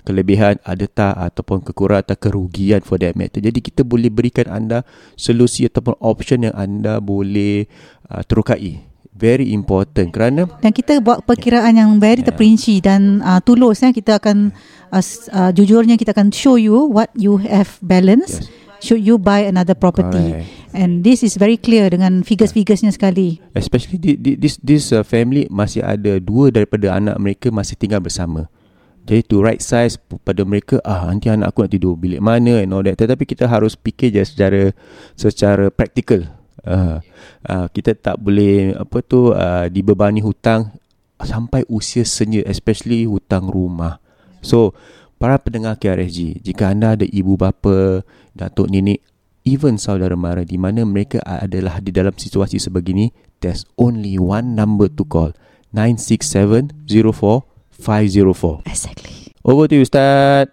kelebihan 0.09 0.57
ada 0.65 0.89
tak 0.89 1.13
ataupun 1.17 1.61
kekurangan 1.61 2.09
atau 2.09 2.17
kerugian 2.17 2.81
for 2.81 2.97
that 3.01 3.13
matter. 3.17 3.41
Jadi 3.41 3.61
kita 3.61 3.85
boleh 3.85 4.09
berikan 4.09 4.49
anda 4.49 4.85
solusi 5.17 5.69
ataupun 5.69 5.97
option 6.01 6.49
yang 6.49 6.57
anda 6.57 7.05
boleh 7.05 7.69
uh, 8.09 8.25
terukai 8.25 8.94
very 9.15 9.55
important 9.55 10.11
kerana 10.11 10.51
Dan 10.59 10.75
kita 10.75 10.99
buat 10.99 11.23
perkiraan 11.23 11.79
yang 11.79 11.91
very 12.03 12.21
Yeah. 12.21 12.31
terperinci 12.35 12.83
dan 12.83 13.23
uh, 13.23 13.39
tulus 13.43 13.83
ya 13.83 13.91
kita 13.95 14.19
akan 14.19 14.51
uh, 14.91 15.05
uh, 15.35 15.51
jujurnya 15.55 15.95
kita 15.95 16.15
akan 16.15 16.35
show 16.35 16.55
you 16.55 16.87
what 16.91 17.11
you 17.15 17.39
have 17.43 17.79
balance 17.83 18.43
Yes. 18.43 18.51
should 18.85 19.01
you 19.01 19.17
buy 19.17 19.49
another 19.49 19.73
property. 19.73 20.45
Correct. 20.45 20.77
And 20.77 21.01
this 21.01 21.25
is 21.25 21.41
very 21.41 21.57
clear 21.57 21.89
dengan 21.89 22.21
figures-figuresnya 22.21 22.93
sekali. 22.93 23.41
Especially 23.57 23.97
di, 23.97 24.19
di, 24.21 24.37
this 24.37 24.61
this 24.61 24.93
uh, 24.93 25.01
family 25.01 25.49
masih 25.49 25.81
ada 25.81 26.21
dua 26.21 26.53
daripada 26.53 26.93
anak 26.93 27.17
mereka 27.17 27.49
masih 27.49 27.79
tinggal 27.81 28.05
bersama. 28.05 28.51
Jadi 29.05 29.21
to 29.25 29.45
right 29.45 29.61
size 29.61 30.01
pada 30.25 30.43
mereka 30.49 30.81
ah 30.85 31.09
nanti 31.09 31.29
anak 31.29 31.53
aku 31.53 31.69
nak 31.69 31.73
tidur 31.77 31.95
bilik 31.97 32.21
mana 32.21 32.61
and 32.61 32.73
all 32.73 32.85
that. 32.85 32.97
Tetapi 32.97 33.25
kita 33.25 33.49
harus 33.49 33.77
fikir 33.77 34.13
je 34.13 34.25
secara 34.25 34.73
secara 35.17 35.69
praktikal. 35.73 36.25
Uh, 36.65 36.97
uh, 37.45 37.69
kita 37.69 37.93
tak 37.93 38.17
boleh 38.17 38.73
apa 38.73 39.05
tu 39.05 39.37
uh, 39.37 39.69
dibebani 39.69 40.25
hutang 40.25 40.73
sampai 41.21 41.61
usia 41.69 42.09
senia 42.09 42.41
especially 42.49 43.05
hutang 43.05 43.53
rumah. 43.53 44.01
So 44.41 44.73
para 45.21 45.37
pendengar 45.41 45.77
KRSG, 45.77 46.41
jika 46.41 46.73
anda 46.73 46.97
ada 46.97 47.05
ibu 47.05 47.37
bapa, 47.37 48.01
datuk 48.33 48.73
nenek 48.73 49.05
even 49.45 49.77
saudara 49.77 50.17
mara 50.17 50.41
di 50.43 50.57
mana 50.57 50.89
mereka 50.89 51.21
adalah 51.23 51.79
di 51.79 51.93
dalam 51.93 52.17
situasi 52.17 52.57
sebegini, 52.57 53.13
there's 53.45 53.69
only 53.77 54.17
one 54.17 54.57
number 54.57 54.89
to 54.89 55.05
call. 55.05 55.37
967-04-504. 55.77 58.65
Exactly. 58.65 59.37
Over 59.45 59.69
to 59.69 59.77
you, 59.77 59.85
Ustaz. 59.85 60.49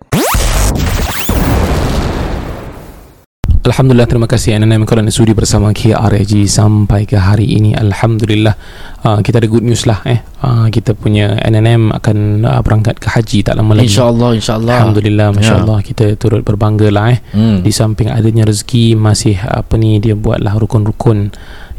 Alhamdulillah 3.61 4.09
terima 4.09 4.25
kasih 4.25 4.57
NNM 4.57 4.89
kerana 4.89 5.13
sudi 5.13 5.37
bersama 5.37 5.69
KRAG 5.69 6.33
sampai 6.49 7.05
ke 7.05 7.13
hari 7.13 7.45
ini 7.45 7.77
Alhamdulillah 7.77 8.57
uh, 9.05 9.21
kita 9.21 9.37
ada 9.37 9.45
good 9.45 9.61
news 9.61 9.85
lah 9.85 10.01
eh 10.01 10.17
uh, 10.41 10.65
kita 10.73 10.97
punya 10.97 11.37
NNM 11.45 11.93
akan 11.93 12.41
uh, 12.41 12.57
berangkat 12.65 12.97
ke 12.97 13.13
haji 13.13 13.45
tak 13.45 13.61
lama 13.61 13.77
lagi 13.77 13.85
InsyaAllah 13.85 14.33
InsyaAllah 14.33 14.73
Alhamdulillah 14.81 15.27
Ya. 15.37 15.61
Allah 15.61 15.77
kita 15.85 16.17
turut 16.17 16.41
berbangga 16.41 16.89
lah 16.89 17.13
eh 17.13 17.21
hmm. 17.37 17.61
di 17.61 17.69
samping 17.69 18.09
adanya 18.09 18.49
rezeki 18.49 18.97
masih 18.97 19.37
apa 19.37 19.77
ni 19.77 20.01
dia 20.01 20.17
buatlah 20.17 20.57
rukun-rukun 20.57 21.29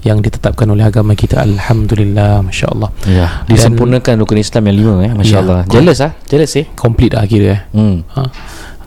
yang 0.06 0.22
ditetapkan 0.22 0.70
oleh 0.70 0.86
agama 0.86 1.18
kita 1.18 1.42
Alhamdulillah 1.42 2.46
Masya 2.46 2.66
Allah 2.70 2.90
Ya, 3.10 3.42
disempurnakan 3.50 4.22
rukun 4.22 4.38
Islam 4.38 4.70
yang 4.70 4.76
lima 4.78 4.92
eh, 5.02 5.12
Masya 5.18 5.38
Ya. 5.42 5.62
Jealous 5.66 5.98
ah, 5.98 6.14
jealous 6.30 6.54
eh. 6.62 6.66
complete 6.78 7.18
akhirnya 7.18 7.58
eh 7.58 7.60
Hmm. 7.74 7.96
Ha. 8.14 8.22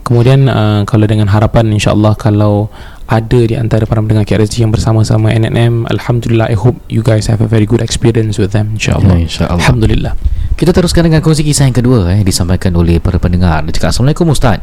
Kemudian 0.06 0.46
uh, 0.46 0.86
kalau 0.86 1.02
dengan 1.10 1.26
harapan 1.26 1.66
insyaAllah 1.74 2.14
kalau 2.14 2.70
ada 3.10 3.40
di 3.42 3.58
antara 3.58 3.90
para 3.90 3.98
pendengar 3.98 4.22
KRSG 4.22 4.62
yang 4.62 4.70
bersama-sama 4.70 5.34
NNM 5.34 5.90
Alhamdulillah 5.90 6.46
I 6.46 6.54
hope 6.54 6.78
you 6.86 7.02
guys 7.02 7.26
have 7.26 7.42
a 7.42 7.50
very 7.50 7.66
good 7.66 7.82
experience 7.82 8.38
with 8.38 8.54
them 8.54 8.78
insyaAllah 8.78 9.18
Ya, 9.18 9.26
insyaAllah. 9.26 9.58
Alhamdulillah 9.58 10.12
Kita 10.54 10.70
teruskan 10.70 11.10
dengan 11.10 11.22
kongsi 11.26 11.42
kisah 11.42 11.66
yang 11.66 11.74
kedua 11.74 12.14
eh 12.14 12.22
disampaikan 12.22 12.70
oleh 12.78 13.02
para 13.02 13.18
pendengar. 13.18 13.66
Dia 13.66 13.74
cakap 13.74 13.90
Assalamualaikum 13.90 14.30
Ustaz. 14.30 14.62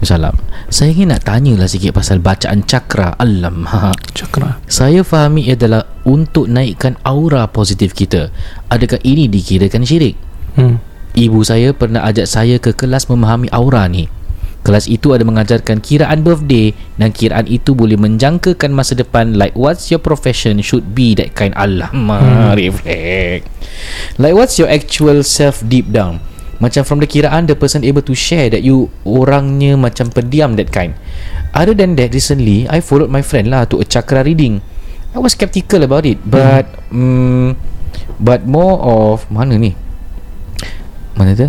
Salam. 0.00 0.32
Saya 0.72 0.96
ingin 0.96 1.12
nak 1.12 1.28
tanyalah 1.28 1.68
sikit 1.68 1.92
pasal 1.92 2.24
bacaan 2.24 2.64
cakra 2.64 3.18
alam. 3.20 3.66
Ha. 3.70 3.92
Cakra 4.16 4.56
Saya 4.70 5.04
fahami 5.04 5.50
ia 5.50 5.58
adalah 5.58 5.84
untuk 6.08 6.48
naikkan 6.48 6.96
aura 7.04 7.44
positif 7.50 7.92
kita. 7.92 8.32
Adakah 8.72 9.02
ini 9.02 9.26
dikirakan 9.26 9.82
syirik? 9.82 10.14
hmm. 10.56 10.78
Ibu 11.10 11.42
saya 11.42 11.74
pernah 11.74 12.06
ajak 12.06 12.26
saya 12.30 12.56
ke 12.62 12.70
kelas 12.70 13.10
memahami 13.10 13.50
aura 13.50 13.84
ni. 13.90 14.06
Kelas 14.60 14.84
itu 14.92 15.16
ada 15.16 15.24
mengajarkan 15.24 15.80
kiraan 15.80 16.20
birthday 16.20 16.76
dan 17.00 17.16
kiraan 17.16 17.48
itu 17.48 17.72
boleh 17.72 17.96
menjangkakan 17.96 18.68
masa 18.76 18.92
depan 18.92 19.32
like 19.32 19.56
what's 19.56 19.88
your 19.88 20.02
profession 20.02 20.60
should 20.60 20.92
be 20.92 21.16
that 21.16 21.32
kind 21.32 21.56
Allah 21.56 21.88
hmm. 21.88 22.52
reflect. 22.52 23.48
Like 24.20 24.36
what's 24.36 24.60
your 24.60 24.68
actual 24.68 25.24
self 25.24 25.64
deep 25.64 25.88
down? 25.88 26.20
Macam 26.60 26.84
from 26.84 27.00
the 27.00 27.08
kiraan 27.08 27.48
the 27.48 27.56
person 27.56 27.88
able 27.88 28.04
to 28.04 28.12
share 28.12 28.52
that 28.52 28.60
you 28.60 28.92
orangnya 29.08 29.80
macam 29.80 30.12
pendiam 30.12 30.60
that 30.60 30.68
kind. 30.68 30.92
Other 31.56 31.72
than 31.72 31.96
that 31.96 32.12
recently 32.12 32.68
I 32.68 32.84
followed 32.84 33.08
my 33.08 33.24
friend 33.24 33.48
lah 33.48 33.64
to 33.72 33.80
a 33.80 33.86
chakra 33.88 34.20
reading. 34.20 34.60
I 35.16 35.24
was 35.24 35.32
skeptical 35.32 35.88
about 35.88 36.04
it 36.04 36.20
but 36.20 36.68
hmm. 36.92 37.00
mm, 37.00 37.48
but 38.20 38.44
more 38.44 38.76
of 38.84 39.24
mana 39.32 39.56
ni? 39.56 39.72
Mana 41.16 41.32
tu? 41.32 41.48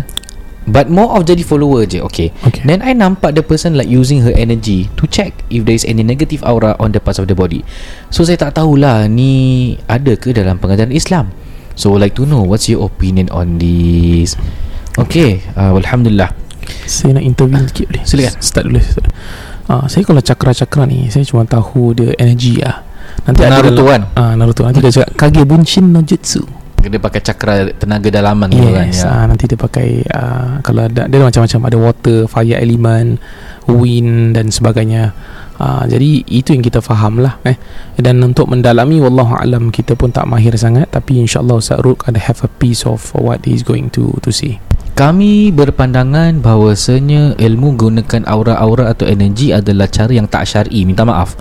But 0.62 0.86
more 0.86 1.10
of 1.18 1.26
jadi 1.26 1.42
follower 1.42 1.82
je 1.90 1.98
Okay. 2.06 2.30
Okay. 2.46 2.62
Then 2.62 2.86
I 2.86 2.94
nampak 2.94 3.34
the 3.34 3.42
person 3.42 3.74
like 3.74 3.90
using 3.90 4.22
her 4.22 4.30
energy 4.30 4.86
To 5.02 5.10
check 5.10 5.34
if 5.50 5.66
there 5.66 5.74
is 5.74 5.82
any 5.82 6.06
negative 6.06 6.46
aura 6.46 6.78
On 6.78 6.94
the 6.94 7.02
parts 7.02 7.18
of 7.18 7.26
the 7.26 7.34
body. 7.34 7.66
So 8.14 8.22
saya 8.22 8.38
tak 8.38 8.54
tahulah 8.54 9.10
Ni 9.10 9.74
ada 9.90 10.14
ke 10.14 10.30
dalam 10.30 10.62
pengajaran 10.62 10.94
Islam. 10.94 11.34
So 11.74 11.90
like 11.98 12.14
to 12.14 12.22
know 12.22 12.46
What's 12.46 12.70
your 12.70 12.86
opinion 12.86 13.26
on 13.34 13.58
this? 13.58 14.38
Okay 14.94 15.42
uh, 15.58 15.74
Alhamdulillah. 15.74 16.30
Saya 16.86 17.18
nak 17.18 17.26
interview 17.26 17.58
sikit 17.66 17.90
boleh? 17.90 18.02
Silakan. 18.06 18.34
Start 18.38 18.64
dulu 18.70 18.78
start. 18.78 19.10
Uh, 19.66 19.84
Saya 19.90 20.02
kalau 20.06 20.22
cakra-cakra 20.22 20.86
ni 20.86 21.10
Saya 21.10 21.26
cuma 21.26 21.42
tahu 21.42 21.90
dia 21.90 22.14
energi 22.22 22.62
lah. 22.62 22.86
Nanti 23.26 23.42
Naruto 23.44 23.82
dalam- 23.82 23.90
kan? 23.90 24.02
Ah, 24.14 24.32
Naruto. 24.38 24.62
Nanti 24.62 24.78
dia 24.78 24.94
cakap 24.94 25.10
Kage 25.18 25.42
Bunshin 25.42 25.90
no 25.90 26.06
Jutsu 26.06 26.61
Dia 26.82 26.98
pakai 26.98 27.20
cakra 27.22 27.54
tenaga 27.78 28.10
dalaman 28.10 28.50
tu 28.50 28.58
kan 28.58 28.90
Yes 28.90 29.06
ya. 29.06 29.10
ah, 29.10 29.24
Nanti 29.30 29.46
dia 29.46 29.58
pakai 29.58 30.02
uh, 30.10 30.58
Kalau 30.66 30.90
ada 30.90 31.06
Dia 31.06 31.22
macam-macam 31.22 31.60
Ada 31.70 31.76
water 31.78 32.18
Fire 32.26 32.58
element 32.58 33.22
Wind 33.70 34.34
Dan 34.34 34.50
sebagainya 34.50 35.14
uh, 35.62 35.86
Jadi 35.86 36.26
itu 36.26 36.50
yang 36.50 36.62
kita 36.66 36.82
faham 36.82 37.22
lah 37.22 37.38
eh. 37.46 37.54
Dan 37.94 38.18
untuk 38.26 38.50
mendalami 38.50 38.98
Wallahualam 38.98 39.70
Kita 39.70 39.94
pun 39.94 40.10
tak 40.10 40.26
mahir 40.26 40.58
sangat 40.58 40.90
Tapi 40.90 41.22
insyaAllah 41.22 41.62
Ustaz 41.62 41.78
Ruk 41.80 42.02
Ada 42.10 42.18
have 42.18 42.42
a 42.42 42.50
piece 42.50 42.82
of 42.82 42.98
What 43.14 43.46
he's 43.46 43.62
going 43.62 43.88
to 43.94 44.18
To 44.18 44.30
say 44.34 44.58
Kami 44.92 45.48
berpandangan 45.56 46.44
bahawasanya 46.44 47.40
ilmu 47.40 47.80
gunakan 47.80 48.28
aura-aura 48.28 48.92
atau 48.92 49.08
energi 49.08 49.48
adalah 49.48 49.88
cara 49.88 50.12
yang 50.12 50.28
tak 50.28 50.44
syar'i. 50.44 50.84
Minta 50.84 51.08
maaf. 51.08 51.32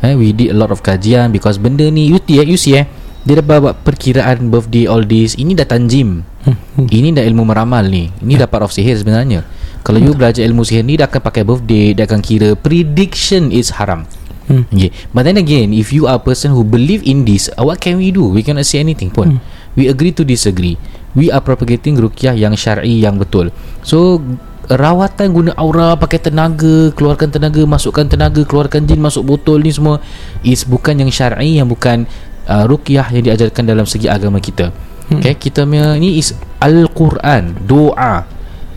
Eh, 0.00 0.16
we 0.16 0.32
did 0.32 0.48
a 0.48 0.56
lot 0.56 0.72
of 0.72 0.80
kajian 0.80 1.28
because 1.28 1.60
benda 1.60 1.84
ni 1.92 2.08
you, 2.08 2.16
you, 2.24 2.56
you 2.56 2.56
see 2.56 2.72
eh 2.72 2.88
dia 3.26 3.42
dah 3.42 3.44
buat 3.58 3.82
perkiraan 3.82 4.48
birthday 4.48 4.86
all 4.86 5.02
this 5.02 5.34
ini 5.36 5.52
dah 5.58 5.66
tanjim 5.66 6.22
Hmm, 6.46 6.86
ini 6.86 7.10
dah 7.10 7.26
ilmu 7.26 7.42
meramal 7.42 7.90
ni 7.90 8.06
ini 8.22 8.38
dah 8.38 8.46
part 8.46 8.62
of 8.62 8.70
sihir 8.70 8.94
sebenarnya 8.94 9.42
kalau 9.82 9.98
you 9.98 10.14
belajar 10.14 10.46
ilmu 10.46 10.62
sihir 10.62 10.86
ni 10.86 10.94
dia 10.94 11.10
akan 11.10 11.18
pakai 11.18 11.42
birthday 11.42 11.90
dia 11.90 12.06
akan 12.06 12.22
kira 12.22 12.54
prediction 12.54 13.50
is 13.50 13.74
haram 13.74 14.06
Hmm. 14.46 14.62
Okay. 14.70 14.94
But 15.10 15.26
then 15.26 15.42
again, 15.42 15.74
if 15.74 15.90
you 15.90 16.06
are 16.06 16.18
a 16.18 16.22
person 16.22 16.54
who 16.54 16.62
believe 16.62 17.02
in 17.02 17.26
this, 17.26 17.50
uh, 17.58 17.66
what 17.66 17.82
can 17.82 17.98
we 17.98 18.14
do? 18.14 18.30
We 18.30 18.46
cannot 18.46 18.62
say 18.62 18.78
anything 18.78 19.10
pun. 19.10 19.42
We 19.74 19.90
agree 19.90 20.14
to 20.14 20.22
disagree. 20.22 20.78
We 21.18 21.34
are 21.34 21.42
propagating 21.42 21.98
rukyah 21.98 22.38
yang 22.38 22.54
syar'i 22.54 23.02
yang 23.02 23.18
betul. 23.18 23.50
So 23.82 24.22
rawatan 24.70 25.34
guna 25.34 25.50
aura 25.58 25.98
pakai 25.98 26.22
tenaga, 26.22 26.94
keluarkan 26.94 27.34
tenaga, 27.34 27.62
masukkan 27.66 28.06
tenaga, 28.06 28.46
keluarkan 28.46 28.86
jin 28.86 29.02
masuk 29.02 29.26
botol 29.26 29.62
ni 29.62 29.74
semua 29.74 29.98
is 30.46 30.62
bukan 30.62 30.94
yang 30.94 31.10
syar'i 31.10 31.58
yang 31.58 31.66
bukan 31.66 32.06
uh, 32.46 32.64
rukyah 32.64 33.10
yang 33.10 33.22
diajarkan 33.22 33.62
dalam 33.62 33.84
segi 33.84 34.06
agama 34.06 34.38
kita. 34.38 34.70
Okay, 35.06 35.38
kita 35.38 35.62
punya 35.62 35.94
ni 35.94 36.18
is 36.18 36.34
al-Quran, 36.58 37.54
doa. 37.62 38.26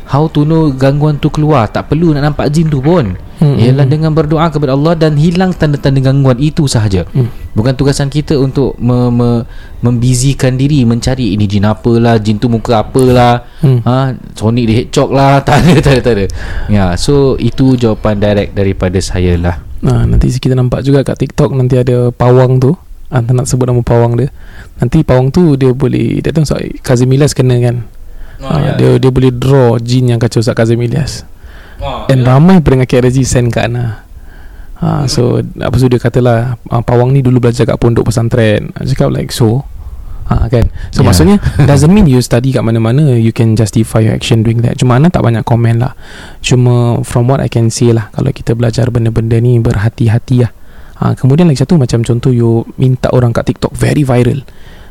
How 0.10 0.26
to 0.26 0.42
know 0.42 0.74
gangguan 0.74 1.22
tu 1.22 1.30
keluar 1.30 1.70
Tak 1.70 1.94
perlu 1.94 2.18
nak 2.18 2.34
nampak 2.34 2.50
jin 2.50 2.66
tu 2.66 2.82
pun 2.82 3.14
Hmm, 3.38 3.56
Ialah 3.56 3.86
dengan 3.86 4.12
berdoa 4.12 4.50
kepada 4.50 4.74
Allah 4.74 4.98
Dan 4.98 5.16
hilang 5.16 5.54
tanda-tanda 5.54 6.02
gangguan 6.02 6.42
itu 6.42 6.66
sahaja 6.66 7.06
Hmm. 7.14 7.30
Bukan 7.54 7.78
tugasan 7.78 8.10
kita 8.10 8.34
untuk 8.36 8.74
me, 8.82 9.14
me, 9.14 9.30
Membizikan 9.80 10.58
diri 10.58 10.82
Mencari 10.82 11.38
ini 11.38 11.46
jin 11.46 11.64
apalah 11.64 12.18
Jin 12.18 12.36
tu 12.36 12.50
muka 12.50 12.82
apalah 12.82 13.46
Hmm. 13.62 13.86
ha, 13.86 14.12
Sonic 14.34 14.66
the 14.66 14.76
Hedgehog 14.82 15.14
lah 15.14 15.40
Tak 15.46 15.62
ada, 15.62 15.78
tak 15.78 15.94
ada, 15.94 16.02
tak 16.02 16.14
ada 16.18 16.26
Ya, 16.68 16.98
so 16.98 17.38
itu 17.38 17.78
jawapan 17.78 18.18
direct 18.18 18.58
daripada 18.58 18.98
saya 19.00 19.38
lah 19.38 19.56
Nah, 19.80 20.04
nanti 20.04 20.28
kita 20.34 20.58
nampak 20.58 20.82
juga 20.82 21.06
kat 21.06 21.22
TikTok 21.22 21.56
nanti 21.56 21.80
ada 21.80 22.12
pawang 22.12 22.60
tu. 22.60 22.76
Ah, 23.10 23.26
tak 23.26 23.34
nak 23.34 23.50
sebut 23.50 23.66
nama 23.66 23.82
pawang 23.82 24.14
dia. 24.16 24.30
Nanti 24.78 25.02
pawang 25.02 25.34
tu 25.34 25.58
dia 25.58 25.74
boleh 25.74 26.22
dia 26.22 26.30
tahu 26.30 26.46
Ustaz 26.46 26.62
Kazimilas 26.86 27.34
kena 27.34 27.58
kan. 27.58 27.76
Oh, 28.40 28.48
Ah, 28.48 28.58
ya, 28.62 28.72
dia 28.78 28.90
dia 29.02 29.10
boleh 29.10 29.34
draw 29.34 29.82
jin 29.82 30.14
yang 30.14 30.22
kacau 30.22 30.40
Ustaz 30.40 30.54
Kazimilas. 30.54 31.26
Oh, 31.82 32.06
And 32.06 32.22
ramai 32.22 32.62
pendengar 32.62 32.86
KRZ 32.86 33.26
send 33.26 33.50
kat 33.50 33.74
Ana. 33.74 34.06
Ha, 34.80 35.10
so 35.12 35.44
apa 35.60 35.76
tu 35.76 35.92
dia 35.92 36.00
katalah 36.00 36.56
uh, 36.72 36.84
pawang 36.86 37.12
ni 37.12 37.20
dulu 37.20 37.44
belajar 37.44 37.68
kat 37.68 37.76
pondok 37.76 38.08
pesantren. 38.08 38.72
Cakap 38.78 39.12
like 39.12 39.34
so. 39.34 39.66
Ha, 40.30 40.46
kan 40.46 40.70
So 40.94 41.02
Yeah. 41.02 41.10
maksudnya 41.10 41.36
Doesn't 41.70 41.90
mean 41.90 42.06
you 42.06 42.22
study 42.22 42.54
kat 42.54 42.62
mana-mana 42.62 43.18
You 43.18 43.34
can 43.34 43.58
justify 43.58 44.06
your 44.06 44.14
action 44.14 44.46
doing 44.46 44.62
that 44.62 44.78
Cuma 44.78 45.02
Ana 45.02 45.10
tak 45.10 45.26
banyak 45.26 45.42
komen 45.42 45.82
lah 45.82 45.98
Cuma 46.46 47.02
From 47.02 47.26
what 47.26 47.42
I 47.42 47.50
can 47.50 47.74
say 47.74 47.90
lah 47.90 48.14
Kalau 48.14 48.30
kita 48.30 48.54
belajar 48.54 48.94
benda-benda 48.94 49.42
ni 49.42 49.58
Berhati-hati 49.58 50.46
lah 50.46 50.54
ha, 51.00 51.16
Kemudian 51.16 51.48
lagi 51.48 51.64
satu 51.64 51.80
Macam 51.80 52.04
contoh 52.04 52.32
you 52.32 52.68
Minta 52.76 53.10
orang 53.16 53.32
kat 53.32 53.50
TikTok 53.50 53.74
Very 53.74 54.04
viral. 54.04 54.44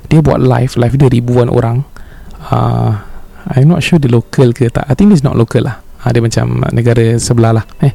Dia 0.08 0.24
buat 0.24 0.40
live 0.40 0.74
Live 0.80 0.94
dia 0.96 1.08
ribuan 1.12 1.52
orang. 1.52 1.84
Uh, 2.48 2.96
I'm 3.48 3.68
not 3.68 3.80
sure 3.80 3.96
dia 3.96 4.12
local 4.12 4.52
ke 4.52 4.68
tak. 4.68 4.84
I 4.88 4.92
think 4.92 5.12
this 5.12 5.24
not 5.24 5.36
local 5.36 5.64
lah. 5.64 5.80
Ha, 5.98 6.14
Dia 6.14 6.22
macam 6.22 6.62
negara 6.70 7.18
sebelah 7.18 7.58
lah 7.58 7.64
eh. 7.82 7.90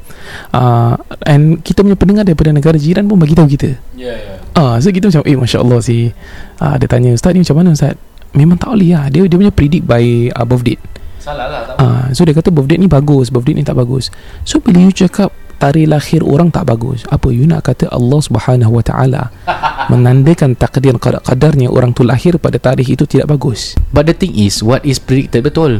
uh, 0.52 1.00
And 1.24 1.64
kita 1.64 1.88
punya 1.88 1.96
pendengar 1.96 2.28
Daripada 2.28 2.52
negara 2.52 2.76
jiran 2.76 3.08
pun 3.08 3.16
Bagi 3.16 3.32
tahu 3.32 3.48
kita. 3.48 3.80
Ya, 3.96 4.12
ya. 4.12 4.36
Ah, 4.54 4.76
so 4.78 4.92
kita 4.92 5.10
macam 5.10 5.24
eh 5.24 5.34
Masya 5.40 5.64
Allah 5.64 5.80
si 5.80 6.12
ah, 6.60 6.76
Dia 6.76 6.86
tanya 6.86 7.16
Ustaz 7.16 7.32
ni 7.34 7.42
macam 7.42 7.58
mana 7.64 7.74
Ustaz? 7.74 7.96
Memang 8.36 8.58
tak 8.60 8.76
boleh 8.76 8.92
lah. 8.98 9.08
Dia, 9.14 9.26
dia 9.26 9.38
punya 9.40 9.54
predict 9.54 9.86
by 9.88 10.30
uh, 10.36 10.46
birth 10.46 10.66
date. 10.66 10.82
Salah 11.24 11.48
lah 11.48 11.62
tak 11.64 11.76
ah, 11.80 12.06
So 12.12 12.28
dia 12.28 12.36
kata 12.36 12.52
birth 12.52 12.68
date 12.68 12.82
ni 12.84 12.92
bagus 12.92 13.32
Birth 13.32 13.48
date 13.48 13.58
ni 13.58 13.66
tak 13.66 13.80
bagus. 13.80 14.12
So 14.44 14.60
bila 14.60 14.84
you 14.84 14.92
cakap 14.92 15.32
Tarikh 15.64 15.88
lahir 15.88 16.20
orang 16.28 16.52
tak 16.52 16.68
bagus. 16.68 17.08
Apa 17.08 17.32
you 17.32 17.48
nak 17.48 17.72
kata 17.72 17.88
Allah 17.88 18.20
subhanahu 18.20 18.76
wa 18.76 18.84
ta'ala 18.84 19.32
Menandakan 19.92 20.60
takdir 20.60 20.92
kadar-kadarnya 21.00 21.72
Orang 21.72 21.96
tu 21.96 22.04
lahir 22.04 22.36
pada 22.36 22.60
tarikh 22.60 23.00
itu 23.00 23.08
tidak 23.08 23.32
bagus? 23.32 23.80
But 23.96 24.12
the 24.12 24.16
thing 24.16 24.36
is 24.36 24.60
What 24.60 24.84
is 24.84 25.00
predicted 25.00 25.48
betul? 25.48 25.80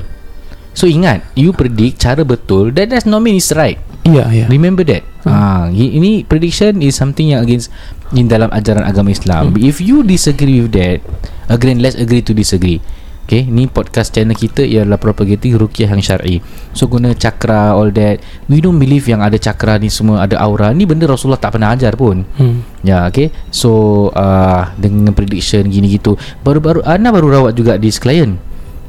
So 0.72 0.88
ingat 0.88 1.28
You 1.36 1.52
predict 1.52 2.00
cara 2.00 2.24
betul 2.24 2.72
That 2.80 2.96
does 2.96 3.04
not 3.04 3.28
mean 3.28 3.44
it's 3.44 3.52
right. 3.52 3.76
Iya 4.08 4.24
ya. 4.32 4.46
Remember 4.48 4.88
that. 4.88 5.04
Ha, 5.28 5.68
Ini 5.68 6.24
prediction 6.32 6.80
is 6.80 6.96
something 6.96 7.36
yang 7.36 7.44
against 7.44 7.68
In 8.16 8.32
dalam 8.32 8.48
ajaran 8.56 8.88
agama 8.88 9.12
Islam. 9.12 9.52
Hmm. 9.52 9.60
If 9.60 9.84
you 9.84 10.08
disagree 10.08 10.64
with 10.64 10.80
that 10.80 11.04
Again 11.52 11.84
let's 11.84 12.00
agree 12.00 12.24
to 12.24 12.32
disagree 12.32 12.80
Okay 13.24 13.48
Ni 13.48 13.72
podcast 13.72 14.12
channel 14.12 14.36
kita 14.36 14.68
Ialah 14.68 15.00
propagating 15.00 15.56
rukyah 15.56 15.88
yang 15.96 16.04
syar'i. 16.04 16.44
So 16.76 16.92
guna 16.92 17.16
cakra 17.16 17.72
all 17.72 17.90
that. 17.96 18.20
We 18.52 18.60
don't 18.60 18.76
believe 18.76 19.08
yang 19.08 19.24
ada 19.24 19.40
cakra 19.40 19.80
ni 19.80 19.88
semua 19.88 20.28
Ada 20.28 20.44
aura. 20.44 20.76
Ni 20.76 20.84
benda 20.84 21.08
Rasulullah 21.08 21.40
tak 21.40 21.56
pernah 21.56 21.72
ajar 21.72 21.96
pun. 21.96 22.28
Hmm. 22.36 22.68
Ya 22.84 23.08
okay 23.08 23.32
So 23.48 24.12
uh, 24.12 24.76
Dengan 24.76 25.16
prediction 25.16 25.64
gini 25.72 25.96
gitu 25.96 26.20
Baru-baru 26.44 26.84
Ana 26.84 27.16
baru 27.16 27.32
rawat 27.32 27.56
juga 27.56 27.80
this 27.80 27.96
client 27.96 28.36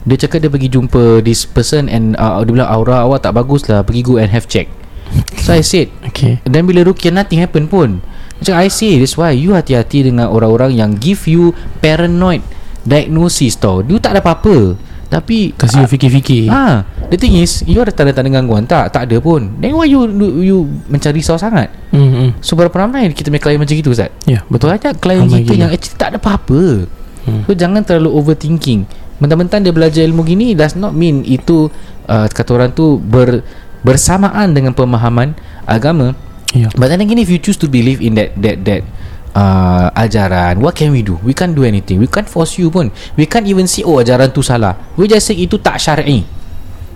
Dia 0.03 0.19
cakap 0.19 0.43
dia 0.43 0.51
pergi 0.51 0.69
jumpa 0.69 1.23
This 1.23 1.47
person 1.47 1.87
And 1.87 2.19
uh, 2.19 2.43
dia 2.43 2.59
bilang 2.59 2.71
aura 2.75 3.07
awak 3.07 3.23
tak 3.23 3.39
bagus 3.39 3.71
lah 3.71 3.87
Pergi 3.87 4.03
go 4.03 4.19
and 4.19 4.35
have 4.35 4.51
check. 4.51 4.67
So 5.47 5.55
I 5.55 5.63
said 5.63 5.95
Okay. 6.11 6.43
Dan 6.43 6.67
bila 6.67 6.83
rukyah 6.83 7.15
nothing 7.15 7.39
happen 7.39 7.71
pun. 7.71 8.03
Macam 8.43 8.55
I 8.59 8.67
say 8.67 8.99
That's 8.99 9.15
why 9.15 9.31
you 9.31 9.55
hati-hati 9.55 10.11
dengan 10.11 10.27
orang-orang 10.27 10.75
Yang 10.75 10.91
give 10.99 11.23
you 11.31 11.43
Paranoid 11.79 12.43
Diagnosis 12.85 13.57
tau 13.57 13.81
You 13.81 13.97
tak 13.99 14.17
ada 14.17 14.21
apa-apa 14.21 14.77
Tapi 15.09 15.53
Kasih 15.57 15.85
you 15.85 15.89
fikir-fikir 15.89 16.49
Ah, 16.51 16.83
the 17.09 17.17
thing 17.17 17.39
is, 17.39 17.63
you 17.65 17.79
ada 17.79 17.95
tanda-tanda 17.95 18.29
gangguan 18.35 18.67
tak? 18.67 18.91
Tak 18.91 19.07
ada 19.07 19.17
pun. 19.23 19.47
Then 19.63 19.77
why 19.79 19.87
you 19.87 20.05
you, 20.11 20.29
you 20.43 20.57
mencari 20.91 21.23
risau 21.23 21.39
sangat? 21.39 21.71
hmm, 21.95 22.11
hmm. 22.11 22.31
So 22.43 22.59
berapa 22.59 22.75
ramai 22.75 23.13
kita 23.15 23.31
punya 23.31 23.39
klien 23.39 23.61
macam 23.61 23.75
gitu 23.79 23.95
Ustaz? 23.95 24.11
Ya 24.27 24.43
Betul 24.51 24.75
betul 24.75 24.81
aja 24.81 24.89
klien 24.97 25.23
Ramai 25.23 25.47
kita 25.47 25.55
gila. 25.55 25.63
yang 25.63 25.71
actually 25.71 25.97
tak 26.01 26.09
ada 26.11 26.19
apa-apa. 26.19 26.91
Hmm. 27.25 27.43
So 27.47 27.55
jangan 27.55 27.87
terlalu 27.87 28.11
overthinking. 28.11 28.91
Mentang-mentang 29.23 29.63
dia 29.63 29.71
belajar 29.71 30.03
ilmu 30.03 30.27
gini 30.27 30.59
does 30.59 30.75
not 30.75 30.91
mean 30.91 31.23
itu 31.23 31.71
uh, 32.11 32.27
kata 32.27 32.51
orang 32.51 32.75
tu 32.75 32.99
ber, 32.99 33.47
bersamaan 33.87 34.51
dengan 34.51 34.75
pemahaman 34.75 35.39
agama. 35.63 36.19
Ya 36.51 36.67
But 36.75 36.91
then 36.91 36.99
again 37.07 37.23
if 37.23 37.31
you 37.31 37.39
choose 37.39 37.61
to 37.63 37.71
believe 37.71 38.03
in 38.03 38.19
that 38.19 38.35
that 38.43 38.67
that 38.67 38.83
uh, 39.35 39.91
ajaran, 39.93 40.63
what 40.63 40.73
can 40.79 40.95
we 40.95 41.03
do? 41.03 41.19
We 41.21 41.35
can't 41.35 41.53
do 41.53 41.67
anything. 41.67 42.01
We 42.01 42.09
can't 42.09 42.31
force 42.31 42.57
you 42.57 42.71
pun. 42.71 42.95
We 43.19 43.27
can't 43.27 43.45
even 43.51 43.67
say 43.69 43.83
oh 43.85 44.01
ajaran 44.01 44.33
tu 44.33 44.41
salah. 44.41 44.79
We 44.95 45.11
just 45.11 45.29
say 45.29 45.37
itu 45.37 45.59
tak 45.61 45.83
syar'i. 45.83 46.25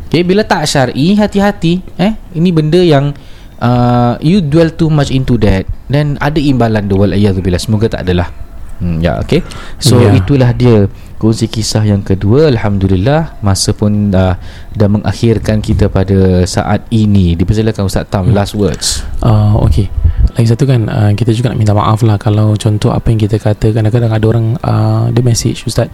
Okay, 0.08 0.24
bila 0.24 0.40
tak 0.40 0.64
syar'i, 0.64 1.12
hati-hati. 1.18 1.84
Eh, 2.00 2.16
ini 2.32 2.48
benda 2.48 2.80
yang 2.80 3.12
uh, 3.60 4.16
you 4.24 4.40
dwell 4.40 4.72
too 4.72 4.88
much 4.88 5.12
into 5.12 5.36
that, 5.42 5.68
then 5.92 6.16
ada 6.22 6.40
imbalan 6.40 6.88
tu 6.88 6.96
wal 6.96 7.12
bila 7.44 7.60
Semoga 7.60 7.92
tak 7.92 8.08
adalah. 8.08 8.32
Hmm, 8.78 9.02
ya, 9.02 9.18
okay. 9.18 9.42
So 9.82 9.98
Ya. 9.98 10.14
itulah 10.14 10.54
dia 10.54 10.86
kongsi 11.18 11.50
kisah 11.50 11.82
yang 11.84 12.00
kedua. 12.00 12.48
Alhamdulillah 12.48 13.42
masa 13.44 13.74
pun 13.74 14.14
dah 14.14 14.38
dah 14.72 14.88
mengakhirkan 14.88 15.60
kita 15.60 15.90
pada 15.90 16.46
saat 16.46 16.86
ini. 16.94 17.34
Dipersilakan 17.34 17.90
Ustaz 17.90 18.06
Tam 18.08 18.30
last 18.30 18.54
words. 18.54 19.02
Uh, 19.18 19.58
okay 19.66 19.90
Lagi 20.38 20.46
satu 20.46 20.62
kan 20.62 20.86
uh, 20.86 21.10
Kita 21.10 21.34
juga 21.34 21.50
nak 21.50 21.58
minta 21.58 21.74
maaf 21.74 22.06
lah 22.06 22.20
Kalau 22.22 22.54
contoh 22.54 22.94
apa 22.94 23.10
yang 23.10 23.18
kita 23.18 23.34
kata 23.42 23.74
Kadang-kadang 23.74 24.14
ada 24.14 24.26
orang 24.30 24.46
uh, 24.62 25.10
Dia 25.10 25.22
message 25.26 25.66
Ustaz 25.66 25.90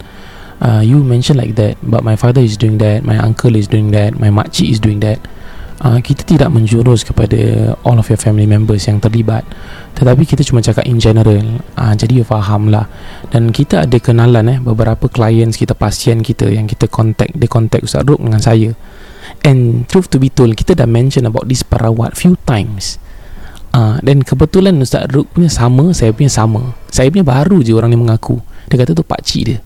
uh, 0.60 0.84
You 0.84 1.00
mention 1.00 1.40
like 1.40 1.56
that 1.56 1.80
But 1.80 2.04
my 2.04 2.20
father 2.20 2.44
is 2.44 2.60
doing 2.60 2.76
that 2.84 3.00
My 3.00 3.16
uncle 3.16 3.56
is 3.56 3.64
doing 3.64 3.96
that 3.96 4.20
My 4.20 4.28
makcik 4.28 4.68
is 4.68 4.76
doing 4.76 5.00
that 5.00 5.24
uh, 5.84 6.00
Kita 6.00 6.24
tidak 6.24 6.48
menjurus 6.50 7.04
kepada 7.04 7.72
All 7.84 8.00
of 8.00 8.08
your 8.08 8.18
family 8.18 8.48
members 8.48 8.88
yang 8.88 8.98
terlibat. 8.98 9.44
Tetapi 9.94 10.24
kita 10.24 10.42
cuma 10.42 10.64
cakap 10.64 10.88
in 10.88 10.96
general. 10.96 11.60
Uh, 11.76 11.92
Jadi 11.94 12.24
you 12.24 12.26
faham 12.26 12.72
lah. 12.72 12.88
Dan 13.28 13.52
kita 13.52 13.84
ada 13.84 13.96
kenalan 14.00 14.48
eh 14.48 14.58
Beberapa 14.58 15.06
clients 15.12 15.60
kita 15.60 15.76
Pasien 15.76 16.24
kita 16.24 16.48
Yang 16.48 16.74
kita 16.74 16.88
contact 16.88 17.36
Dia 17.36 17.48
contact 17.48 17.84
Ustaz 17.84 18.02
Ruk 18.08 18.18
dengan 18.18 18.40
saya. 18.40 18.72
And 19.44 19.84
truth 19.84 20.08
to 20.12 20.16
be 20.16 20.32
told 20.32 20.56
Kita 20.56 20.72
dah 20.72 20.88
mention 20.88 21.28
about 21.28 21.46
this 21.46 21.60
perawat 21.60 22.16
Few 22.16 22.34
times. 22.48 22.96
Uh, 23.76 24.00
Dan 24.00 24.24
kebetulan 24.24 24.80
Ustaz 24.80 25.06
Ruk 25.12 25.28
punya 25.36 25.52
sama 25.52 25.92
Saya 25.92 26.16
punya 26.16 26.32
sama. 26.32 26.72
Saya 26.88 27.12
punya 27.12 27.26
baru 27.28 27.60
je 27.60 27.76
orang 27.76 27.92
ni 27.92 28.00
mengaku. 28.00 28.40
Dia 28.72 28.80
kata 28.80 28.96
tu 28.96 29.04
pakcik 29.04 29.42
dia. 29.44 29.58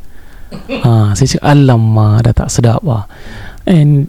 Uh, 0.83 1.13
Saya 1.13 1.39
cakap 1.39 1.45
Alamak 1.45 2.25
dah 2.25 2.35
tak 2.35 2.49
sedap 2.49 2.81
lah. 2.83 3.05
And 3.69 4.09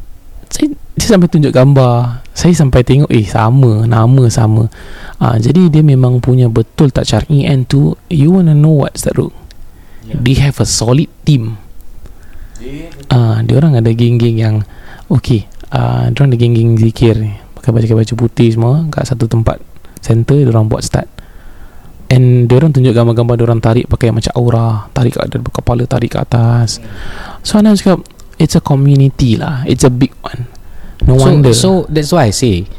saya, 0.49 0.73
Dia 0.97 1.07
sampai 1.15 1.29
tunjuk 1.29 1.53
gambar 1.53 2.25
Saya 2.33 2.53
sampai 2.57 2.81
tengok 2.81 3.09
Eh 3.13 3.25
sama 3.25 3.85
Nama 3.85 4.23
sama 4.27 4.65
uh, 5.21 5.37
Jadi 5.37 5.69
dia 5.69 5.85
memang 5.85 6.19
punya 6.19 6.49
Betul 6.49 6.89
tak 6.89 7.05
syar'i 7.05 7.45
And 7.45 7.69
tu 7.69 7.93
You 8.09 8.33
wanna 8.35 8.57
know 8.57 8.85
what 8.85 8.97
Ustaz 8.97 9.13
Ruk 9.15 9.31
They 10.09 10.35
have 10.41 10.57
a 10.57 10.65
solid 10.65 11.09
team 11.21 11.69
Ah, 13.09 13.39
dia 13.41 13.55
orang 13.57 13.79
ada 13.79 13.89
geng-geng 13.95 14.37
yang 14.37 14.55
okey. 15.07 15.47
Ah, 15.71 15.79
uh, 15.79 16.03
dia 16.11 16.19
orang 16.21 16.35
ada 16.35 16.39
geng-geng 16.39 16.75
zikir 16.75 17.15
ni. 17.15 17.31
Pakai 17.55 17.71
baju-baju 17.71 18.13
putih 18.15 18.49
semua 18.51 18.87
kat 18.91 19.07
satu 19.07 19.27
tempat 19.27 19.59
center 19.99 20.43
dia 20.43 20.51
orang 20.51 20.67
buat 20.67 20.83
start. 20.83 21.07
And 22.09 22.49
dia 22.49 22.57
orang 22.59 22.73
tunjuk 22.73 22.91
gambar-gambar 22.91 23.35
dia 23.37 23.45
orang 23.45 23.61
tarik 23.63 23.85
pakai 23.87 24.11
macam 24.11 24.33
aura, 24.35 24.89
tarik 24.91 25.15
kat 25.15 25.29
kepala 25.31 25.83
tarik 25.87 26.17
ke 26.17 26.19
atas. 26.19 26.83
So 27.45 27.61
Ana 27.61 27.77
cakap 27.77 28.03
it's 28.41 28.57
a 28.59 28.61
community 28.63 29.39
lah. 29.39 29.63
It's 29.63 29.87
a 29.87 29.91
big. 29.93 30.08
No 31.09 31.17
so, 31.17 31.25
wonder. 31.25 31.51
So 31.57 31.69
that's 31.89 32.13
why 32.13 32.29
I 32.29 32.33
say 32.33 32.69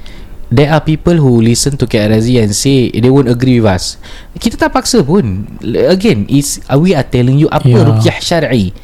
There 0.50 0.66
are 0.66 0.82
people 0.82 1.14
who 1.14 1.38
listen 1.38 1.78
to 1.78 1.86
KRZ 1.86 2.42
and 2.42 2.50
say 2.50 2.90
they 2.90 3.06
won't 3.06 3.30
agree 3.30 3.62
with 3.62 3.70
us. 3.70 4.02
Kita 4.34 4.58
tak 4.58 4.74
paksa 4.74 4.98
pun. 5.06 5.46
Again, 5.62 6.26
is 6.26 6.58
we 6.74 6.90
are 6.90 7.06
telling 7.06 7.38
you 7.38 7.46
apa 7.54 7.70
Yeah. 7.70 7.86
rukyah 7.86 8.18
syar'i. 8.18 8.74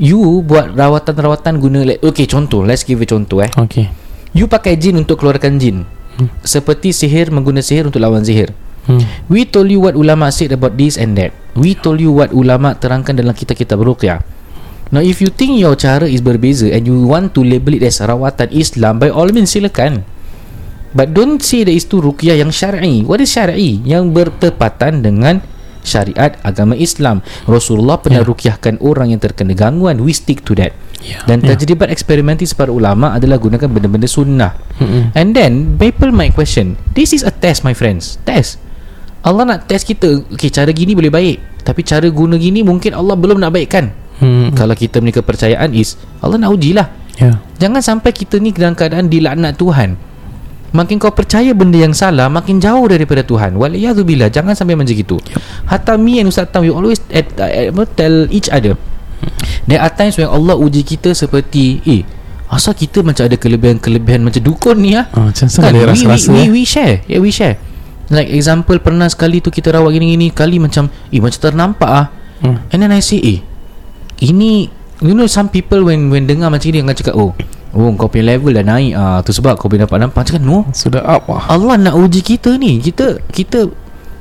You 0.00 0.40
buat 0.40 0.72
rawatan-rawatan 0.72 1.60
guna 1.60 1.84
like, 1.84 2.00
okay 2.00 2.24
contoh, 2.24 2.64
let's 2.64 2.88
give 2.88 3.04
a 3.04 3.06
contoh 3.06 3.44
eh. 3.44 3.52
okay. 3.52 3.92
You 4.32 4.48
pakai 4.48 4.80
jin 4.80 4.96
untuk 4.96 5.20
keluarkan 5.20 5.60
jin. 5.60 5.84
Hmm. 6.16 6.32
Seperti 6.40 6.88
sihir 6.96 7.28
mengguna 7.28 7.60
sihir 7.60 7.84
untuk 7.84 8.00
lawan 8.00 8.24
sihir. 8.24 8.56
Hmm. 8.88 9.04
We 9.28 9.44
told 9.44 9.68
you 9.68 9.84
what 9.84 9.92
ulama 10.00 10.32
said 10.32 10.56
about 10.56 10.80
this 10.80 10.96
and 10.96 11.20
that. 11.20 11.36
We 11.52 11.76
told 11.76 12.00
you 12.00 12.16
what 12.16 12.32
ulama 12.32 12.80
terangkan 12.80 13.20
dalam 13.20 13.36
kitab-kitab 13.36 13.76
ruqyah. 13.76 14.24
Now 14.90 15.02
if 15.06 15.22
you 15.22 15.30
think 15.30 15.58
your 15.58 15.78
cara 15.78 16.10
is 16.10 16.18
berbeza 16.18 16.66
and 16.66 16.82
you 16.82 17.06
want 17.06 17.30
to 17.38 17.46
label 17.46 17.78
it 17.78 17.86
as 17.86 18.02
rawatan 18.02 18.50
Islam, 18.50 18.98
by 18.98 19.10
all 19.10 19.30
means 19.30 19.54
silakan. 19.54 20.02
But 20.90 21.14
don't 21.14 21.38
say 21.38 21.62
that 21.62 21.70
itu 21.70 22.02
ruqyah 22.02 22.42
yang 22.42 22.50
syar'i. 22.50 23.06
What 23.06 23.22
is 23.22 23.30
syar'i? 23.30 23.78
Yang 23.86 24.10
bertepatan 24.10 25.06
dengan 25.06 25.38
syariat 25.86 26.34
agama 26.42 26.74
Islam. 26.74 27.22
Rasulullah 27.46 28.02
pernah 28.02 28.26
Yeah. 28.26 28.30
ruqyahkan 28.34 28.82
orang 28.82 29.14
yang 29.14 29.22
terkena 29.22 29.54
gangguan. 29.54 30.02
We 30.02 30.10
stick 30.10 30.42
to 30.50 30.58
that. 30.58 30.74
Yeah. 31.00 31.22
Dan 31.24 31.40
yeah. 31.40 31.54
tajribat 31.54 31.88
eksperimentis 31.94 32.52
para 32.52 32.74
ulama 32.74 33.14
adalah 33.16 33.40
gunakan 33.40 33.70
benda-benda 33.70 34.10
sunnah. 34.10 34.58
Mm-mm. 34.82 35.14
And 35.16 35.32
then 35.32 35.78
people 35.78 36.10
might 36.12 36.34
question, 36.34 36.76
this 36.92 37.14
is 37.14 37.22
a 37.22 37.32
test 37.32 37.62
my 37.62 37.72
friends. 37.72 38.18
Test. 38.26 38.58
Allah 39.22 39.46
nak 39.46 39.70
test 39.70 39.86
kita. 39.86 40.26
Okay, 40.36 40.50
cara 40.50 40.74
gini 40.74 40.92
boleh 40.98 41.12
baik. 41.12 41.64
Tapi 41.64 41.80
cara 41.84 42.08
guna 42.08 42.34
gini 42.34 42.66
mungkin 42.66 42.96
Allah 42.96 43.14
belum 43.16 43.38
nak 43.38 43.52
baikkan. 43.52 43.92
Hmm. 44.20 44.52
Kalau 44.52 44.76
kita 44.76 45.00
punya 45.00 45.16
kepercayaan 45.16 45.72
is 45.72 45.96
Allah 46.20 46.36
nak 46.36 46.52
ujilah. 46.52 46.86
Yeah. 47.16 47.40
Jangan 47.56 47.80
sampai 47.80 48.12
kita 48.12 48.36
ni 48.40 48.52
dalam 48.52 48.76
keadaan 48.76 49.08
dilaknat 49.08 49.56
Tuhan. 49.56 49.96
Makin 50.70 51.02
kau 51.02 51.10
percaya 51.10 51.50
benda 51.50 51.82
yang 51.82 51.90
salah 51.90 52.30
Makin 52.30 52.62
jauh 52.62 52.86
daripada 52.86 53.26
Tuhan 53.26 53.58
Waliyahzubillah 53.58 54.30
Jangan 54.30 54.54
sampai 54.54 54.78
macam 54.78 54.94
itu 54.94 55.18
yep. 55.18 55.42
Hatta 55.66 55.98
me 55.98 56.22
and 56.22 56.30
Ustaz 56.30 56.46
Tam 56.54 56.62
We 56.62 56.70
always 56.70 57.02
at, 57.10 57.26
at, 57.42 57.74
at, 57.74 57.88
tell 57.98 58.30
each 58.30 58.46
other 58.46 58.78
There 59.66 59.82
are 59.82 59.90
times 59.90 60.14
when 60.14 60.30
Allah 60.30 60.54
uji 60.54 60.86
kita 60.86 61.10
seperti 61.10 61.82
Eh 61.82 62.02
Asal 62.50 62.78
kita 62.78 63.02
macam 63.02 63.26
ada 63.26 63.34
kelebihan-kelebihan 63.34 64.22
Macam 64.22 64.42
dukun 64.46 64.78
ni 64.78 64.94
ah. 64.94 65.10
Ah, 65.10 65.34
macam 65.34 65.46
we, 65.46 65.54
sana 65.54 65.74
ada 65.74 65.90
we, 65.90 66.06
we, 66.06 66.38
eh. 66.38 66.48
we 66.54 66.62
share 66.62 67.02
Yeah 67.10 67.18
we 67.18 67.34
share 67.34 67.58
Like 68.06 68.30
example 68.30 68.78
Pernah 68.78 69.10
sekali 69.10 69.42
tu 69.42 69.50
kita 69.50 69.74
rawat 69.74 69.90
gini-gini 69.90 70.30
Kali 70.30 70.62
macam 70.62 70.86
Eh 71.10 71.18
macam 71.18 71.38
ternampak 71.50 71.90
ah. 71.90 72.06
Hmm. 72.46 72.62
And 72.70 72.78
then 72.78 72.94
I 72.94 73.02
say 73.02 73.18
Eh 73.18 73.49
Ini 74.20 74.68
You 75.00 75.16
know 75.16 75.24
some 75.24 75.48
people 75.48 75.88
when 75.88 76.12
when 76.12 76.28
dengar 76.28 76.52
macam 76.52 76.68
ni 76.68 76.76
Dia 76.76 76.84
akan 76.84 76.96
cakap 76.96 77.16
Oh 77.16 77.32
Oh 77.70 77.86
kau 77.94 78.10
punya 78.10 78.34
level 78.34 78.50
dah 78.50 78.66
naik 78.66 78.92
ah 78.98 79.22
tu 79.22 79.30
sebab 79.30 79.54
kau 79.54 79.70
boleh 79.70 79.86
nampak-nampak 79.86 80.26
cakap 80.26 80.42
no. 80.42 80.66
Sudah 80.74 81.06
up 81.06 81.30
lah. 81.30 81.46
Allah 81.46 81.78
nak 81.78 81.94
uji 81.94 82.18
kita 82.18 82.58
ni. 82.58 82.82
Kita 82.82 83.22
kita 83.30 83.70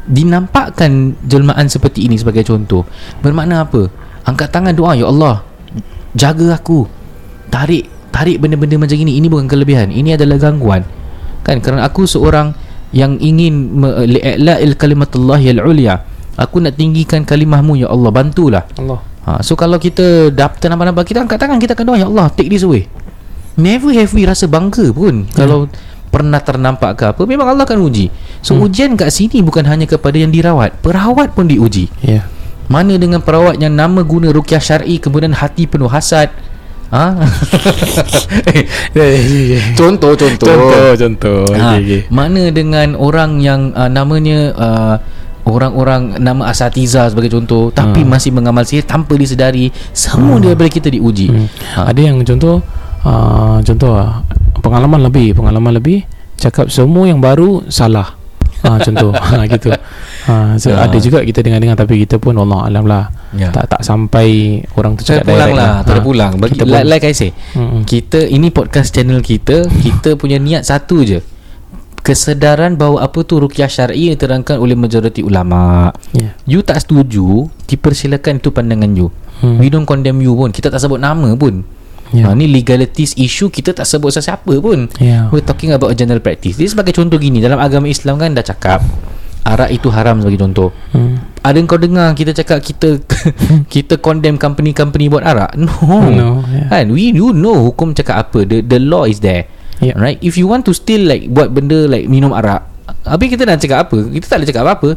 dinampakkan 0.06 1.18
jelmaan 1.26 1.66
seperti 1.66 2.06
ini 2.06 2.14
sebagai 2.14 2.45
contoh. 2.45 2.86
Bermakna 3.26 3.66
apa? 3.66 3.89
Angkat 4.30 4.54
tangan 4.54 4.74
doa 4.78 4.93
ya 4.93 5.10
Allah 5.10 5.41
jaga 6.14 6.62
aku. 6.62 6.86
Tarik 7.50 7.89
tarik 8.14 8.38
benda-benda 8.38 8.78
macam 8.78 9.02
ini. 9.02 9.18
Ini 9.18 9.26
bukan 9.26 9.50
kelebihan. 9.50 9.89
Ini 9.89 10.14
adalah 10.14 10.38
gangguan. 10.38 10.86
Kan? 11.41 11.58
Kerana 11.58 11.89
aku 11.89 12.06
seorang 12.06 12.54
yang 12.93 13.18
ingin 13.18 13.82
li'la'il 13.82 14.78
kalimatullah 14.78 15.41
al-ulya 15.41 16.02
aku 16.38 16.62
nak 16.62 16.78
tinggikan 16.78 17.26
kalimahmu 17.26 17.82
ya 17.82 17.89
Allah 17.89 18.14
bantulah. 18.14 18.64
Allah. 18.78 19.02
Ha, 19.30 19.45
so 19.45 19.53
kalau 19.53 19.77
kita 19.77 20.34
daftar 20.34 20.73
nampak-nampak 20.73 21.05
kita 21.05 21.21
angkat 21.21 21.38
tangan 21.38 21.61
kita 21.61 21.77
akan 21.77 21.86
doa 21.86 21.97
ya 22.01 22.09
Allah 22.09 22.34
take 22.34 22.49
this 22.49 22.65
away. 22.65 22.89
Never 23.53 23.93
have 23.93 24.09
we 24.17 24.25
rasa 24.25 24.49
bangga 24.49 24.89
pun 24.89 25.30
hmm. 25.30 25.38
kalau 25.38 25.69
pernah 26.09 26.41
ternampak 26.41 26.97
ke 26.97 27.05
apa 27.13 27.21
memang 27.30 27.45
Allah 27.45 27.69
akan 27.69 27.77
uji. 27.86 28.09
So 28.41 28.57
hmm. 28.57 28.65
ujian 28.65 28.91
kat 28.97 29.13
sini 29.13 29.45
bukan 29.45 29.69
hanya 29.69 29.86
kepada 29.86 30.17
yang 30.17 30.34
dirawat, 30.34 30.82
perawat 30.82 31.38
pun 31.38 31.45
diuji. 31.45 31.93
Yeah. 32.01 32.25
Mana 32.65 32.97
dengan 32.97 33.21
perawat 33.21 33.61
yang 33.61 33.77
nama 33.77 34.01
guna 34.01 34.34
ruqyah 34.34 34.61
syar'i 34.61 34.97
kemudian 34.97 35.38
hati 35.38 35.69
penuh 35.69 35.89
hasad? 35.89 36.34
Ha? 36.89 37.13
contoh 39.77 40.17
contoh. 40.17 40.49
Contoh, 40.49 40.89
contoh. 40.97 41.45
Ha, 41.53 41.77
Okay, 41.77 41.82
okay. 41.86 42.01
Mana 42.09 42.49
dengan 42.49 42.97
orang 42.97 43.38
yang 43.45 43.77
uh, 43.77 43.93
namanya 43.93 44.39
uh, 44.57 44.95
orang-orang 45.50 46.22
nama 46.22 46.47
asatiza 46.50 47.10
sebagai 47.10 47.34
contoh 47.34 47.74
tapi 47.74 48.06
Hmm. 48.06 48.10
masih 48.14 48.32
mengamal 48.32 48.64
sihir 48.64 48.86
tanpa 48.86 49.18
disedari 49.18 49.74
semua 49.91 50.38
hmm. 50.38 50.43
daripada 50.45 50.70
kita 50.70 50.88
diuji. 50.93 51.28
Hmm. 51.34 51.47
Ha. 51.76 51.80
Ada 51.91 52.02
yang 52.02 52.22
contoh 52.24 52.62
uh, 53.06 53.58
contoh 53.64 53.91
ah, 53.97 54.24
pengalaman 54.62 55.06
lebih, 55.10 55.34
pengalaman 55.36 55.76
lebih 55.76 56.04
cakap 56.39 56.72
semua 56.72 57.08
yang 57.10 57.20
baru 57.20 57.68
salah. 57.68 58.16
Ah 58.60 58.76
contoh 58.86 59.16
ha, 59.16 59.47
gitu. 59.47 59.72
Ha, 60.28 60.60
so 60.60 60.76
Ah. 60.76 60.84
ada 60.84 61.00
juga 61.00 61.24
kita 61.24 61.39
dengar-dengar 61.39 61.80
tapi 61.80 62.04
kita 62.04 62.20
pun 62.20 62.36
Allah 62.36 62.68
alam 62.68 62.84
lah. 62.84 63.08
Ya. 63.32 63.56
Tak 63.56 63.72
tak 63.72 63.82
sampai 63.88 64.60
orang 64.76 65.00
tu 65.00 65.08
cakap 65.08 65.24
Terpulang 65.24 65.47
direct 65.47 65.56
lah, 65.56 65.74
terpulang. 65.88 66.32
Bagi 66.36 66.52
kita 66.60 66.64
like, 66.68 66.84
pun, 66.84 66.91
like 66.91 67.06
I 67.08 67.14
say, 67.16 67.32
Mm-mm. 67.56 67.82
kita 67.88 68.20
ini 68.28 68.52
podcast 68.52 68.91
channel 68.91 69.24
kita, 69.24 69.64
kita 69.86 70.20
punya 70.20 70.36
niat 70.43 70.68
satu 70.68 71.08
je. 71.08 71.24
Kesedaran 72.00 72.80
bahawa 72.80 73.06
apa 73.06 73.22
tu 73.28 73.38
ruqyah 73.38 73.70
syar'i 73.70 74.10
yang 74.10 74.16
diterangkan 74.18 74.58
oleh 74.58 74.74
majoriti 74.74 75.22
ulama. 75.22 75.91
Yeah. 76.16 76.34
You 76.47 76.60
tak 76.64 76.82
setuju, 76.82 77.52
dipersilakan 77.68 78.39
itu 78.39 78.50
pandangan 78.50 78.91
you. 78.95 79.12
Hmm. 79.43 79.60
We 79.60 79.72
don't 79.72 79.88
condemn 79.88 80.24
you 80.24 80.36
pun. 80.36 80.52
Kita 80.56 80.72
tak 80.72 80.80
sebut 80.80 81.00
nama 81.00 81.32
pun. 81.36 81.64
Yeah. 82.10 82.34
Ha, 82.34 82.34
ni 82.34 82.50
legalities 82.50 83.14
issue 83.22 83.54
kita 83.54 83.78
tak 83.78 83.86
sebut 83.86 84.10
sesiapa 84.10 84.58
pun. 84.60 84.89
Yeah. 84.97 85.30
We're 85.30 85.45
talking 85.45 85.76
about 85.76 85.93
a 85.93 85.95
general 85.95 86.24
practice. 86.24 86.58
This 86.58 86.74
sebagai 86.74 86.95
contoh 86.97 87.22
gini 87.22 87.38
dalam 87.38 87.62
agama 87.62 87.86
Islam 87.86 88.18
kan 88.18 88.34
dah 88.34 88.41
cakap 88.41 88.82
arak 89.45 89.70
itu 89.72 89.88
haram 89.93 90.20
sebagai 90.20 90.39
contoh. 90.41 90.70
Hmm. 90.91 91.22
Ada 91.41 91.58
kau 91.64 91.80
dengar 91.80 92.14
kita 92.14 92.36
cakap 92.36 92.60
kita 92.62 93.00
kita 93.74 94.02
condemn 94.02 94.41
company-company 94.41 95.08
buat 95.08 95.24
arak? 95.24 95.56
No. 95.56 95.72
No, 96.10 96.30
yeah. 96.50 96.68
Kan 96.68 96.91
we 96.93 97.14
you 97.14 97.32
know 97.32 97.70
hukum 97.70 97.93
cakap 97.93 98.30
apa. 98.30 98.43
The 98.43 98.66
the 98.66 98.80
law 98.82 99.06
is 99.06 99.22
there. 99.22 99.47
Yeah. 99.80 99.95
Right? 99.95 100.19
If 100.19 100.36
you 100.36 100.47
want 100.47 100.67
to 100.67 100.75
still 100.75 101.07
like 101.07 101.27
buat 101.32 101.51
benda 101.51 101.88
like 101.88 102.11
minum 102.11 102.36
arak, 102.36 102.67
habis 103.07 103.32
kita 103.32 103.47
nak 103.47 103.63
cakap 103.63 103.88
apa? 103.88 103.97
Kita 104.11 104.25
tak 104.27 104.38
boleh 104.43 104.49
cakap 104.51 104.63
apa-apa. 104.67 104.89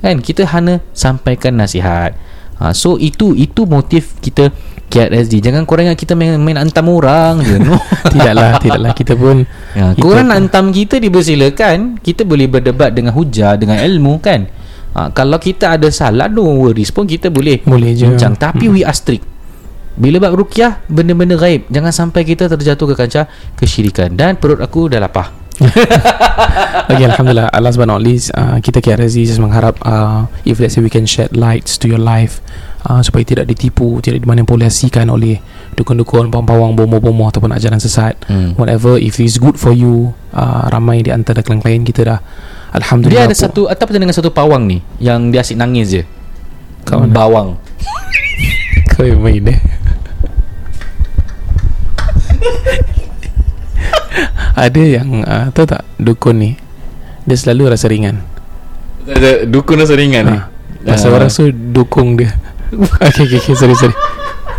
Kan 0.00 0.16
kita 0.22 0.42
hanya 0.48 0.80
sampaikan 0.94 1.58
nasihat. 1.58 2.14
Ha, 2.60 2.70
so 2.72 2.94
itu 2.96 3.32
itu 3.34 3.64
motif 3.64 4.16
kita 4.20 4.52
KRSD. 4.90 5.38
Jangan 5.40 5.64
korang 5.64 5.88
ingat 5.88 5.98
kita 5.98 6.12
main, 6.18 6.36
main 6.36 6.58
antam 6.58 6.90
orang 6.90 7.40
je. 7.40 7.56
No. 7.56 7.78
tidaklah, 8.12 8.58
tidaklah 8.58 8.92
kita 8.92 9.14
pun 9.14 9.46
Ya, 9.78 9.94
kita 9.94 10.02
korang 10.02 10.26
pun- 10.26 10.30
nak 10.34 10.38
hantam 10.42 10.64
kita 10.74 10.98
dipersilakan 10.98 12.02
Kita 12.02 12.26
boleh 12.26 12.50
berdebat 12.50 12.90
dengan 12.90 13.14
hujah 13.14 13.54
Dengan 13.54 13.78
ilmu 13.78 14.18
kan 14.18 14.50
ha, 14.98 15.14
Kalau 15.14 15.38
kita 15.38 15.78
ada 15.78 15.86
salah 15.94 16.26
No 16.26 16.42
worries 16.58 16.90
pun 16.90 17.06
kita 17.06 17.30
boleh 17.30 17.62
Boleh 17.62 17.94
je. 17.94 18.10
bincang 18.10 18.34
Tapi 18.34 18.66
we 18.66 18.82
are 18.82 18.90
strict 18.90 19.22
Bila 19.98 20.22
bab 20.22 20.38
rukyah 20.38 20.84
Benda-benda 20.86 21.34
gaib. 21.34 21.66
Jangan 21.66 21.90
sampai 21.90 22.22
kita 22.22 22.46
terjatuh 22.46 22.86
ke 22.90 22.94
kancah 22.94 23.26
Kesyirikan. 23.58 24.14
Dan 24.14 24.38
perut 24.38 24.62
aku 24.62 24.86
dah 24.86 25.02
lapar 25.02 25.34
Okay, 26.90 27.04
Alhamdulillah. 27.04 27.52
Allah 27.52 27.70
subhanahu 27.70 28.00
wa 28.00 28.02
ta'ala 28.02 28.56
uh, 28.56 28.58
Kita 28.64 28.80
KRZ 28.80 29.28
just 29.28 29.42
mengharap 29.42 29.76
uh, 29.84 30.24
If 30.48 30.56
let's 30.56 30.72
say 30.78 30.80
we 30.80 30.88
can 30.88 31.04
shed 31.04 31.36
lights 31.36 31.76
to 31.82 31.86
your 31.90 32.00
life 32.00 32.40
uh, 32.88 33.04
Supaya 33.04 33.28
tidak 33.28 33.44
ditipu 33.50 34.00
Tidak 34.00 34.24
dimanipulasikan 34.24 35.12
oleh 35.12 35.42
Dukun-dukun, 35.76 36.32
pawang-pawang, 36.32 36.74
bomoh-bomoh 36.80 37.28
Ataupun 37.28 37.52
ajaran 37.52 37.76
sesat. 37.76 38.16
Hmm. 38.24 38.56
Whatever 38.56 38.96
If 38.96 39.20
it's 39.20 39.36
good 39.36 39.60
for 39.60 39.76
you 39.76 40.16
uh, 40.32 40.72
Ramai 40.72 41.04
di 41.04 41.12
antara 41.12 41.44
klien-klien 41.44 41.84
kita 41.84 42.08
dah. 42.08 42.20
Dia 42.20 42.80
Alhamdulillah 42.80 43.28
ada 43.28 43.36
satu 43.36 43.68
Atau 43.68 43.84
pernah 43.84 44.08
dengan 44.08 44.16
satu 44.16 44.32
pawang 44.32 44.64
ni? 44.64 44.80
Yang 44.96 45.20
dia 45.28 45.40
asyik 45.44 45.58
nangis 45.60 45.86
je. 45.92 46.02
Kat 46.88 47.04
mana? 47.04 47.12
Bawang. 47.12 47.48
Kau 48.96 49.04
yang 49.04 49.20
main 49.20 49.44
eh 49.44 49.79
Ada 54.64 54.82
yang 54.82 55.24
uh, 55.24 55.46
Tahu 55.54 55.66
tak? 55.66 55.82
Dukun 55.96 56.36
ni 56.40 56.50
Dia 57.24 57.36
selalu 57.36 57.76
rasa 57.76 57.88
ringan. 57.88 58.20
Dukun 59.48 59.80
rasa 59.80 59.96
ringan 59.96 60.24
ni? 60.28 60.38
Ha. 60.38 60.48
Pasal 60.84 61.16
orang 61.16 61.32
so 61.32 61.48
Dukung 61.50 62.16
dia. 62.16 62.36
Okay 63.02 63.26
okay 63.26 63.38
okay 63.42 63.54
Sorry 63.58 63.74
sorry. 63.74 63.96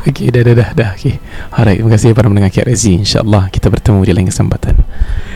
Okay 0.02 0.34
dah 0.34 0.42
dah 0.42 0.56
dah, 0.58 0.70
dah. 0.74 0.90
Okay 0.98 1.22
Alright 1.54 1.80
Terima 1.80 1.92
kasih 1.94 2.18
para 2.18 2.28
mendengar 2.28 2.52
KRZ 2.52 3.06
InsyaAllah 3.06 3.54
kita 3.54 3.70
bertemu 3.70 4.02
di 4.06 4.14
lain 4.14 4.28
kesempatan. 4.30 4.76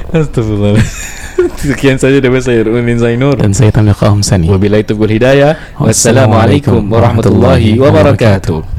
Astagfirullah 0.09 0.81
Sekian 1.61 1.99
saja 1.99 2.23
daripada 2.23 2.47
saya 2.47 2.65
Runin 2.65 2.97
Zainur. 2.97 3.37
Dan 3.37 3.51
saya 3.51 3.69
Tamliqa 3.69 4.07
Hamsani 4.07 4.49
Wabillahi 4.49 4.87
taufiq 4.87 5.03
wal 5.03 5.13
hidayah. 5.13 5.51
Wassalamualaikum 5.77 6.81
warahmatullahi 6.87 7.77
wabarakatuh 7.77 8.74